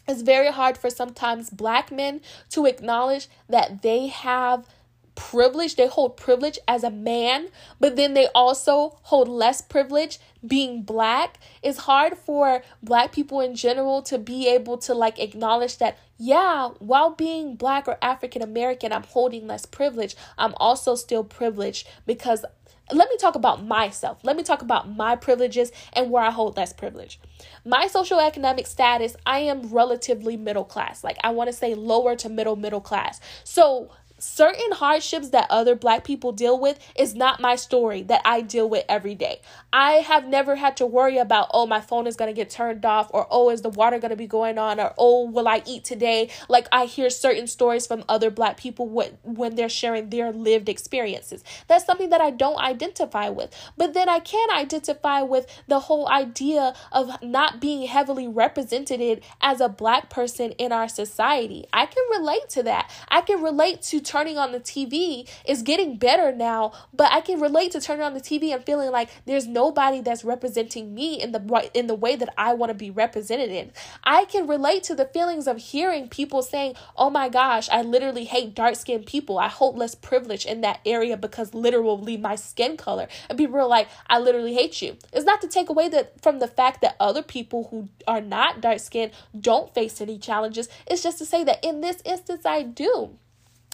It's 0.06 0.22
very 0.22 0.50
hard 0.50 0.76
for 0.76 0.90
sometimes 0.90 1.50
black 1.50 1.90
men 1.90 2.20
to 2.50 2.66
acknowledge 2.66 3.28
that 3.48 3.82
they 3.82 4.08
have 4.08 4.66
privilege, 5.14 5.76
they 5.76 5.86
hold 5.86 6.16
privilege 6.16 6.58
as 6.66 6.82
a 6.82 6.90
man, 6.90 7.48
but 7.78 7.96
then 7.96 8.14
they 8.14 8.26
also 8.34 8.98
hold 9.02 9.28
less 9.28 9.62
privilege 9.62 10.18
being 10.46 10.82
black. 10.82 11.38
It's 11.62 11.78
hard 11.78 12.18
for 12.18 12.62
black 12.82 13.12
people 13.12 13.40
in 13.40 13.54
general 13.54 14.02
to 14.02 14.18
be 14.18 14.48
able 14.48 14.76
to 14.78 14.92
like 14.92 15.18
acknowledge 15.18 15.78
that, 15.78 15.96
yeah, 16.18 16.70
while 16.80 17.10
being 17.10 17.54
black 17.54 17.86
or 17.86 17.96
African 18.02 18.42
American, 18.42 18.92
I'm 18.92 19.04
holding 19.04 19.46
less 19.46 19.66
privilege. 19.66 20.16
I'm 20.36 20.54
also 20.56 20.96
still 20.96 21.24
privileged 21.24 21.88
because 22.06 22.44
let 22.92 23.08
me 23.08 23.16
talk 23.16 23.34
about 23.34 23.64
myself. 23.64 24.18
Let 24.22 24.36
me 24.36 24.42
talk 24.42 24.62
about 24.62 24.88
my 24.88 25.16
privileges 25.16 25.72
and 25.92 26.10
where 26.10 26.22
I 26.22 26.30
hold 26.30 26.56
less 26.56 26.72
privilege. 26.72 27.18
My 27.64 27.86
social 27.86 28.20
economic 28.20 28.66
status, 28.66 29.16
I 29.24 29.40
am 29.40 29.72
relatively 29.72 30.36
middle 30.36 30.64
class. 30.64 31.02
Like 31.02 31.16
I 31.24 31.30
want 31.30 31.48
to 31.48 31.52
say 31.52 31.74
lower 31.74 32.14
to 32.16 32.28
middle 32.28 32.56
middle 32.56 32.80
class. 32.80 33.20
So 33.42 33.90
certain 34.24 34.72
hardships 34.72 35.28
that 35.30 35.46
other 35.50 35.74
black 35.74 36.04
people 36.04 36.32
deal 36.32 36.58
with 36.58 36.78
is 36.96 37.14
not 37.14 37.40
my 37.40 37.56
story 37.56 38.02
that 38.02 38.22
I 38.24 38.40
deal 38.40 38.68
with 38.68 38.84
every 38.88 39.14
day. 39.14 39.40
I 39.72 39.94
have 39.94 40.26
never 40.26 40.56
had 40.56 40.76
to 40.78 40.86
worry 40.86 41.18
about, 41.18 41.48
oh, 41.52 41.66
my 41.66 41.80
phone 41.80 42.06
is 42.06 42.16
going 42.16 42.30
to 42.30 42.34
get 42.34 42.50
turned 42.50 42.84
off, 42.84 43.10
or 43.12 43.26
oh, 43.30 43.50
is 43.50 43.62
the 43.62 43.68
water 43.68 43.98
going 43.98 44.10
to 44.10 44.16
be 44.16 44.26
going 44.26 44.58
on, 44.58 44.80
or 44.80 44.94
oh, 44.98 45.28
will 45.28 45.46
I 45.46 45.62
eat 45.66 45.84
today? 45.84 46.30
Like, 46.48 46.68
I 46.72 46.86
hear 46.86 47.10
certain 47.10 47.46
stories 47.46 47.86
from 47.86 48.04
other 48.08 48.30
black 48.30 48.56
people 48.56 48.88
when 48.88 49.54
they're 49.56 49.68
sharing 49.68 50.10
their 50.10 50.32
lived 50.32 50.68
experiences. 50.68 51.44
That's 51.68 51.84
something 51.84 52.10
that 52.10 52.20
I 52.20 52.30
don't 52.30 52.58
identify 52.58 53.28
with. 53.28 53.54
But 53.76 53.94
then 53.94 54.08
I 54.08 54.20
can 54.20 54.50
identify 54.50 55.22
with 55.22 55.46
the 55.68 55.80
whole 55.80 56.08
idea 56.08 56.74
of 56.92 57.22
not 57.22 57.60
being 57.60 57.86
heavily 57.86 58.26
represented 58.26 59.22
as 59.40 59.60
a 59.60 59.68
black 59.68 60.08
person 60.08 60.52
in 60.52 60.72
our 60.72 60.88
society. 60.88 61.66
I 61.72 61.86
can 61.86 62.02
relate 62.10 62.48
to 62.50 62.62
that. 62.64 62.90
I 63.08 63.20
can 63.20 63.42
relate 63.42 63.82
to 63.82 64.00
turning 64.14 64.38
on 64.38 64.52
the 64.52 64.60
TV 64.60 65.28
is 65.44 65.62
getting 65.62 65.96
better 65.96 66.32
now, 66.32 66.72
but 66.92 67.10
I 67.10 67.20
can 67.20 67.40
relate 67.40 67.72
to 67.72 67.80
turning 67.80 68.04
on 68.04 68.14
the 68.14 68.20
TV 68.20 68.54
and 68.54 68.64
feeling 68.64 68.92
like 68.92 69.08
there's 69.24 69.48
nobody 69.48 70.00
that's 70.00 70.24
representing 70.24 70.94
me 70.94 71.20
in 71.20 71.32
the 71.32 71.70
in 71.74 71.88
the 71.88 71.96
way 71.96 72.14
that 72.14 72.32
I 72.38 72.54
want 72.54 72.70
to 72.70 72.74
be 72.74 72.90
represented 72.90 73.50
in. 73.50 73.72
I 74.04 74.24
can 74.26 74.46
relate 74.46 74.84
to 74.84 74.94
the 74.94 75.06
feelings 75.06 75.48
of 75.48 75.56
hearing 75.58 76.08
people 76.08 76.42
saying, 76.42 76.76
"Oh 76.96 77.10
my 77.10 77.28
gosh, 77.28 77.68
I 77.70 77.82
literally 77.82 78.24
hate 78.24 78.54
dark-skinned 78.54 79.06
people. 79.06 79.36
I 79.36 79.48
hold 79.48 79.76
less 79.76 79.96
privilege 79.96 80.46
in 80.46 80.60
that 80.60 80.78
area 80.86 81.16
because 81.16 81.52
literally 81.52 82.16
my 82.16 82.36
skin 82.36 82.76
color." 82.76 83.08
And 83.28 83.36
people 83.36 83.58
are 83.58 83.66
like, 83.66 83.88
"I 84.06 84.20
literally 84.20 84.54
hate 84.54 84.80
you." 84.80 84.96
It's 85.12 85.26
not 85.26 85.40
to 85.40 85.48
take 85.48 85.68
away 85.68 85.88
that 85.88 86.20
from 86.22 86.38
the 86.38 86.46
fact 86.46 86.82
that 86.82 86.94
other 87.00 87.22
people 87.22 87.68
who 87.70 87.88
are 88.06 88.20
not 88.20 88.60
dark-skinned 88.60 89.10
don't 89.38 89.74
face 89.74 90.00
any 90.00 90.18
challenges. 90.18 90.68
It's 90.86 91.02
just 91.02 91.18
to 91.18 91.26
say 91.26 91.42
that 91.42 91.64
in 91.64 91.80
this 91.80 92.00
instance 92.04 92.46
I 92.46 92.62
do. 92.62 93.18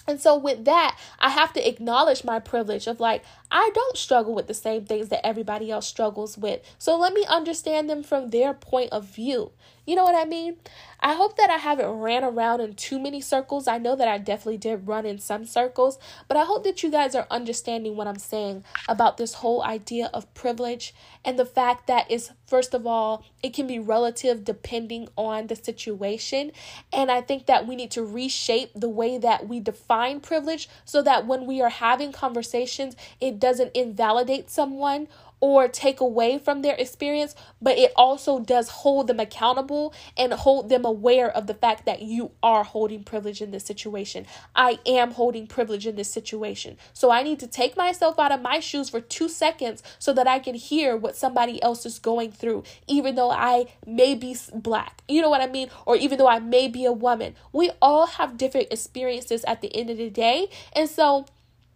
And 0.07 0.21
so, 0.21 0.37
with 0.37 0.65
that, 0.65 0.99
I 1.19 1.31
have 1.31 1.53
to 1.53 1.69
acknowledge 1.69 2.25
my 2.25 2.39
privilege 2.39 2.87
of 2.87 3.01
like, 3.01 3.25
I 3.51 3.71
don't 3.75 3.97
struggle 3.97 4.35
with 4.35 4.47
the 4.47 4.55
same 4.55 4.85
things 4.85 5.09
that 5.09 5.25
everybody 5.25 5.71
else 5.71 5.87
struggles 5.87 6.39
with. 6.39 6.63
So, 6.79 6.99
let 6.99 7.13
me 7.13 7.25
understand 7.29 7.89
them 7.89 8.03
from 8.03 8.31
their 8.31 8.55
point 8.55 8.91
of 8.93 9.05
view. 9.05 9.53
You 9.91 9.97
know 9.97 10.05
what 10.05 10.15
I 10.15 10.25
mean? 10.25 10.55
I 11.01 11.15
hope 11.15 11.37
that 11.37 11.51
I 11.51 11.57
haven't 11.57 11.91
ran 11.91 12.23
around 12.23 12.61
in 12.61 12.75
too 12.75 13.01
many 13.01 13.21
circles. 13.21 13.67
I 13.67 13.79
know 13.79 13.97
that 13.97 14.07
I 14.07 14.19
definitely 14.19 14.59
did 14.59 14.87
run 14.87 15.05
in 15.05 15.19
some 15.19 15.45
circles, 15.45 15.99
but 16.29 16.37
I 16.37 16.45
hope 16.45 16.63
that 16.63 16.85
you 16.85 16.93
guys 16.93 17.17
are 17.17 17.27
understanding 17.29 17.97
what 17.97 18.07
I'm 18.07 18.21
saying 18.21 18.63
about 18.89 19.17
this 19.17 19.35
whole 19.35 19.65
idea 19.65 20.09
of 20.15 20.33
privilege 20.33 20.95
and 21.25 21.37
the 21.37 21.45
fact 21.45 21.89
that 21.89 22.09
is 22.09 22.31
first 22.47 22.73
of 22.73 22.87
all, 22.87 23.25
it 23.43 23.53
can 23.53 23.67
be 23.67 23.81
relative 23.81 24.45
depending 24.45 25.09
on 25.17 25.49
the 25.49 25.57
situation. 25.57 26.53
And 26.93 27.11
I 27.11 27.21
think 27.21 27.47
that 27.47 27.67
we 27.67 27.75
need 27.75 27.91
to 27.93 28.05
reshape 28.05 28.71
the 28.77 28.89
way 28.89 29.19
that 29.19 29.49
we 29.49 29.59
define 29.59 30.21
privilege 30.21 30.69
so 30.85 31.03
that 31.03 31.27
when 31.27 31.47
we 31.47 31.61
are 31.61 31.69
having 31.69 32.13
conversations, 32.13 32.95
it 33.21 33.41
doesn't 33.41 33.73
invalidate 33.75 34.51
someone 34.51 35.09
or 35.41 35.69
take 35.69 36.01
away 36.01 36.39
from 36.39 36.63
their 36.63 36.75
experience, 36.75 37.35
but 37.61 37.79
it 37.79 37.93
also 37.97 38.39
does 38.39 38.69
hold 38.69 39.07
them 39.07 39.19
accountable 39.19 39.95
and 40.17 40.33
hold 40.33 40.69
them 40.69 40.85
aware 40.85 41.31
of 41.31 41.47
the 41.47 41.55
fact 41.55 41.87
that 41.87 42.03
you 42.03 42.31
are 42.43 42.65
holding 42.65 43.03
privilege 43.03 43.41
in 43.41 43.51
this 43.51 43.65
situation. 43.65 44.27
I 44.55 44.79
am 44.87 45.13
holding 45.13 45.47
privilege 45.47 45.87
in 45.87 45.97
this 45.97 46.11
situation. 46.11 46.77
So 46.93 47.11
I 47.11 47.23
need 47.23 47.41
to 47.41 47.47
take 47.47 47.77
myself 47.77 48.19
out 48.19 48.33
of 48.33 48.43
my 48.43 48.61
shoes 48.61 48.91
for 48.91 49.01
two 49.01 49.29
seconds 49.29 49.83
so 49.99 50.13
that 50.13 50.27
I 50.27 50.39
can 50.39 50.55
hear 50.55 50.97
what 50.97 51.17
somebody 51.17 51.63
else 51.63 51.87
is 51.87 51.99
going 51.99 52.33
through, 52.33 52.65
even 52.87 53.15
though 53.15 53.31
I 53.31 53.67
may 53.87 54.15
be 54.15 54.37
black. 54.55 55.03
You 55.09 55.23
know 55.23 55.31
what 55.31 55.41
I 55.41 55.47
mean? 55.47 55.71
Or 55.87 55.97
even 55.97 56.19
though 56.19 56.29
I 56.29 56.39
may 56.39 56.69
be 56.69 56.85
a 56.85 56.93
woman. 56.93 57.35
We 57.53 57.71
all 57.81 58.07
have 58.07 58.37
different 58.37 58.69
experiences 58.71 59.45
at 59.45 59.61
the 59.61 59.75
end 59.75 59.91
of 59.91 59.97
the 59.97 60.11
day. 60.11 60.49
And 60.75 60.89
so, 60.89 61.27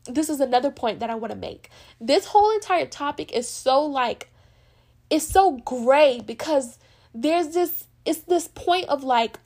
this 0.06 0.28
is 0.28 0.40
another 0.40 0.70
point 0.70 1.00
that 1.00 1.10
I 1.10 1.14
want 1.14 1.32
to 1.32 1.38
make. 1.38 1.70
This 2.00 2.26
whole 2.26 2.50
entire 2.54 2.86
topic 2.86 3.32
is 3.32 3.48
so 3.48 3.84
like 3.84 4.30
it's 5.10 5.26
so 5.26 5.58
gray 5.64 6.20
because 6.24 6.78
there's 7.14 7.48
this 7.48 7.86
it's 8.04 8.20
this 8.20 8.48
point 8.48 8.88
of 8.88 9.02
like 9.02 9.38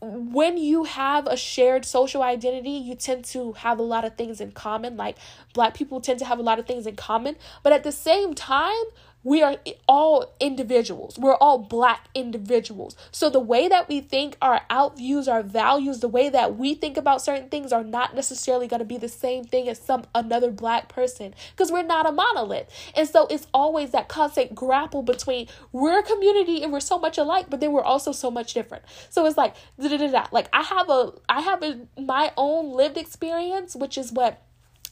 when 0.00 0.56
you 0.56 0.84
have 0.84 1.26
a 1.26 1.36
shared 1.36 1.84
social 1.84 2.22
identity, 2.22 2.70
you 2.70 2.94
tend 2.94 3.24
to 3.24 3.52
have 3.54 3.78
a 3.78 3.82
lot 3.82 4.04
of 4.04 4.16
things 4.16 4.40
in 4.40 4.52
common. 4.52 4.96
Like 4.96 5.16
black 5.54 5.74
people 5.74 6.00
tend 6.00 6.20
to 6.20 6.24
have 6.24 6.38
a 6.38 6.42
lot 6.42 6.58
of 6.58 6.66
things 6.66 6.86
in 6.86 6.96
common, 6.96 7.36
but 7.62 7.72
at 7.72 7.82
the 7.82 7.92
same 7.92 8.34
time, 8.34 8.84
we 9.24 9.42
are 9.42 9.56
all 9.88 10.34
individuals. 10.40 11.18
We're 11.18 11.34
all 11.34 11.58
black 11.58 12.08
individuals. 12.14 12.96
So 13.10 13.28
the 13.28 13.40
way 13.40 13.68
that 13.68 13.88
we 13.88 14.00
think, 14.00 14.36
our 14.40 14.62
outviews, 14.70 15.30
our 15.30 15.42
values, 15.42 16.00
the 16.00 16.08
way 16.08 16.28
that 16.28 16.56
we 16.56 16.74
think 16.74 16.96
about 16.96 17.20
certain 17.20 17.48
things 17.48 17.72
are 17.72 17.82
not 17.82 18.14
necessarily 18.14 18.68
going 18.68 18.78
to 18.78 18.86
be 18.86 18.96
the 18.96 19.08
same 19.08 19.44
thing 19.44 19.68
as 19.68 19.78
some 19.80 20.04
another 20.14 20.50
black 20.50 20.88
person 20.88 21.34
because 21.50 21.72
we're 21.72 21.82
not 21.82 22.08
a 22.08 22.12
monolith. 22.12 22.68
And 22.94 23.08
so 23.08 23.26
it's 23.28 23.46
always 23.52 23.90
that 23.90 24.08
constant 24.08 24.54
grapple 24.54 25.02
between 25.02 25.48
we're 25.72 25.98
a 25.98 26.02
community 26.02 26.62
and 26.62 26.72
we're 26.72 26.80
so 26.80 26.98
much 26.98 27.18
alike, 27.18 27.46
but 27.50 27.60
then 27.60 27.72
we're 27.72 27.82
also 27.82 28.12
so 28.12 28.30
much 28.30 28.54
different. 28.54 28.84
So 29.10 29.26
it's 29.26 29.36
like 29.36 29.54
da 29.80 29.88
da 29.88 30.10
da. 30.10 30.26
Like 30.32 30.48
I 30.52 30.62
have 30.62 30.88
a 30.88 31.12
I 31.28 31.40
have 31.40 31.62
a 31.62 31.80
my 32.00 32.32
own 32.36 32.72
lived 32.72 32.96
experience, 32.96 33.74
which 33.74 33.98
is 33.98 34.12
what 34.12 34.42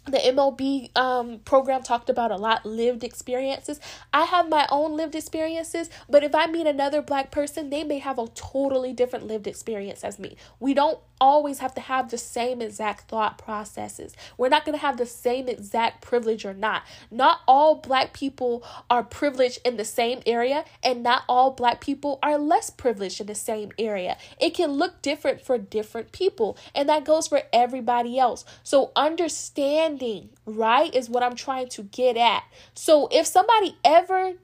the 0.06 0.18
MLB 0.18 0.96
um, 0.96 1.40
program 1.40 1.82
talked 1.82 2.08
about 2.08 2.30
a 2.30 2.36
lot 2.36 2.64
lived 2.64 3.02
experiences. 3.04 3.80
I 4.12 4.24
have 4.24 4.48
my 4.48 4.66
own 4.70 4.96
lived 4.96 5.14
experiences, 5.14 5.90
but 6.08 6.22
if 6.22 6.34
I 6.34 6.46
meet 6.46 6.66
another 6.66 7.02
black 7.02 7.30
person, 7.30 7.70
they 7.70 7.84
may 7.84 7.98
have 7.98 8.18
a 8.18 8.28
totally 8.28 8.92
different 8.92 9.26
lived 9.26 9.46
experience 9.46 10.04
as 10.04 10.18
me. 10.18 10.36
We 10.60 10.74
don't 10.74 10.98
always 11.20 11.58
have 11.60 11.74
to 11.74 11.80
have 11.80 12.10
the 12.10 12.18
same 12.18 12.60
exact 12.60 13.08
thought 13.08 13.38
processes. 13.38 14.14
We're 14.36 14.48
not 14.48 14.64
going 14.64 14.76
to 14.76 14.82
have 14.82 14.96
the 14.96 15.06
same 15.06 15.48
exact 15.48 16.02
privilege 16.02 16.44
or 16.44 16.54
not. 16.54 16.82
Not 17.10 17.40
all 17.46 17.76
black 17.76 18.12
people 18.12 18.64
are 18.90 19.02
privileged 19.02 19.60
in 19.64 19.76
the 19.76 19.84
same 19.84 20.20
area, 20.26 20.64
and 20.82 21.02
not 21.02 21.22
all 21.28 21.50
black 21.50 21.80
people 21.80 22.18
are 22.22 22.38
less 22.38 22.70
privileged 22.70 23.20
in 23.20 23.26
the 23.26 23.34
same 23.34 23.72
area. 23.78 24.16
It 24.40 24.54
can 24.54 24.72
look 24.72 25.02
different 25.02 25.40
for 25.40 25.58
different 25.58 26.12
people, 26.12 26.56
and 26.74 26.88
that 26.88 27.04
goes 27.04 27.28
for 27.28 27.42
everybody 27.52 28.18
else. 28.18 28.44
So, 28.62 28.92
understanding, 28.96 30.30
right, 30.44 30.94
is 30.94 31.08
what 31.08 31.22
I'm 31.22 31.36
trying 31.36 31.68
to 31.70 31.82
get 31.82 32.16
at. 32.16 32.44
So, 32.74 33.08
if 33.10 33.26
somebody 33.26 33.76
ever 33.84 34.34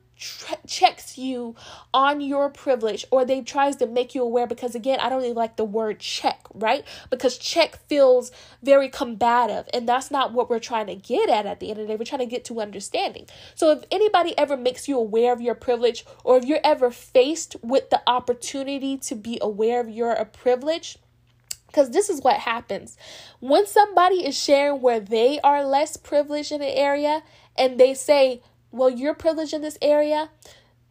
checks 0.66 1.18
you 1.18 1.54
on 1.92 2.20
your 2.20 2.48
privilege 2.48 3.04
or 3.10 3.24
they 3.24 3.40
tries 3.40 3.76
to 3.76 3.86
make 3.86 4.14
you 4.14 4.22
aware 4.22 4.46
because 4.46 4.74
again 4.74 4.98
i 5.00 5.08
don't 5.08 5.20
really 5.20 5.32
like 5.32 5.56
the 5.56 5.64
word 5.64 5.98
check 5.98 6.42
right? 6.54 6.84
Because 7.10 7.38
check 7.38 7.76
feels 7.88 8.30
very 8.62 8.88
combative 8.88 9.68
and 9.72 9.88
that's 9.88 10.10
not 10.10 10.32
what 10.32 10.50
we're 10.50 10.58
trying 10.58 10.86
to 10.86 10.94
get 10.94 11.28
at 11.28 11.46
at 11.46 11.60
the 11.60 11.70
end 11.70 11.80
of 11.80 11.86
the 11.86 11.92
day. 11.92 11.96
We're 11.96 12.04
trying 12.04 12.20
to 12.20 12.26
get 12.26 12.44
to 12.46 12.60
understanding. 12.60 13.26
So 13.54 13.70
if 13.70 13.84
anybody 13.90 14.36
ever 14.38 14.56
makes 14.56 14.88
you 14.88 14.98
aware 14.98 15.32
of 15.32 15.40
your 15.40 15.54
privilege 15.54 16.04
or 16.24 16.38
if 16.38 16.44
you're 16.44 16.60
ever 16.64 16.90
faced 16.90 17.56
with 17.62 17.90
the 17.90 18.02
opportunity 18.06 18.96
to 18.98 19.14
be 19.14 19.38
aware 19.40 19.80
of 19.80 19.88
your 19.88 20.18
uh, 20.18 20.24
privilege 20.24 20.98
because 21.66 21.90
this 21.90 22.10
is 22.10 22.20
what 22.20 22.36
happens. 22.36 22.98
When 23.40 23.66
somebody 23.66 24.26
is 24.26 24.38
sharing 24.38 24.82
where 24.82 25.00
they 25.00 25.40
are 25.40 25.64
less 25.64 25.96
privileged 25.96 26.52
in 26.52 26.60
an 26.60 26.68
area 26.68 27.22
and 27.56 27.80
they 27.80 27.94
say 27.94 28.42
well, 28.72 28.90
you're 28.90 29.14
privileged 29.14 29.54
in 29.54 29.62
this 29.62 29.78
area, 29.80 30.30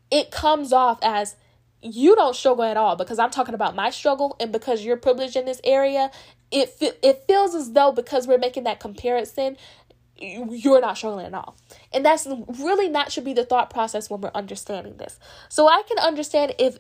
it 0.10 0.32
comes 0.32 0.72
off 0.72 1.00
as 1.02 1.36
you 1.82 2.16
don't 2.16 2.36
struggle 2.36 2.64
at 2.64 2.78
all 2.78 2.96
because 2.96 3.20
I'm 3.20 3.32
talking 3.32 3.56
about 3.56 3.76
my 3.76 3.90
struggle 3.90 4.36
and 4.40 4.52
because 4.52 4.86
you're 4.86 4.98
privileged 4.98 5.36
in 5.36 5.46
this 5.46 5.62
area, 5.64 6.12
it 6.52 6.76
it 7.02 7.24
feels 7.28 7.56
as 7.56 7.72
though 7.72 7.92
because 7.92 8.28
we're 8.28 8.38
making 8.38 8.66
that 8.66 8.80
comparison, 8.80 9.58
you're 10.18 10.82
not 10.82 10.98
struggling 10.98 11.26
at 11.26 11.34
all. 11.34 11.58
And 11.92 12.06
that's 12.06 12.28
really 12.60 12.88
not 12.88 13.12
should 13.12 13.26
be 13.26 13.34
the 13.34 13.46
thought 13.46 13.70
process 13.70 14.10
when 14.10 14.22
we're 14.22 14.32
understanding 14.36 14.98
this. 14.98 15.20
So 15.50 15.68
I 15.68 15.82
can 15.88 15.98
understand 15.98 16.54
if 16.60 16.78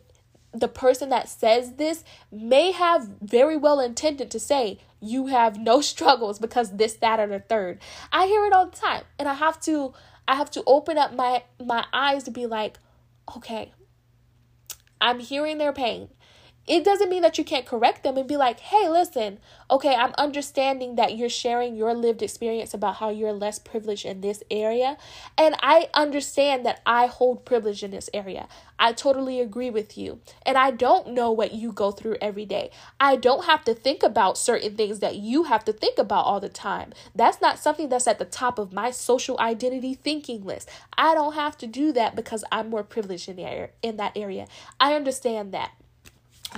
the 0.54 0.68
person 0.68 1.10
that 1.10 1.30
says 1.30 1.76
this 1.76 2.04
may 2.32 2.72
have 2.72 3.10
very 3.22 3.56
well 3.56 3.80
intended 3.80 4.30
to 4.32 4.39
say 4.39 4.80
you 4.99 5.28
have 5.28 5.58
no 5.58 5.82
struggles 5.82 6.39
because 6.39 6.76
this 6.76 6.93
that 6.95 7.20
or 7.20 7.28
the 7.28 7.39
third. 7.39 7.80
I 8.12 8.28
hear 8.28 8.45
it 8.45 8.54
all 8.54 8.68
the 8.68 8.78
time 8.78 9.04
and 9.18 9.28
I 9.28 9.34
have 9.34 9.60
to 9.62 9.93
I 10.32 10.36
have 10.36 10.49
to 10.51 10.63
open 10.65 10.97
up 10.97 11.13
my 11.13 11.43
my 11.61 11.84
eyes 11.91 12.23
to 12.23 12.32
be 12.32 12.45
like, 12.45 12.79
okay, 13.36 13.73
I'm 15.01 15.19
hearing 15.19 15.57
their 15.57 15.73
pain 15.73 16.07
it 16.72 16.86
doesn't 16.86 17.09
mean 17.09 17.22
that 17.22 17.38
you 17.38 17.43
can't 17.43 17.65
correct 17.65 18.01
them 18.01 18.15
and 18.15 18.30
be 18.30 18.38
like, 18.38 18.61
hey, 18.61 18.88
listen, 18.88 19.39
okay, 19.69 19.93
I'm 19.93 20.13
understanding 20.17 20.95
that 20.95 21.17
you're 21.17 21.28
sharing 21.28 21.76
your 21.76 21.93
lived 21.93 22.24
experience 22.24 22.74
about 22.74 22.95
how 22.95 23.09
you're 23.09 23.34
less 23.34 23.59
privileged 23.59 24.05
in 24.05 24.22
this 24.22 24.41
area. 24.49 24.95
And 25.38 25.57
I 25.61 25.89
understand 25.93 26.65
that 26.65 26.80
I 26.86 27.07
hold 27.07 27.43
privilege 27.43 27.84
in 27.84 27.91
this 27.91 28.09
area. 28.13 28.47
I 28.80 28.93
totally 28.93 29.41
agree 29.41 29.69
with 29.69 29.97
you. 29.97 30.22
And 30.45 30.57
I 30.57 30.72
don't 30.72 31.09
know 31.09 31.30
what 31.30 31.53
you 31.53 31.74
go 31.74 31.91
through 31.91 32.15
every 32.22 32.45
day. 32.45 32.72
I 33.01 33.17
don't 33.17 33.43
have 33.47 33.65
to 33.65 33.74
think 33.74 34.01
about 34.01 34.38
certain 34.38 34.78
things 34.78 34.99
that 34.99 35.17
you 35.17 35.43
have 35.43 35.65
to 35.65 35.74
think 35.74 35.97
about 35.97 36.24
all 36.24 36.39
the 36.39 36.47
time. 36.47 36.93
That's 37.13 37.41
not 37.41 37.59
something 37.59 37.89
that's 37.89 38.07
at 38.07 38.17
the 38.17 38.24
top 38.24 38.57
of 38.57 38.72
my 38.72 38.91
social 38.91 39.38
identity 39.41 39.93
thinking 39.93 40.45
list. 40.45 40.69
I 40.97 41.15
don't 41.15 41.34
have 41.34 41.57
to 41.57 41.67
do 41.67 41.91
that 41.91 42.15
because 42.15 42.45
I'm 42.49 42.69
more 42.69 42.84
privileged 42.84 43.28
in, 43.28 43.36
the 43.36 43.72
in 43.82 43.97
that 43.97 44.13
area. 44.15 44.47
I 44.80 44.93
understand 44.93 45.53
that 45.53 45.72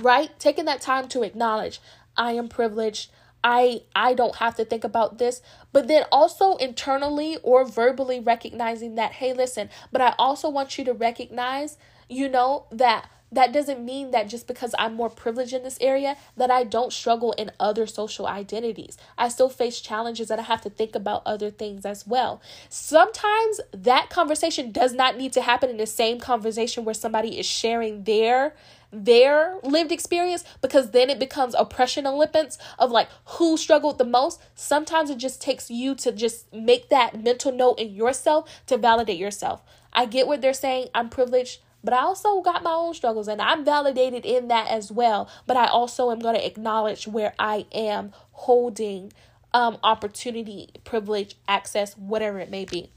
right? 0.00 0.36
Taking 0.38 0.64
that 0.66 0.80
time 0.80 1.08
to 1.08 1.22
acknowledge 1.22 1.80
I 2.16 2.32
am 2.32 2.48
privileged. 2.48 3.10
I 3.42 3.82
I 3.94 4.14
don't 4.14 4.36
have 4.36 4.54
to 4.56 4.64
think 4.64 4.84
about 4.84 5.18
this, 5.18 5.42
but 5.72 5.86
then 5.86 6.04
also 6.10 6.56
internally 6.56 7.36
or 7.42 7.64
verbally 7.64 8.18
recognizing 8.20 8.94
that 8.94 9.12
hey, 9.12 9.32
listen, 9.32 9.68
but 9.92 10.00
I 10.00 10.14
also 10.18 10.48
want 10.48 10.78
you 10.78 10.84
to 10.84 10.94
recognize, 10.94 11.76
you 12.08 12.28
know, 12.28 12.66
that 12.70 13.08
that 13.34 13.52
doesn't 13.52 13.84
mean 13.84 14.12
that 14.12 14.28
just 14.28 14.46
because 14.46 14.74
I'm 14.78 14.94
more 14.94 15.10
privileged 15.10 15.52
in 15.52 15.64
this 15.64 15.78
area 15.80 16.16
that 16.36 16.50
I 16.50 16.62
don't 16.62 16.92
struggle 16.92 17.32
in 17.32 17.50
other 17.58 17.86
social 17.86 18.26
identities. 18.26 18.96
I 19.18 19.28
still 19.28 19.48
face 19.48 19.80
challenges 19.80 20.30
and 20.30 20.40
I 20.40 20.44
have 20.44 20.60
to 20.62 20.70
think 20.70 20.94
about 20.94 21.22
other 21.26 21.50
things 21.50 21.84
as 21.84 22.06
well. 22.06 22.40
Sometimes 22.68 23.60
that 23.72 24.08
conversation 24.08 24.70
does 24.70 24.92
not 24.92 25.16
need 25.16 25.32
to 25.32 25.42
happen 25.42 25.68
in 25.68 25.78
the 25.78 25.86
same 25.86 26.20
conversation 26.20 26.84
where 26.84 26.94
somebody 26.94 27.38
is 27.38 27.46
sharing 27.46 28.04
their 28.04 28.54
their 28.94 29.58
lived 29.62 29.92
experience 29.92 30.44
because 30.60 30.90
then 30.92 31.10
it 31.10 31.18
becomes 31.18 31.54
oppression 31.54 32.06
Olympics 32.06 32.58
of 32.78 32.90
like 32.90 33.08
who 33.24 33.56
struggled 33.56 33.98
the 33.98 34.04
most. 34.04 34.40
Sometimes 34.54 35.10
it 35.10 35.18
just 35.18 35.42
takes 35.42 35.70
you 35.70 35.94
to 35.96 36.12
just 36.12 36.52
make 36.52 36.88
that 36.90 37.22
mental 37.22 37.52
note 37.52 37.78
in 37.78 37.94
yourself 37.94 38.48
to 38.66 38.76
validate 38.76 39.18
yourself. 39.18 39.62
I 39.92 40.06
get 40.06 40.26
what 40.26 40.40
they're 40.40 40.52
saying. 40.52 40.88
I'm 40.94 41.08
privileged, 41.08 41.60
but 41.82 41.92
I 41.92 41.98
also 41.98 42.40
got 42.40 42.62
my 42.62 42.72
own 42.72 42.94
struggles 42.94 43.28
and 43.28 43.40
I'm 43.40 43.64
validated 43.64 44.24
in 44.24 44.48
that 44.48 44.68
as 44.68 44.90
well. 44.90 45.28
But 45.46 45.56
I 45.56 45.66
also 45.66 46.10
am 46.10 46.18
going 46.18 46.34
to 46.34 46.46
acknowledge 46.46 47.06
where 47.06 47.34
I 47.38 47.66
am 47.72 48.12
holding 48.32 49.12
um, 49.52 49.78
opportunity, 49.82 50.70
privilege, 50.84 51.36
access, 51.46 51.96
whatever 51.96 52.40
it 52.40 52.50
may 52.50 52.64
be. 52.64 52.90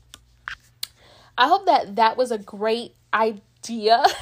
I 1.37 1.47
hope 1.47 1.67
that 1.67 1.95
that 1.97 2.17
was 2.17 2.31
a 2.31 2.37
great 2.37 2.95
idea. 3.13 4.03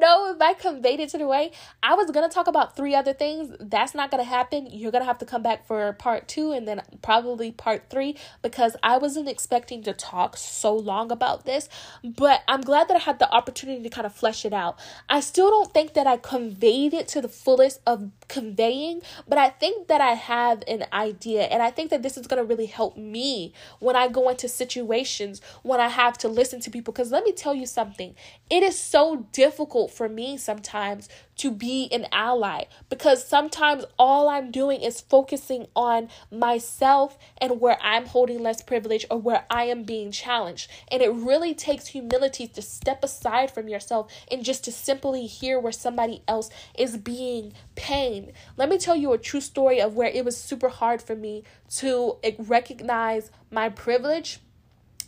know 0.00 0.32
if 0.32 0.40
I 0.40 0.54
conveyed 0.54 1.00
it 1.00 1.10
to 1.10 1.18
the 1.18 1.26
way. 1.26 1.52
I 1.82 1.94
was 1.94 2.10
gonna 2.10 2.28
talk 2.28 2.46
about 2.46 2.76
three 2.76 2.94
other 2.94 3.12
things. 3.12 3.54
That's 3.60 3.94
not 3.94 4.10
gonna 4.10 4.24
happen. 4.24 4.68
You're 4.70 4.92
gonna 4.92 5.04
have 5.04 5.18
to 5.18 5.26
come 5.26 5.42
back 5.42 5.66
for 5.66 5.92
part 5.94 6.28
two 6.28 6.52
and 6.52 6.66
then 6.66 6.82
probably 7.02 7.52
part 7.52 7.84
three 7.90 8.16
because 8.42 8.76
I 8.82 8.98
wasn't 8.98 9.28
expecting 9.28 9.82
to 9.84 9.92
talk 9.92 10.36
so 10.36 10.74
long 10.74 11.10
about 11.10 11.44
this. 11.44 11.68
But 12.02 12.42
I'm 12.48 12.60
glad 12.60 12.88
that 12.88 12.96
I 12.96 13.00
had 13.00 13.18
the 13.18 13.30
opportunity 13.32 13.82
to 13.82 13.90
kind 13.90 14.06
of 14.06 14.14
flesh 14.14 14.44
it 14.44 14.52
out. 14.52 14.78
I 15.08 15.20
still 15.20 15.50
don't 15.50 15.72
think 15.72 15.94
that 15.94 16.06
I 16.06 16.16
conveyed 16.16 16.94
it 16.94 17.08
to 17.08 17.20
the 17.20 17.28
fullest 17.28 17.80
of 17.86 18.10
conveying, 18.28 19.02
but 19.26 19.38
I 19.38 19.48
think 19.48 19.88
that 19.88 20.00
I 20.00 20.12
have 20.12 20.62
an 20.68 20.84
idea, 20.92 21.42
and 21.44 21.62
I 21.62 21.70
think 21.70 21.90
that 21.90 22.02
this 22.02 22.16
is 22.16 22.26
gonna 22.26 22.44
really 22.44 22.66
help 22.66 22.96
me 22.96 23.52
when 23.78 23.96
I 23.96 24.08
go 24.08 24.28
into 24.28 24.48
situations 24.48 25.40
when 25.62 25.80
I 25.80 25.88
have 25.88 26.18
to 26.18 26.28
listen 26.28 26.60
to 26.60 26.70
people. 26.70 26.92
Because 26.92 27.10
let 27.10 27.24
me 27.24 27.32
tell 27.32 27.54
you 27.54 27.66
something, 27.66 28.14
it 28.50 28.62
is 28.62 28.78
so 28.78 29.26
difficult 29.32 29.90
for 29.90 30.08
me 30.08 30.36
sometimes 30.36 31.08
to 31.38 31.50
be 31.50 31.88
an 31.90 32.06
ally 32.12 32.64
because 32.88 33.26
sometimes 33.26 33.84
all 33.98 34.28
I'm 34.28 34.50
doing 34.50 34.82
is 34.82 35.00
focusing 35.00 35.66
on 35.74 36.08
myself 36.30 37.18
and 37.38 37.60
where 37.60 37.78
I'm 37.80 38.06
holding 38.06 38.42
less 38.42 38.62
privilege 38.62 39.06
or 39.10 39.18
where 39.18 39.44
I 39.50 39.64
am 39.64 39.84
being 39.84 40.10
challenged. 40.10 40.70
And 40.90 41.02
it 41.02 41.12
really 41.12 41.54
takes 41.54 41.88
humility 41.88 42.46
to 42.48 42.62
step 42.62 43.02
aside 43.02 43.50
from 43.50 43.68
yourself 43.68 44.12
and 44.30 44.44
just 44.44 44.64
to 44.64 44.72
simply 44.72 45.26
hear 45.26 45.58
where 45.58 45.72
somebody 45.72 46.22
else 46.28 46.50
is 46.76 46.96
being 46.96 47.52
pain. 47.74 48.32
Let 48.56 48.68
me 48.68 48.78
tell 48.78 48.96
you 48.96 49.12
a 49.12 49.18
true 49.18 49.40
story 49.40 49.80
of 49.80 49.94
where 49.94 50.08
it 50.08 50.24
was 50.24 50.36
super 50.36 50.68
hard 50.68 51.00
for 51.00 51.16
me 51.16 51.44
to 51.76 52.16
eh, 52.22 52.32
recognize 52.38 53.30
my 53.50 53.68
privilege 53.68 54.40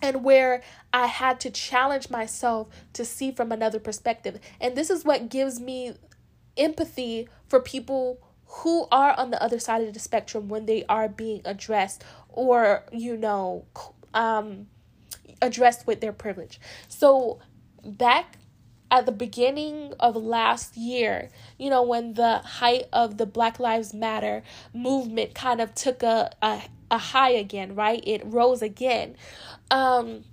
and 0.03 0.25
where 0.25 0.63
I 0.93 1.07
had 1.07 1.41
to 1.41 1.51
challenge 1.51 2.11
myself 2.11 2.69
to 2.95 3.05
see 3.05 3.33
from 3.33 3.53
another 3.53 3.79
perspective. 3.79 4.41
And 4.61 4.77
this 4.77 4.91
is 4.91 5.05
what 5.05 5.29
gives 5.29 5.61
me 5.61 5.95
empathy 6.61 7.29
for 7.49 7.61
people 7.61 8.21
who 8.47 8.87
are 8.91 9.19
on 9.19 9.31
the 9.31 9.43
other 9.43 9.59
side 9.59 9.83
of 9.87 9.95
the 9.95 10.01
spectrum 10.01 10.49
when 10.49 10.67
they 10.67 10.85
are 10.89 11.09
being 11.09 11.41
addressed 11.45 12.05
or, 12.29 12.85
you 12.93 13.17
know, 13.17 13.65
um, 14.13 14.67
addressed 15.41 15.87
with 15.87 16.01
their 16.01 16.13
privilege. 16.13 16.61
So, 16.89 17.41
back 17.85 18.37
at 18.91 19.07
the 19.07 19.13
beginning 19.13 19.95
of 20.01 20.17
last 20.17 20.77
year, 20.77 21.31
you 21.59 21.71
know, 21.71 21.83
when 21.83 22.15
the 22.15 22.39
height 22.39 22.85
of 22.93 23.19
the 23.19 23.27
Black 23.27 23.61
Lives 23.61 23.95
Matter 23.95 24.43
movement 24.75 25.35
kind 25.35 25.61
of 25.61 25.75
took 25.75 26.03
a, 26.03 26.33
a, 26.43 26.63
a 26.91 26.99
high 26.99 27.31
again, 27.31 27.75
right? 27.77 28.03
It 28.05 28.23
rose 28.25 28.63
again. 28.63 29.17
Um, 29.71 30.25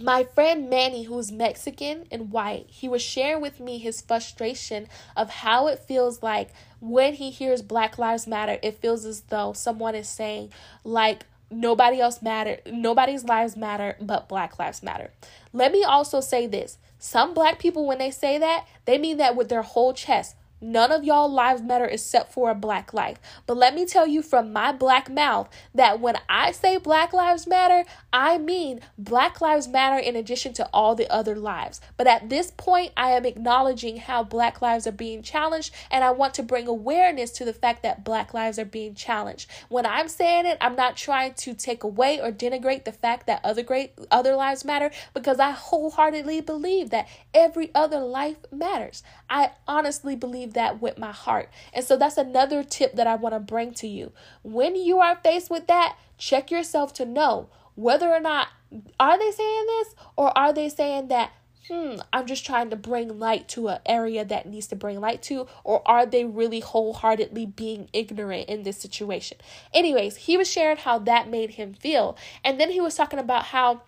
my 0.00 0.24
friend 0.24 0.68
Manny, 0.70 1.04
who's 1.04 1.32
Mexican 1.32 2.06
and 2.10 2.30
white, 2.30 2.66
he 2.68 2.88
was 2.88 3.02
sharing 3.02 3.42
with 3.42 3.60
me 3.60 3.78
his 3.78 4.00
frustration 4.00 4.88
of 5.16 5.30
how 5.30 5.66
it 5.68 5.78
feels 5.80 6.22
like 6.22 6.50
when 6.80 7.14
he 7.14 7.30
hears 7.30 7.62
Black 7.62 7.98
Lives 7.98 8.26
Matter, 8.26 8.58
it 8.62 8.80
feels 8.80 9.04
as 9.04 9.22
though 9.22 9.52
someone 9.52 9.94
is 9.94 10.08
saying, 10.08 10.52
like, 10.84 11.24
nobody 11.50 12.00
else 12.00 12.22
matter, 12.22 12.58
nobody's 12.66 13.24
lives 13.24 13.56
matter 13.56 13.96
but 14.00 14.28
Black 14.28 14.58
Lives 14.58 14.82
Matter. 14.82 15.10
Let 15.52 15.70
me 15.70 15.84
also 15.84 16.20
say 16.20 16.46
this 16.46 16.78
some 16.98 17.34
black 17.34 17.58
people, 17.58 17.84
when 17.84 17.98
they 17.98 18.12
say 18.12 18.38
that, 18.38 18.66
they 18.84 18.96
mean 18.96 19.16
that 19.16 19.34
with 19.34 19.48
their 19.48 19.62
whole 19.62 19.92
chest. 19.92 20.36
None 20.62 20.92
of 20.92 21.02
y'all 21.02 21.28
lives 21.28 21.60
matter 21.60 21.86
except 21.86 22.32
for 22.32 22.48
a 22.48 22.54
black 22.54 22.94
life. 22.94 23.18
But 23.46 23.56
let 23.56 23.74
me 23.74 23.84
tell 23.84 24.06
you 24.06 24.22
from 24.22 24.52
my 24.52 24.70
black 24.70 25.10
mouth 25.10 25.48
that 25.74 25.98
when 25.98 26.14
I 26.28 26.52
say 26.52 26.76
black 26.76 27.12
lives 27.12 27.48
matter, 27.48 27.84
I 28.12 28.38
mean 28.38 28.80
black 28.96 29.40
lives 29.40 29.66
matter 29.66 29.98
in 29.98 30.14
addition 30.14 30.52
to 30.54 30.68
all 30.72 30.94
the 30.94 31.10
other 31.12 31.34
lives. 31.34 31.80
But 31.96 32.06
at 32.06 32.28
this 32.28 32.52
point, 32.52 32.92
I 32.96 33.10
am 33.10 33.26
acknowledging 33.26 33.96
how 33.96 34.22
black 34.22 34.62
lives 34.62 34.86
are 34.86 34.92
being 34.92 35.22
challenged, 35.22 35.74
and 35.90 36.04
I 36.04 36.12
want 36.12 36.34
to 36.34 36.44
bring 36.44 36.68
awareness 36.68 37.32
to 37.32 37.44
the 37.44 37.52
fact 37.52 37.82
that 37.82 38.04
black 38.04 38.32
lives 38.32 38.58
are 38.58 38.64
being 38.64 38.94
challenged. 38.94 39.50
When 39.68 39.84
I'm 39.84 40.08
saying 40.08 40.46
it, 40.46 40.58
I'm 40.60 40.76
not 40.76 40.96
trying 40.96 41.34
to 41.34 41.54
take 41.54 41.82
away 41.82 42.20
or 42.20 42.30
denigrate 42.30 42.84
the 42.84 42.92
fact 42.92 43.26
that 43.26 43.40
other 43.42 43.64
great 43.64 43.98
other 44.12 44.36
lives 44.36 44.64
matter 44.64 44.92
because 45.12 45.40
I 45.40 45.50
wholeheartedly 45.50 46.42
believe 46.42 46.90
that 46.90 47.08
every 47.34 47.72
other 47.74 47.98
life 47.98 48.36
matters. 48.52 49.02
I 49.28 49.50
honestly 49.66 50.14
believe 50.14 50.51
that 50.52 50.80
with 50.80 50.98
my 50.98 51.12
heart. 51.12 51.50
And 51.72 51.84
so 51.84 51.96
that's 51.96 52.16
another 52.16 52.62
tip 52.62 52.94
that 52.94 53.06
I 53.06 53.16
want 53.16 53.34
to 53.34 53.40
bring 53.40 53.74
to 53.74 53.86
you. 53.86 54.12
When 54.42 54.76
you 54.76 54.98
are 55.00 55.16
faced 55.16 55.50
with 55.50 55.66
that, 55.66 55.96
check 56.18 56.50
yourself 56.50 56.92
to 56.94 57.04
know 57.04 57.48
whether 57.74 58.10
or 58.10 58.20
not 58.20 58.48
are 58.98 59.18
they 59.18 59.30
saying 59.30 59.66
this 59.66 59.94
or 60.16 60.36
are 60.36 60.52
they 60.52 60.68
saying 60.68 61.08
that 61.08 61.32
hmm, 61.68 61.94
I'm 62.12 62.26
just 62.26 62.44
trying 62.44 62.70
to 62.70 62.76
bring 62.76 63.18
light 63.18 63.48
to 63.50 63.68
an 63.68 63.78
area 63.86 64.24
that 64.24 64.46
needs 64.46 64.66
to 64.68 64.76
bring 64.76 65.00
light 65.00 65.22
to, 65.22 65.46
or 65.64 65.82
are 65.86 66.06
they 66.06 66.24
really 66.24 66.60
wholeheartedly 66.60 67.46
being 67.46 67.88
ignorant 67.92 68.48
in 68.48 68.62
this 68.62 68.78
situation? 68.78 69.38
Anyways, 69.72 70.16
he 70.16 70.36
was 70.36 70.50
sharing 70.50 70.76
how 70.76 70.98
that 71.00 71.28
made 71.28 71.50
him 71.50 71.74
feel. 71.74 72.16
And 72.44 72.58
then 72.58 72.70
he 72.70 72.80
was 72.80 72.94
talking 72.94 73.18
about 73.18 73.44
how 73.44 73.82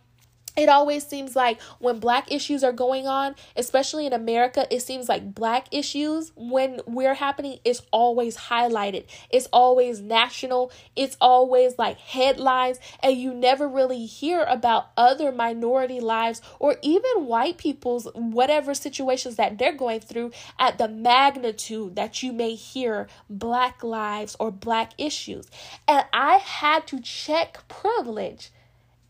it 0.57 0.68
always 0.68 1.05
seems 1.07 1.34
like 1.34 1.61
when 1.80 1.98
black 1.98 2.30
issues 2.30 2.62
are 2.62 2.72
going 2.72 3.07
on, 3.09 3.34
especially 3.57 4.07
in 4.07 4.12
America, 4.12 4.66
it 4.70 4.80
seems 4.80 5.09
like 5.09 5.34
black 5.34 5.66
issues 5.72 6.30
when 6.36 6.80
we're 6.86 7.14
happening 7.14 7.59
is 7.64 7.82
always 7.90 8.36
highlighted. 8.36 9.07
It's 9.30 9.48
always 9.52 10.00
national. 10.00 10.70
It's 10.94 11.16
always 11.20 11.76
like 11.76 11.98
headlines 11.98 12.78
and 13.02 13.16
you 13.16 13.34
never 13.34 13.66
really 13.66 14.07
hear 14.07 14.44
about 14.44 14.90
other 14.96 15.32
minority 15.32 15.98
lives 15.98 16.40
or 16.61 16.76
even 16.82 17.26
white 17.26 17.59
people's 17.59 18.07
whatever 18.14 18.74
situations 18.74 19.36
that 19.36 19.59
they're 19.59 19.72
going 19.72 20.00
through 20.00 20.30
at 20.59 20.78
the 20.78 20.86
magnitude 20.88 21.96
that 21.96 22.22
you 22.22 22.32
may 22.32 22.55
hear 22.55 23.09
black 23.28 23.82
lives 23.82 24.36
or 24.38 24.52
black 24.52 24.92
issues. 24.98 25.50
And 25.88 26.05
I 26.12 26.36
had 26.36 26.86
to 26.88 27.00
check 27.00 27.66
privilege 27.66 28.50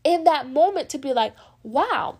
in 0.05 0.23
that 0.23 0.49
moment 0.49 0.87
to 0.89 0.97
be 0.97 1.11
like, 1.11 1.35
wow, 1.63 2.19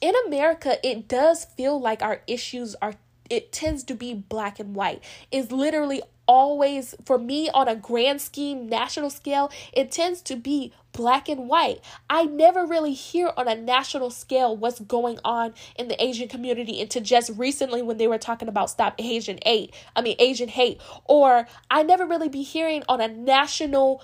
in 0.00 0.14
America, 0.26 0.76
it 0.86 1.08
does 1.08 1.44
feel 1.44 1.80
like 1.80 2.02
our 2.02 2.20
issues 2.28 2.76
are, 2.80 2.94
it 3.30 3.50
tends 3.50 3.82
to 3.84 3.94
be 3.94 4.14
black 4.14 4.60
and 4.60 4.76
white. 4.76 5.02
It's 5.32 5.50
literally 5.50 6.02
always, 6.26 6.94
for 7.04 7.18
me, 7.18 7.50
on 7.50 7.68
a 7.68 7.76
grand 7.76 8.20
scheme, 8.20 8.68
national 8.68 9.10
scale, 9.10 9.50
it 9.72 9.90
tends 9.90 10.22
to 10.22 10.36
be 10.36 10.72
black 10.94 11.28
and 11.28 11.48
white. 11.48 11.80
I 12.08 12.24
never 12.24 12.64
really 12.64 12.94
hear 12.94 13.32
on 13.36 13.48
a 13.48 13.54
national 13.54 14.10
scale 14.10 14.56
what's 14.56 14.80
going 14.80 15.18
on 15.24 15.52
in 15.76 15.88
the 15.88 16.02
Asian 16.02 16.28
community 16.28 16.80
until 16.80 17.02
just 17.02 17.30
recently 17.36 17.82
when 17.82 17.98
they 17.98 18.06
were 18.06 18.18
talking 18.18 18.48
about 18.48 18.70
stop 18.70 18.94
Asian 18.98 19.38
hate. 19.44 19.74
I 19.94 20.00
mean 20.00 20.16
Asian 20.18 20.48
hate. 20.48 20.80
Or 21.04 21.46
I 21.70 21.82
never 21.82 22.06
really 22.06 22.28
be 22.28 22.42
hearing 22.42 22.84
on 22.88 23.00
a 23.00 23.08
national 23.08 24.02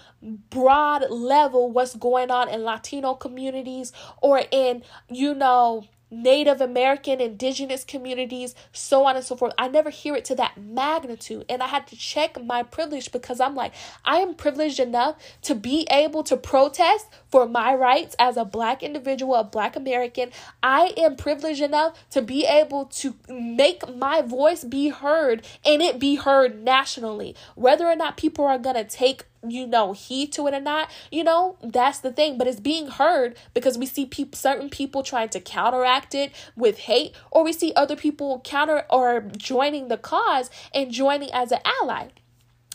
broad 0.51 1.09
level 1.11 1.71
what's 1.71 1.95
going 1.95 2.31
on 2.31 2.49
in 2.49 2.65
Latino 2.65 3.15
communities 3.15 3.93
or 4.21 4.43
in, 4.51 4.83
you 5.09 5.33
know, 5.35 5.87
Native 6.11 6.61
American, 6.61 7.21
indigenous 7.21 7.85
communities, 7.85 8.55
so 8.73 9.05
on 9.05 9.17
and 9.17 9.25
so 9.25 9.37
forth. 9.37 9.53
I 9.59 9.69
never 9.69 9.91
hear 9.91 10.17
it 10.17 10.25
to 10.27 10.35
that 10.37 10.61
magnitude. 10.61 11.45
And 11.49 11.63
I 11.63 11.69
had 11.69 11.87
to 11.89 11.97
check 11.97 12.43
my 12.43 12.63
privilege 12.63 13.13
because 13.13 13.41
I'm 13.41 13.55
like, 13.55 13.73
I 14.05 14.19
am 14.19 14.35
privileged 14.35 14.81
enough 14.81 15.17
to 15.43 15.55
be 15.55 15.87
able 15.91 16.23
to 16.25 16.37
protest 16.37 17.07
for 17.31 17.47
my 17.49 17.75
rights 17.75 18.17
as 18.19 18.37
a 18.37 18.45
black 18.45 18.83
individual, 18.83 19.35
a 19.35 19.45
black 19.45 19.77
American. 19.77 20.31
I 20.63 20.93
am 20.97 21.17
privileged 21.17 21.63
enough 21.63 21.99
to 22.11 22.23
be 22.23 22.47
able 22.47 22.87
to 22.87 23.15
make 23.29 23.89
my 23.95 24.23
voice 24.23 24.65
be 24.65 24.89
heard 24.89 25.47
and 25.65 25.81
it 25.83 25.99
be 25.99 26.17
heard 26.17 26.63
nationally. 26.63 27.35
Whether 27.55 27.87
or 27.87 27.97
not 27.97 28.17
people 28.17 28.45
are 28.45 28.59
going 28.59 28.77
to 28.77 28.85
take 28.85 29.25
you 29.49 29.67
know 29.67 29.93
heed 29.93 30.33
to 30.33 30.47
it 30.47 30.55
or 30.55 30.61
not 30.61 30.91
you 31.11 31.25
know 31.25 31.57
that's 31.63 32.01
the 32.01 32.13
thing 32.13 32.37
but 32.37 32.47
it's 32.47 32.61
being 32.61 32.89
heard 32.89 33.37
because 33.55 33.79
we 33.79 33.87
see 33.87 34.05
people 34.05 34.37
certain 34.37 34.69
people 34.69 35.03
trying 35.03 35.29
to 35.29 35.41
counteract 35.41 36.15
it 36.15 36.31
with 36.57 36.81
hate 36.81 37.15
or 37.31 37.43
we 37.43 37.53
see 37.53 37.73
other 37.75 37.97
people 37.97 38.41
counter 38.45 38.85
or 38.91 39.21
joining 39.37 39.89
the 39.89 39.97
cause 39.97 40.51
and 40.75 40.91
joining 40.91 41.31
as 41.33 41.53
an 41.53 41.61
ally 41.83 42.09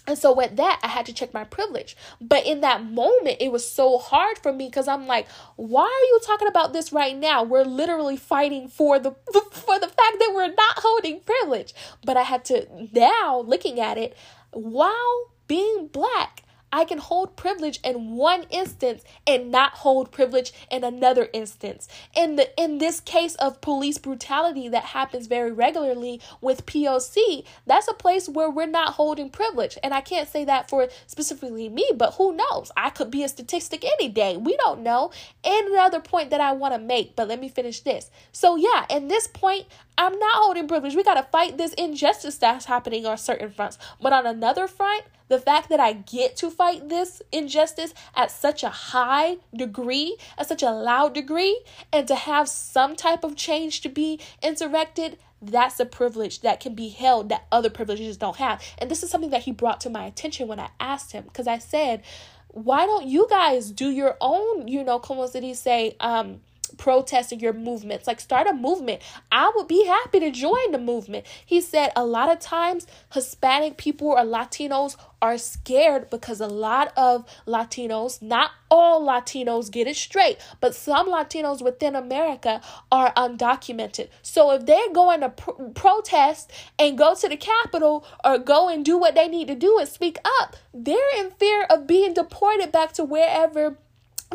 and 0.07 0.17
so 0.17 0.33
with 0.33 0.55
that, 0.57 0.79
I 0.83 0.87
had 0.87 1.05
to 1.07 1.13
check 1.13 1.33
my 1.33 1.43
privilege. 1.43 1.97
But 2.21 2.45
in 2.45 2.61
that 2.61 2.83
moment, 2.83 3.37
it 3.39 3.51
was 3.51 3.67
so 3.67 3.97
hard 3.97 4.37
for 4.37 4.53
me 4.53 4.67
because 4.67 4.87
I'm 4.87 5.07
like, 5.07 5.27
why 5.55 5.83
are 5.83 6.07
you 6.07 6.19
talking 6.25 6.47
about 6.47 6.73
this 6.73 6.93
right 6.93 7.17
now? 7.17 7.43
We're 7.43 7.63
literally 7.63 8.17
fighting 8.17 8.67
for 8.67 8.99
the 8.99 9.11
for 9.51 9.79
the 9.79 9.87
fact 9.87 10.19
that 10.19 10.31
we're 10.33 10.53
not 10.53 10.77
holding 10.77 11.21
privilege. 11.21 11.73
But 12.03 12.17
I 12.17 12.21
had 12.21 12.45
to 12.45 12.67
now 12.93 13.43
looking 13.47 13.79
at 13.79 13.97
it, 13.97 14.15
while 14.51 15.31
being 15.47 15.87
black, 15.87 16.43
I 16.75 16.83
can 16.83 16.97
hold 16.97 17.37
privilege 17.37 17.79
in 17.85 18.17
one 18.17 18.43
instance 18.49 19.05
and 19.25 19.49
not 19.49 19.71
hold 19.75 20.11
privilege 20.11 20.51
in 20.69 20.83
another 20.83 21.29
instance. 21.31 21.87
In 22.13 22.35
the 22.35 22.49
in 22.61 22.79
this 22.79 22.99
case 22.99 23.35
of 23.35 23.61
police 23.61 23.97
brutality 23.97 24.67
that 24.67 24.83
happens 24.83 25.27
very 25.27 25.53
regularly 25.53 26.19
with 26.41 26.65
POC, 26.65 27.45
that's 27.65 27.87
a 27.87 27.93
place 27.93 28.27
where 28.27 28.49
we're 28.49 28.65
not 28.67 28.95
holding 28.95 29.29
privilege. 29.29 29.77
And 29.83 29.93
I 29.93 30.01
can't 30.01 30.27
say 30.27 30.43
that 30.43 30.69
for 30.69 30.89
specifically 31.07 31.69
me, 31.69 31.91
but 31.95 32.15
who 32.15 32.35
knows? 32.35 32.73
I 32.75 32.89
could 32.89 33.09
be 33.09 33.23
a 33.23 33.29
statistic 33.29 33.85
any 33.85 34.09
day. 34.09 34.35
We 34.35 34.57
don't 34.57 34.81
know. 34.81 35.11
And 35.45 35.69
another 35.69 36.01
point 36.01 36.29
that 36.31 36.41
I 36.41 36.51
want 36.51 36.73
to 36.73 36.79
make, 36.79 37.15
but 37.15 37.29
let 37.29 37.39
me 37.39 37.47
finish 37.47 37.79
this. 37.79 38.11
So 38.33 38.57
yeah, 38.57 38.85
in 38.89 39.07
this 39.07 39.27
point, 39.27 39.67
I'm 39.97 40.19
not 40.19 40.35
holding 40.35 40.67
privilege. 40.67 40.93
We 40.93 41.03
got 41.03 41.13
to 41.13 41.23
fight 41.23 41.57
this 41.57 41.73
injustice 41.75 42.37
that's 42.37 42.65
happening 42.65 43.05
on 43.05 43.17
certain 43.17 43.49
fronts. 43.49 43.77
But 44.01 44.11
on 44.11 44.27
another 44.27 44.67
front, 44.67 45.05
the 45.27 45.39
fact 45.39 45.69
that 45.69 45.79
I 45.79 45.93
get 45.93 46.35
to 46.37 46.49
fight 46.49 46.89
this 46.89 47.21
injustice 47.31 47.93
at 48.15 48.31
such 48.31 48.63
a 48.63 48.69
high 48.69 49.37
degree, 49.55 50.17
at 50.37 50.47
such 50.47 50.63
a 50.63 50.71
loud 50.71 51.13
degree, 51.13 51.63
and 51.91 52.07
to 52.07 52.15
have 52.15 52.47
some 52.47 52.95
type 52.95 53.23
of 53.23 53.35
change 53.35 53.81
to 53.81 53.89
be 53.89 54.19
insurrected, 54.41 55.17
that's 55.41 55.79
a 55.79 55.85
privilege 55.85 56.41
that 56.41 56.59
can 56.59 56.75
be 56.75 56.89
held 56.89 57.29
that 57.29 57.45
other 57.51 57.69
privileges 57.69 58.17
don't 58.17 58.37
have. 58.37 58.63
And 58.77 58.89
this 58.89 59.03
is 59.03 59.09
something 59.09 59.31
that 59.31 59.43
he 59.43 59.51
brought 59.51 59.81
to 59.81 59.89
my 59.89 60.05
attention 60.05 60.47
when 60.47 60.59
I 60.59 60.69
asked 60.79 61.11
him, 61.11 61.23
because 61.23 61.47
I 61.47 61.57
said, 61.57 62.03
why 62.47 62.85
don't 62.85 63.05
you 63.05 63.27
guys 63.29 63.69
do 63.69 63.89
your 63.89 64.15
own, 64.21 64.67
you 64.67 64.83
know, 64.83 64.97
como 64.99 65.27
he 65.27 65.53
say, 65.53 65.95
um, 65.99 66.41
protests 66.67 67.31
and 67.31 67.41
your 67.41 67.53
movements. 67.53 68.07
Like, 68.07 68.19
start 68.19 68.47
a 68.47 68.53
movement. 68.53 69.01
I 69.31 69.51
would 69.55 69.67
be 69.67 69.85
happy 69.85 70.19
to 70.19 70.31
join 70.31 70.71
the 70.71 70.77
movement. 70.77 71.25
He 71.45 71.61
said 71.61 71.91
a 71.95 72.05
lot 72.05 72.31
of 72.31 72.39
times 72.39 72.87
Hispanic 73.13 73.77
people 73.77 74.09
or 74.09 74.23
Latinos 74.23 74.95
are 75.21 75.37
scared 75.37 76.09
because 76.09 76.39
a 76.39 76.47
lot 76.47 76.93
of 76.95 77.25
Latinos, 77.47 78.21
not 78.21 78.51
all 78.69 79.01
Latinos 79.01 79.71
get 79.71 79.87
it 79.87 79.95
straight, 79.95 80.37
but 80.59 80.75
some 80.75 81.07
Latinos 81.07 81.63
within 81.63 81.95
America 81.95 82.61
are 82.91 83.13
undocumented. 83.13 84.09
So 84.21 84.51
if 84.51 84.65
they're 84.65 84.93
going 84.93 85.21
to 85.21 85.29
pr- 85.29 85.51
protest 85.73 86.51
and 86.77 86.97
go 86.97 87.15
to 87.15 87.27
the 87.27 87.37
Capitol 87.37 88.05
or 88.23 88.37
go 88.37 88.69
and 88.69 88.85
do 88.85 88.97
what 88.97 89.15
they 89.15 89.27
need 89.27 89.47
to 89.47 89.55
do 89.55 89.79
and 89.79 89.89
speak 89.89 90.17
up, 90.41 90.55
they're 90.73 91.17
in 91.17 91.31
fear 91.31 91.63
of 91.69 91.87
being 91.87 92.13
deported 92.13 92.71
back 92.71 92.91
to 92.93 93.03
wherever 93.03 93.77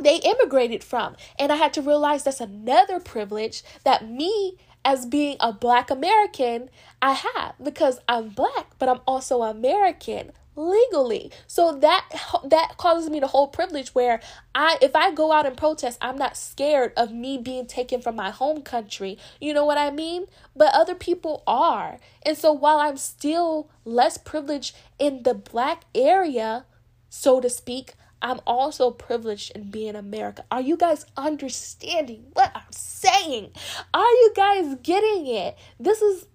they 0.00 0.16
immigrated 0.16 0.82
from. 0.82 1.16
And 1.38 1.52
I 1.52 1.56
had 1.56 1.72
to 1.74 1.82
realize 1.82 2.24
that's 2.24 2.40
another 2.40 3.00
privilege 3.00 3.62
that 3.84 4.08
me 4.08 4.56
as 4.84 5.06
being 5.06 5.36
a 5.40 5.52
black 5.52 5.90
American 5.90 6.70
I 7.02 7.12
have 7.12 7.54
because 7.62 8.00
I'm 8.08 8.30
black, 8.30 8.78
but 8.78 8.88
I'm 8.88 9.00
also 9.06 9.42
American 9.42 10.32
legally. 10.56 11.30
So 11.46 11.72
that 11.78 12.06
that 12.44 12.76
causes 12.76 13.10
me 13.10 13.20
to 13.20 13.26
hold 13.26 13.52
privilege 13.52 13.94
where 13.94 14.20
I 14.54 14.78
if 14.80 14.94
I 14.94 15.12
go 15.12 15.32
out 15.32 15.46
and 15.46 15.56
protest, 15.56 15.98
I'm 16.00 16.16
not 16.16 16.36
scared 16.36 16.92
of 16.96 17.12
me 17.12 17.38
being 17.38 17.66
taken 17.66 18.00
from 18.02 18.16
my 18.16 18.30
home 18.30 18.62
country. 18.62 19.18
You 19.40 19.54
know 19.54 19.64
what 19.64 19.78
I 19.78 19.90
mean? 19.90 20.26
But 20.54 20.74
other 20.74 20.94
people 20.94 21.42
are. 21.46 21.98
And 22.22 22.36
so 22.36 22.52
while 22.52 22.78
I'm 22.78 22.96
still 22.96 23.70
less 23.84 24.18
privileged 24.18 24.76
in 24.98 25.22
the 25.22 25.34
black 25.34 25.84
area, 25.94 26.66
so 27.08 27.40
to 27.40 27.48
speak, 27.50 27.94
I'm 28.22 28.40
also 28.46 28.90
privileged 28.90 29.52
in 29.52 29.70
being 29.70 29.96
America. 29.96 30.44
Are 30.50 30.60
you 30.60 30.76
guys 30.76 31.06
understanding 31.16 32.26
what 32.34 32.52
I'm 32.54 32.70
saying? 32.70 33.52
Are 33.94 34.00
you 34.00 34.32
guys 34.36 34.76
getting 34.82 35.26
it? 35.26 35.56
This 35.78 36.02
is 36.02 36.26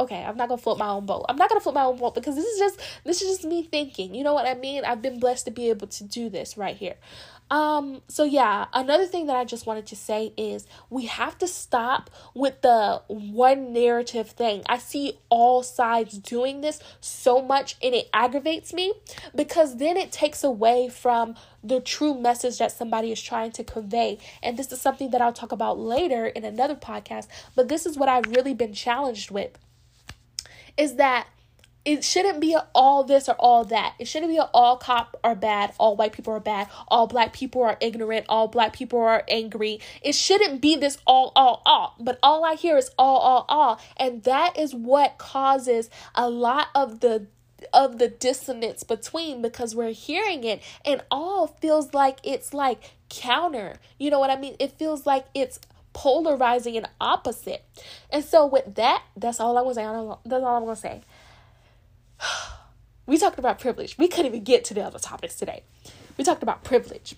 okay, 0.00 0.24
I'm 0.24 0.36
not 0.36 0.48
gonna 0.48 0.60
float 0.60 0.78
my 0.78 0.88
own 0.88 1.06
boat. 1.06 1.24
I'm 1.28 1.36
not 1.36 1.48
gonna 1.48 1.60
float 1.60 1.74
my 1.74 1.84
own 1.84 1.98
boat 1.98 2.14
because 2.14 2.34
this 2.34 2.44
is 2.44 2.58
just 2.58 2.80
this 3.04 3.22
is 3.22 3.28
just 3.28 3.44
me 3.44 3.62
thinking. 3.62 4.14
You 4.14 4.24
know 4.24 4.34
what 4.34 4.46
I 4.46 4.54
mean? 4.54 4.84
I've 4.84 5.02
been 5.02 5.20
blessed 5.20 5.46
to 5.46 5.50
be 5.50 5.70
able 5.70 5.86
to 5.88 6.04
do 6.04 6.28
this 6.28 6.56
right 6.56 6.76
here. 6.76 6.96
Um, 7.52 8.00
so 8.08 8.24
yeah, 8.24 8.64
another 8.72 9.04
thing 9.04 9.26
that 9.26 9.36
I 9.36 9.44
just 9.44 9.66
wanted 9.66 9.84
to 9.88 9.96
say 9.96 10.32
is 10.38 10.66
we 10.88 11.04
have 11.04 11.36
to 11.36 11.46
stop 11.46 12.08
with 12.32 12.62
the 12.62 13.02
one 13.08 13.74
narrative 13.74 14.30
thing. 14.30 14.62
I 14.70 14.78
see 14.78 15.18
all 15.28 15.62
sides 15.62 16.16
doing 16.16 16.62
this 16.62 16.80
so 17.02 17.42
much 17.42 17.76
and 17.82 17.94
it 17.94 18.08
aggravates 18.14 18.72
me 18.72 18.94
because 19.34 19.76
then 19.76 19.98
it 19.98 20.10
takes 20.10 20.42
away 20.42 20.88
from 20.88 21.34
the 21.62 21.78
true 21.78 22.18
message 22.18 22.56
that 22.56 22.72
somebody 22.72 23.12
is 23.12 23.20
trying 23.20 23.52
to 23.52 23.64
convey. 23.64 24.16
And 24.42 24.56
this 24.56 24.72
is 24.72 24.80
something 24.80 25.10
that 25.10 25.20
I'll 25.20 25.34
talk 25.34 25.52
about 25.52 25.78
later 25.78 26.24
in 26.24 26.46
another 26.46 26.74
podcast, 26.74 27.28
but 27.54 27.68
this 27.68 27.84
is 27.84 27.98
what 27.98 28.08
I've 28.08 28.28
really 28.28 28.54
been 28.54 28.72
challenged 28.72 29.30
with 29.30 29.58
is 30.78 30.94
that 30.94 31.26
it 31.84 32.04
shouldn't 32.04 32.40
be 32.40 32.56
all 32.74 33.02
this 33.02 33.28
or 33.28 33.34
all 33.34 33.64
that. 33.64 33.94
It 33.98 34.06
shouldn't 34.06 34.30
be 34.30 34.38
all 34.38 34.76
cop 34.76 35.18
are 35.24 35.34
bad, 35.34 35.72
all 35.78 35.96
white 35.96 36.12
people 36.12 36.32
are 36.32 36.40
bad, 36.40 36.68
all 36.88 37.06
black 37.06 37.32
people 37.32 37.62
are 37.62 37.76
ignorant, 37.80 38.26
all 38.28 38.48
black 38.48 38.72
people 38.72 39.00
are 39.00 39.24
angry. 39.28 39.80
It 40.00 40.14
shouldn't 40.14 40.60
be 40.60 40.76
this 40.76 40.98
all, 41.06 41.32
all, 41.34 41.62
all. 41.66 41.96
But 41.98 42.18
all 42.22 42.44
I 42.44 42.54
hear 42.54 42.76
is 42.76 42.90
all, 42.98 43.18
all, 43.18 43.44
all. 43.48 43.80
And 43.96 44.22
that 44.24 44.56
is 44.56 44.74
what 44.74 45.18
causes 45.18 45.90
a 46.14 46.28
lot 46.28 46.68
of 46.74 47.00
the 47.00 47.26
of 47.72 47.98
the 47.98 48.08
dissonance 48.08 48.82
between 48.82 49.40
because 49.40 49.72
we're 49.72 49.92
hearing 49.92 50.42
it 50.42 50.60
and 50.84 51.00
all 51.12 51.46
feels 51.46 51.94
like 51.94 52.18
it's 52.24 52.52
like 52.52 52.94
counter. 53.08 53.76
You 53.98 54.10
know 54.10 54.18
what 54.18 54.30
I 54.30 54.36
mean? 54.36 54.56
It 54.58 54.72
feels 54.72 55.06
like 55.06 55.26
it's 55.32 55.60
polarizing 55.92 56.76
and 56.76 56.88
opposite. 57.00 57.64
And 58.10 58.24
so 58.24 58.46
with 58.46 58.74
that, 58.74 59.02
that's 59.16 59.40
all 59.40 59.58
I 59.58 59.62
was. 59.62 59.76
That's 59.76 60.44
all 60.44 60.56
I'm 60.56 60.64
gonna 60.64 60.76
say. 60.76 61.02
We 63.12 63.18
talked 63.18 63.38
about 63.38 63.58
privilege. 63.58 63.98
We 63.98 64.08
couldn't 64.08 64.24
even 64.24 64.42
get 64.42 64.64
to 64.64 64.74
the 64.74 64.82
other 64.82 64.98
topics 64.98 65.34
today. 65.34 65.64
We 66.16 66.24
talked 66.24 66.42
about 66.42 66.64
privilege. 66.64 67.14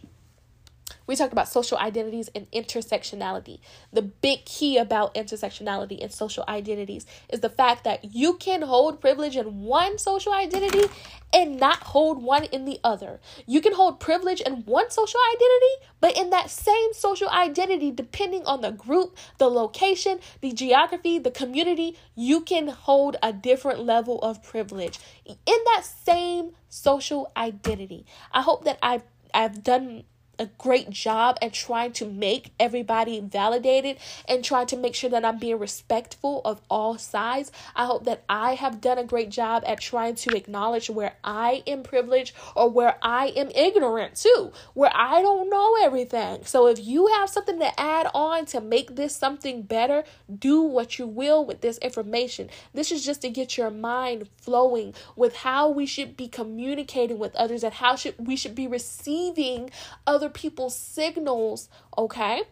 We 1.06 1.16
talked 1.16 1.32
about 1.32 1.48
social 1.48 1.78
identities 1.78 2.30
and 2.34 2.50
intersectionality. 2.50 3.60
The 3.92 4.02
big 4.02 4.44
key 4.44 4.78
about 4.78 5.14
intersectionality 5.14 6.02
and 6.02 6.12
social 6.12 6.44
identities 6.48 7.06
is 7.28 7.40
the 7.40 7.50
fact 7.50 7.84
that 7.84 8.14
you 8.14 8.34
can 8.34 8.62
hold 8.62 9.00
privilege 9.00 9.36
in 9.36 9.62
one 9.62 9.98
social 9.98 10.32
identity 10.32 10.88
and 11.32 11.58
not 11.58 11.82
hold 11.82 12.22
one 12.22 12.44
in 12.44 12.64
the 12.64 12.78
other. 12.82 13.20
You 13.46 13.60
can 13.60 13.74
hold 13.74 14.00
privilege 14.00 14.40
in 14.40 14.64
one 14.64 14.90
social 14.90 15.20
identity, 15.34 15.90
but 16.00 16.16
in 16.16 16.30
that 16.30 16.50
same 16.50 16.92
social 16.92 17.28
identity, 17.28 17.90
depending 17.90 18.44
on 18.46 18.60
the 18.60 18.70
group, 18.70 19.16
the 19.38 19.50
location, 19.50 20.20
the 20.40 20.52
geography, 20.52 21.18
the 21.18 21.30
community, 21.30 21.96
you 22.14 22.40
can 22.40 22.68
hold 22.68 23.16
a 23.22 23.32
different 23.32 23.80
level 23.80 24.20
of 24.20 24.42
privilege 24.42 24.98
in 25.26 25.36
that 25.46 25.84
same 25.84 26.52
social 26.68 27.32
identity. 27.36 28.06
I 28.32 28.42
hope 28.42 28.64
that 28.64 28.78
I've 28.82 29.02
I've 29.34 29.64
done 29.64 30.04
a 30.38 30.46
great 30.58 30.90
job 30.90 31.38
at 31.42 31.52
trying 31.52 31.92
to 31.92 32.06
make 32.06 32.52
everybody 32.58 33.20
validated 33.20 33.98
and 34.28 34.44
trying 34.44 34.66
to 34.68 34.76
make 34.76 34.94
sure 34.94 35.10
that 35.10 35.24
I'm 35.24 35.38
being 35.38 35.58
respectful 35.58 36.40
of 36.44 36.60
all 36.70 36.98
sides. 36.98 37.52
I 37.74 37.86
hope 37.86 38.04
that 38.04 38.24
I 38.28 38.54
have 38.54 38.80
done 38.80 38.98
a 38.98 39.04
great 39.04 39.30
job 39.30 39.62
at 39.66 39.80
trying 39.80 40.14
to 40.16 40.36
acknowledge 40.36 40.90
where 40.90 41.14
I 41.22 41.62
am 41.66 41.82
privileged 41.82 42.34
or 42.54 42.70
where 42.70 42.96
I 43.02 43.28
am 43.36 43.50
ignorant 43.54 44.16
too, 44.16 44.52
where 44.74 44.92
I 44.94 45.22
don't 45.22 45.50
know 45.50 45.76
everything. 45.82 46.44
So 46.44 46.66
if 46.66 46.84
you 46.84 47.06
have 47.08 47.30
something 47.30 47.58
to 47.58 47.80
add 47.80 48.08
on 48.14 48.46
to 48.46 48.60
make 48.60 48.96
this 48.96 49.14
something 49.16 49.62
better, 49.62 50.04
do 50.38 50.62
what 50.62 50.98
you 50.98 51.06
will 51.06 51.44
with 51.44 51.60
this 51.60 51.78
information. 51.78 52.50
This 52.72 52.92
is 52.92 53.04
just 53.04 53.22
to 53.22 53.30
get 53.30 53.56
your 53.56 53.70
mind 53.70 54.28
flowing 54.36 54.94
with 55.16 55.36
how 55.36 55.68
we 55.68 55.86
should 55.86 56.16
be 56.16 56.28
communicating 56.28 57.18
with 57.18 57.34
others 57.36 57.64
and 57.64 57.74
how 57.74 57.96
should 57.96 58.14
we 58.18 58.36
should 58.36 58.54
be 58.54 58.66
receiving 58.66 59.70
other 60.06 60.23
other 60.24 60.32
people's 60.32 60.76
signals, 60.76 61.68
okay? 61.96 62.42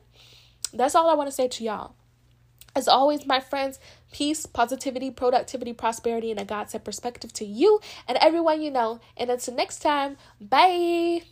That's 0.73 0.95
all 0.95 1.09
I 1.09 1.15
want 1.15 1.29
to 1.29 1.35
say 1.35 1.49
to 1.49 1.65
y'all. 1.65 1.95
As 2.75 2.89
always, 2.89 3.27
my 3.27 3.41
friends, 3.41 3.79
peace, 4.13 4.47
positivity, 4.47 5.11
productivity, 5.11 5.73
prosperity, 5.73 6.31
and 6.31 6.41
a 6.41 6.45
God 6.45 6.71
set 6.71 6.85
perspective 6.85 7.33
to 7.35 7.45
you 7.45 7.81
and 8.09 8.17
everyone 8.19 8.63
you 8.63 8.71
know. 8.71 9.01
And 9.17 9.31
until 9.31 9.55
next 9.55 9.81
time, 9.81 10.17
bye. 10.41 11.23